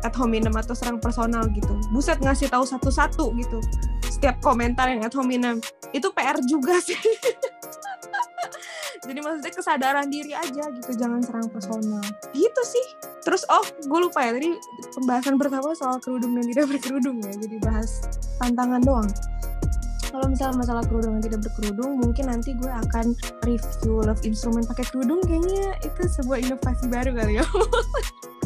ad 0.00 0.14
hominem 0.16 0.52
atau 0.56 0.74
serang 0.76 0.98
personal 1.00 1.46
gitu. 1.52 1.72
Buset 1.92 2.20
ngasih 2.20 2.48
tahu 2.48 2.64
satu-satu 2.64 3.32
gitu. 3.36 3.58
Setiap 4.08 4.40
komentar 4.40 4.88
yang 4.88 5.04
ad 5.04 5.14
hominem 5.16 5.60
itu 5.92 6.08
PR 6.12 6.36
juga 6.44 6.80
sih. 6.80 6.96
Jadi 9.00 9.16
maksudnya 9.24 9.52
kesadaran 9.52 10.06
diri 10.12 10.36
aja 10.36 10.68
gitu, 10.70 10.90
jangan 10.94 11.24
serang 11.24 11.48
personal. 11.48 12.04
Gitu 12.36 12.62
sih. 12.62 12.86
Terus 13.24 13.48
oh, 13.48 13.64
gue 13.64 13.98
lupa 14.00 14.22
ya 14.28 14.36
tadi 14.36 14.52
pembahasan 14.92 15.40
pertama 15.40 15.72
soal 15.72 15.96
kerudung 16.04 16.36
dan 16.36 16.44
tidak 16.52 16.66
berkerudung 16.68 17.16
ya. 17.24 17.32
Jadi 17.32 17.56
bahas 17.64 18.04
tantangan 18.38 18.80
doang. 18.84 19.08
Kalau 20.10 20.26
misalnya 20.26 20.58
masalah 20.58 20.82
kerudung 20.84 21.16
dan 21.16 21.22
tidak 21.22 21.40
berkerudung, 21.46 22.02
mungkin 22.02 22.24
nanti 22.28 22.50
gue 22.58 22.66
akan 22.66 23.14
review 23.46 24.02
love 24.02 24.20
instrument 24.26 24.66
pakai 24.66 24.84
kerudung. 24.90 25.22
Kayaknya 25.22 25.78
itu 25.86 26.00
sebuah 26.20 26.38
inovasi 26.44 26.84
baru 26.90 27.10
kali 27.14 27.40
ya. 27.40 27.46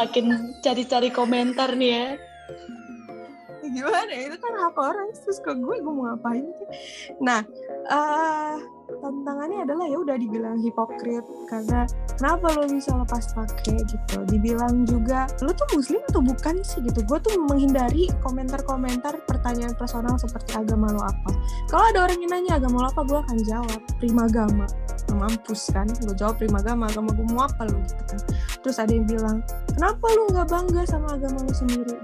makin 0.00 0.56
cari-cari 0.60 1.08
komentar 1.12 1.72
nih 1.76 1.90
ya. 1.90 2.06
Gimana 3.66 4.10
ya? 4.14 4.22
Itu 4.30 4.38
kan 4.38 4.54
hak 4.54 4.76
orang 4.78 5.08
terus 5.26 5.42
ke 5.42 5.52
gue 5.58 5.76
gue 5.82 5.92
mau 5.92 6.06
ngapain 6.06 6.46
nah 7.18 7.42
uh, 7.90 8.54
tantangannya 8.86 9.66
adalah 9.66 9.86
ya 9.90 9.98
udah 9.98 10.16
dibilang 10.18 10.58
hipokrit 10.62 11.26
karena 11.50 11.82
kenapa 12.14 12.54
lo 12.54 12.70
bisa 12.70 12.94
lepas 12.94 13.34
pakai 13.34 13.82
gitu? 13.82 14.16
Dibilang 14.30 14.86
juga 14.86 15.26
lo 15.42 15.50
tuh 15.50 15.66
muslim 15.74 16.00
atau 16.06 16.22
bukan 16.22 16.62
sih 16.62 16.80
gitu? 16.86 17.02
Gue 17.04 17.18
tuh 17.18 17.34
menghindari 17.50 18.06
komentar-komentar 18.22 19.18
pertanyaan 19.26 19.74
personal 19.74 20.14
seperti 20.16 20.54
agama 20.54 20.94
lo 20.94 21.02
apa. 21.02 21.30
Kalau 21.66 21.84
ada 21.90 22.06
orang 22.06 22.18
yang 22.22 22.32
nanya 22.32 22.52
agama 22.62 22.86
lo 22.86 22.88
apa 22.94 23.02
gue 23.02 23.18
akan 23.18 23.38
jawab 23.42 23.80
prima 23.98 24.30
agama 24.30 24.66
mampus 25.14 25.70
kan? 25.70 25.86
Gue 26.02 26.16
jawab 26.16 26.40
prima 26.40 26.58
agama 26.58 26.90
agama 26.90 27.12
gue 27.14 27.26
mau 27.30 27.46
apa 27.46 27.68
lo 27.68 27.78
gitu 27.84 28.02
kan. 28.08 28.20
Terus 28.64 28.76
ada 28.82 28.90
yang 28.90 29.06
bilang 29.06 29.44
kenapa 29.76 30.04
lu 30.16 30.22
nggak 30.32 30.48
bangga 30.50 30.82
sama 30.88 31.14
agama 31.14 31.44
lu 31.44 31.52
sendiri? 31.54 31.96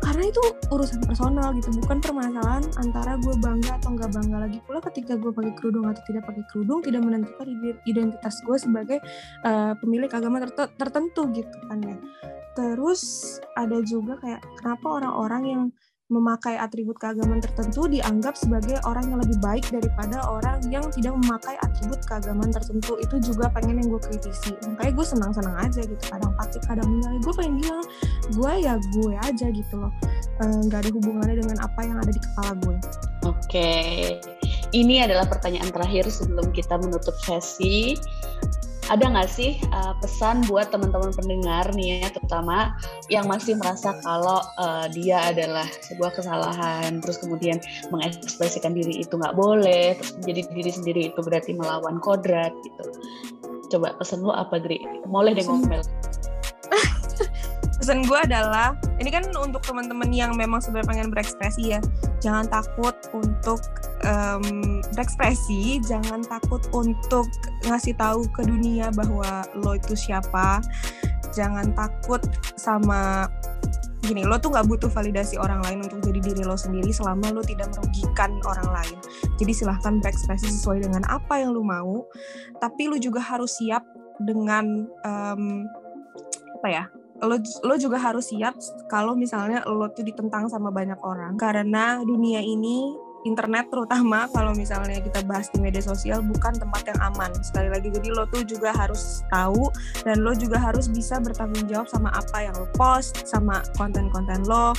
Karena 0.00 0.26
itu 0.26 0.42
urusan 0.74 1.00
personal 1.06 1.54
gitu 1.54 1.70
bukan 1.84 2.02
permasalahan 2.02 2.64
antara 2.82 3.14
gue 3.20 3.34
bangga 3.38 3.78
atau 3.78 3.94
nggak 3.94 4.10
bangga. 4.10 4.36
Lagi 4.48 4.58
pula 4.66 4.80
ketika 4.82 5.14
gue 5.14 5.30
pakai 5.30 5.52
kerudung 5.54 5.86
atau 5.86 6.02
tidak 6.04 6.26
pakai 6.26 6.44
kerudung 6.50 6.82
tidak 6.82 7.00
menentukan 7.06 7.46
identitas 7.86 8.42
gue 8.42 8.56
sebagai 8.58 8.98
uh, 9.46 9.72
pemilik 9.78 10.10
agama 10.10 10.42
tertentu 10.76 11.22
gitu 11.30 11.56
kan 11.70 11.78
ya. 11.84 11.96
Terus 12.58 13.02
ada 13.54 13.78
juga 13.86 14.18
kayak 14.18 14.42
kenapa 14.58 14.86
orang-orang 14.98 15.42
yang 15.46 15.62
memakai 16.10 16.58
atribut 16.58 16.98
keagamaan 16.98 17.38
tertentu 17.38 17.86
dianggap 17.86 18.34
sebagai 18.34 18.82
orang 18.84 19.08
yang 19.08 19.18
lebih 19.22 19.38
baik 19.38 19.64
daripada 19.70 20.20
orang 20.26 20.58
yang 20.68 20.84
tidak 20.90 21.14
memakai 21.14 21.54
atribut 21.62 22.02
keagamaan 22.04 22.50
tertentu. 22.50 22.98
Itu 22.98 23.22
juga 23.22 23.48
pengen 23.54 23.80
yang 23.80 23.88
gue 23.94 24.02
kritisi. 24.02 24.52
Makanya 24.74 24.92
gue 24.92 25.06
senang-senang 25.06 25.56
aja 25.56 25.80
gitu. 25.86 26.02
Kadang 26.10 26.34
pakai 26.34 26.60
kadang 26.66 26.88
enggak. 26.90 27.12
Gue 27.22 27.32
pengen 27.38 27.54
bilang 27.62 27.82
gue 28.34 28.52
ya 28.58 28.74
gue 28.76 29.14
aja 29.16 29.46
gitu 29.48 29.74
loh. 29.78 29.92
Eh, 30.42 30.60
nggak 30.66 30.84
ada 30.84 30.90
hubungannya 30.92 31.36
dengan 31.38 31.58
apa 31.62 31.80
yang 31.86 31.96
ada 32.02 32.10
di 32.10 32.20
kepala 32.20 32.52
gue 32.66 32.76
oke. 33.30 33.46
Okay. 33.46 34.20
ini 34.70 35.02
adalah 35.02 35.26
pertanyaan 35.26 35.70
terakhir 35.70 36.06
sebelum 36.08 36.50
kita 36.54 36.78
menutup 36.78 37.14
sesi 37.22 37.98
ada 38.90 39.06
nggak 39.06 39.30
sih 39.30 39.56
uh, 39.70 39.94
pesan 40.02 40.42
buat 40.50 40.74
teman-teman 40.74 41.14
pendengar 41.14 41.70
nih 41.78 42.02
ya 42.02 42.08
terutama 42.10 42.74
yang 43.06 43.30
masih 43.30 43.54
merasa 43.54 43.94
kalau 44.02 44.42
uh, 44.58 44.90
dia 44.90 45.30
adalah 45.30 45.66
sebuah 45.86 46.10
kesalahan 46.18 46.98
terus 46.98 47.22
kemudian 47.22 47.62
mengekspresikan 47.94 48.74
diri 48.74 49.06
itu 49.06 49.14
nggak 49.14 49.38
boleh 49.38 49.94
terus 49.94 50.12
menjadi 50.18 50.40
diri 50.50 50.70
sendiri 50.74 51.00
itu 51.14 51.20
berarti 51.22 51.54
melawan 51.54 52.02
kodrat 52.02 52.50
gitu 52.66 52.84
coba 53.70 53.94
pesan 53.94 54.26
lu 54.26 54.34
apa 54.34 54.58
Dri? 54.58 54.82
Boleh 55.06 55.30
deh 55.30 55.46
ngomel 55.46 55.86
pesan 57.80 58.04
gue 58.04 58.18
adalah 58.20 58.76
ini 59.00 59.08
kan 59.08 59.24
untuk 59.40 59.64
teman-teman 59.64 60.12
yang 60.12 60.36
memang 60.36 60.60
sebenarnya 60.60 60.88
pengen 60.92 61.08
berekspresi 61.08 61.72
ya 61.72 61.80
jangan 62.20 62.44
takut 62.52 62.92
untuk 63.16 63.64
um, 64.04 64.84
berekspresi 64.92 65.80
jangan 65.80 66.20
takut 66.28 66.60
untuk 66.76 67.26
ngasih 67.64 67.96
tahu 67.96 68.24
ke 68.32 68.44
dunia 68.46 68.88
bahwa 68.94 69.44
lo 69.58 69.76
itu 69.76 69.94
siapa. 69.96 70.60
Jangan 71.30 71.70
takut 71.78 72.18
sama 72.58 73.30
gini 74.00 74.26
lo 74.26 74.40
tuh 74.40 74.50
nggak 74.50 74.66
butuh 74.66 74.90
validasi 74.90 75.36
orang 75.38 75.60
lain 75.62 75.84
untuk 75.86 76.00
jadi 76.02 76.32
diri 76.32 76.42
lo 76.42 76.56
sendiri 76.56 76.90
selama 76.90 77.30
lo 77.30 77.44
tidak 77.44 77.70
merugikan 77.76 78.40
orang 78.48 78.68
lain. 78.74 78.98
Jadi 79.38 79.52
silahkan 79.54 80.02
berekspresi 80.02 80.50
sesuai 80.50 80.88
dengan 80.88 81.06
apa 81.06 81.38
yang 81.38 81.54
lo 81.54 81.62
mau 81.62 82.02
tapi 82.58 82.90
lo 82.90 82.98
juga 82.98 83.22
harus 83.22 83.60
siap 83.60 83.86
dengan 84.20 84.88
um, 85.06 85.64
apa 86.60 86.68
ya 86.68 86.84
lo 87.20 87.36
lo 87.38 87.74
juga 87.76 88.00
harus 88.00 88.32
siap 88.32 88.56
kalau 88.88 89.12
misalnya 89.12 89.64
lo 89.68 89.88
tuh 89.92 90.04
ditentang 90.04 90.48
sama 90.48 90.72
banyak 90.72 90.98
orang. 91.04 91.36
Karena 91.36 92.00
dunia 92.00 92.40
ini 92.40 93.09
internet 93.24 93.68
terutama 93.68 94.26
kalau 94.32 94.56
misalnya 94.56 94.98
kita 95.00 95.20
bahas 95.28 95.52
di 95.52 95.60
media 95.60 95.82
sosial 95.84 96.24
bukan 96.24 96.56
tempat 96.56 96.82
yang 96.88 97.00
aman. 97.12 97.30
Sekali 97.44 97.68
lagi 97.68 97.88
jadi 97.92 98.08
lo 98.12 98.24
tuh 98.28 98.44
juga 98.44 98.72
harus 98.72 99.24
tahu 99.28 99.68
dan 100.04 100.24
lo 100.24 100.32
juga 100.32 100.56
harus 100.60 100.88
bisa 100.88 101.20
bertanggung 101.20 101.68
jawab 101.68 101.88
sama 101.88 102.08
apa 102.14 102.48
yang 102.48 102.54
lo 102.56 102.68
post 102.76 103.24
sama 103.28 103.60
konten-konten 103.76 104.44
lo 104.48 104.72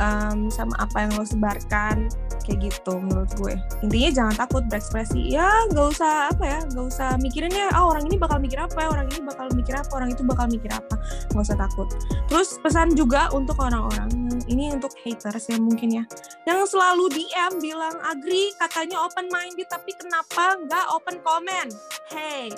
um, 0.00 0.48
sama 0.52 0.74
apa 0.80 1.08
yang 1.08 1.12
lo 1.16 1.24
sebarkan 1.24 2.10
kayak 2.44 2.70
gitu 2.70 2.92
menurut 3.00 3.30
gue. 3.40 3.54
Intinya 3.82 4.10
jangan 4.12 4.34
takut 4.46 4.62
berekspresi. 4.68 5.32
Ya 5.32 5.48
nggak 5.72 5.86
usah 5.96 6.30
apa 6.32 6.44
ya 6.44 6.60
nggak 6.68 6.86
usah 6.86 7.08
mikirin 7.20 7.52
ya 7.52 7.72
oh, 7.80 7.92
orang 7.92 8.06
ini 8.06 8.16
bakal 8.20 8.38
mikir 8.38 8.60
apa 8.60 8.86
orang 8.86 9.08
ini 9.10 9.24
bakal 9.24 9.46
mikir 9.52 9.74
apa 9.74 9.92
orang 9.96 10.10
itu 10.12 10.22
bakal 10.22 10.46
mikir 10.48 10.70
apa. 10.70 10.94
Nggak 11.32 11.44
usah 11.52 11.58
takut. 11.58 11.88
Terus 12.28 12.60
pesan 12.60 12.94
juga 12.94 13.28
untuk 13.32 13.58
orang-orang 13.58 14.26
ini 14.46 14.70
untuk 14.70 14.94
haters 15.02 15.50
ya 15.50 15.58
mungkin 15.58 16.02
ya 16.02 16.04
yang 16.46 16.62
selalu 16.66 17.10
DM 17.10 17.52
bilang 17.58 17.85
agri 18.02 18.50
katanya 18.58 19.06
open 19.06 19.30
minded 19.30 19.68
tapi 19.70 19.94
kenapa 19.94 20.58
nggak 20.66 20.86
open 20.90 21.22
comment? 21.22 21.70
Hey 22.10 22.50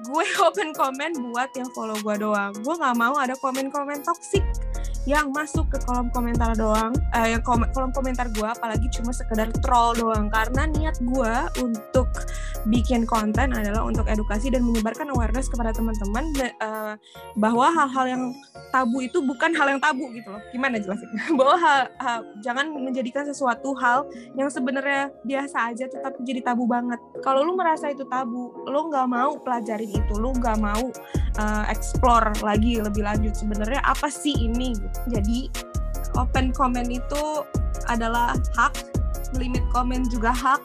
gue 0.00 0.24
open 0.46 0.72
comment 0.72 1.12
buat 1.18 1.50
yang 1.58 1.68
follow 1.74 1.98
gue 1.98 2.16
doang. 2.22 2.54
Gue 2.62 2.74
nggak 2.78 2.96
mau 2.96 3.18
ada 3.18 3.34
komen-komen 3.36 4.06
toxic 4.06 4.44
yang 5.08 5.32
masuk 5.32 5.64
ke 5.72 5.78
kolom 5.88 6.12
komentar 6.12 6.52
doang, 6.52 6.92
eh, 7.16 7.32
yang 7.32 7.40
kom 7.40 7.64
kolom 7.72 7.88
komentar 7.92 8.28
gue, 8.28 8.44
apalagi 8.44 8.84
cuma 8.92 9.16
sekedar 9.16 9.48
troll 9.64 9.96
doang. 9.96 10.28
Karena 10.28 10.68
niat 10.68 11.00
gue 11.00 11.34
untuk 11.64 12.08
bikin 12.68 13.08
konten 13.08 13.56
adalah 13.56 13.80
untuk 13.88 14.04
edukasi 14.04 14.52
dan 14.52 14.60
menyebarkan 14.60 15.08
awareness 15.16 15.48
kepada 15.48 15.72
teman-teman 15.72 16.28
uh, 16.60 16.94
bahwa 17.32 17.72
hal-hal 17.72 18.04
yang 18.04 18.22
tabu 18.68 19.00
itu 19.00 19.24
bukan 19.24 19.56
hal 19.56 19.72
yang 19.72 19.80
tabu 19.80 20.12
gitu 20.12 20.28
loh. 20.28 20.42
Gimana 20.52 20.76
jelasin? 20.76 21.08
bahwa 21.38 21.56
hal, 21.56 21.80
hal, 21.96 22.18
jangan 22.44 22.68
menjadikan 22.68 23.24
sesuatu 23.24 23.72
hal 23.80 24.04
yang 24.36 24.52
sebenarnya 24.52 25.08
biasa 25.24 25.72
aja 25.72 25.88
tetapi 25.88 26.20
jadi 26.20 26.44
tabu 26.44 26.68
banget. 26.68 27.00
Kalau 27.24 27.48
lu 27.48 27.56
merasa 27.56 27.88
itu 27.88 28.04
tabu, 28.04 28.52
lu 28.68 28.92
nggak 28.92 29.08
mau 29.08 29.40
pelajarin 29.40 29.88
itu, 29.88 30.14
lu 30.20 30.36
nggak 30.36 30.60
mau 30.60 30.92
uh, 31.38 31.64
explore 31.70 32.32
lagi 32.42 32.80
lebih 32.80 33.06
lanjut 33.06 33.36
sebenarnya 33.36 33.82
apa 33.86 34.10
sih 34.10 34.34
ini? 34.34 34.74
Jadi 35.06 35.46
open 36.18 36.50
comment 36.50 36.88
itu 36.90 37.44
adalah 37.86 38.34
hak 38.58 38.74
limit 39.38 39.62
komen 39.70 40.08
juga 40.10 40.34
hak. 40.34 40.62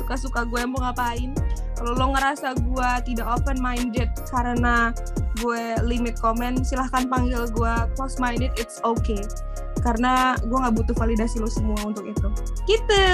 Suka-suka 0.00 0.48
gue 0.48 0.64
mau 0.64 0.80
ngapain? 0.80 1.36
Kalau 1.76 1.92
lo 1.98 2.06
ngerasa 2.14 2.56
gue 2.62 2.90
tidak 3.12 3.26
open 3.28 3.58
minded 3.60 4.08
karena 4.30 4.94
gue 5.42 5.64
limit 5.82 6.14
komen 6.22 6.62
silahkan 6.62 7.10
panggil 7.10 7.48
gue 7.50 7.74
close 7.98 8.22
minded 8.22 8.54
it's 8.54 8.78
okay 8.86 9.18
karena 9.82 10.38
gue 10.40 10.58
nggak 10.58 10.74
butuh 10.78 10.94
validasi 10.96 11.42
lo 11.42 11.50
semua 11.50 11.78
untuk 11.82 12.06
itu. 12.06 12.26
Gitu. 12.70 13.06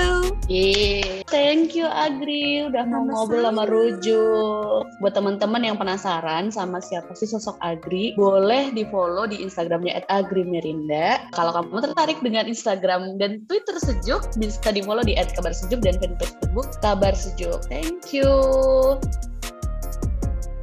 Yeah. 0.49 1.25
thank 1.29 1.73
you 1.73 1.89
Agri 1.89 2.69
udah 2.69 2.85
mau 2.85 3.05
ngobrol 3.05 3.49
sama 3.49 3.64
Rujuk 3.69 4.85
buat 5.01 5.12
teman-teman 5.16 5.64
yang 5.64 5.77
penasaran 5.81 6.53
sama 6.53 6.81
siapa 6.81 7.12
sih 7.16 7.29
sosok 7.29 7.57
Agri 7.64 8.12
boleh 8.16 8.73
di 8.73 8.85
follow 8.89 9.25
di 9.25 9.41
Instagramnya 9.41 10.05
@agrimerinda 10.12 11.33
kalau 11.33 11.53
kamu 11.57 11.91
tertarik 11.91 12.19
dengan 12.21 12.45
Instagram 12.49 13.16
dan 13.16 13.45
Twitter 13.49 13.77
sejuk 13.81 14.29
bisa 14.37 14.69
di 14.73 14.85
follow 14.85 15.05
di 15.05 15.16
@kabarsejuk 15.16 15.81
dan 15.81 15.97
Facebook 16.01 16.69
kabar 16.85 17.16
sejuk. 17.16 17.64
Thank 17.73 18.12
you. 18.12 18.29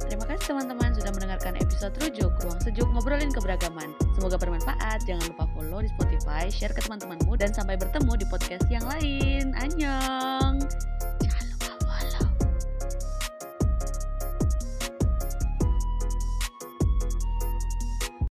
Terima 0.06 0.24
kasih 0.30 0.54
teman-teman 0.54 0.85
episode 1.66 1.98
Rujuk 1.98 2.32
Ruang 2.46 2.60
Sejuk 2.62 2.88
Ngobrolin 2.94 3.34
Keberagaman. 3.34 3.90
Semoga 4.14 4.38
bermanfaat. 4.38 5.02
Jangan 5.02 5.34
lupa 5.34 5.50
follow 5.50 5.82
di 5.82 5.90
Spotify, 5.98 6.46
share 6.46 6.70
ke 6.70 6.78
teman-temanmu, 6.86 7.34
dan 7.34 7.50
sampai 7.50 7.74
bertemu 7.74 8.12
di 8.14 8.26
podcast 8.30 8.70
yang 8.70 8.86
lain. 8.86 9.50
Annyeong! 9.58 10.62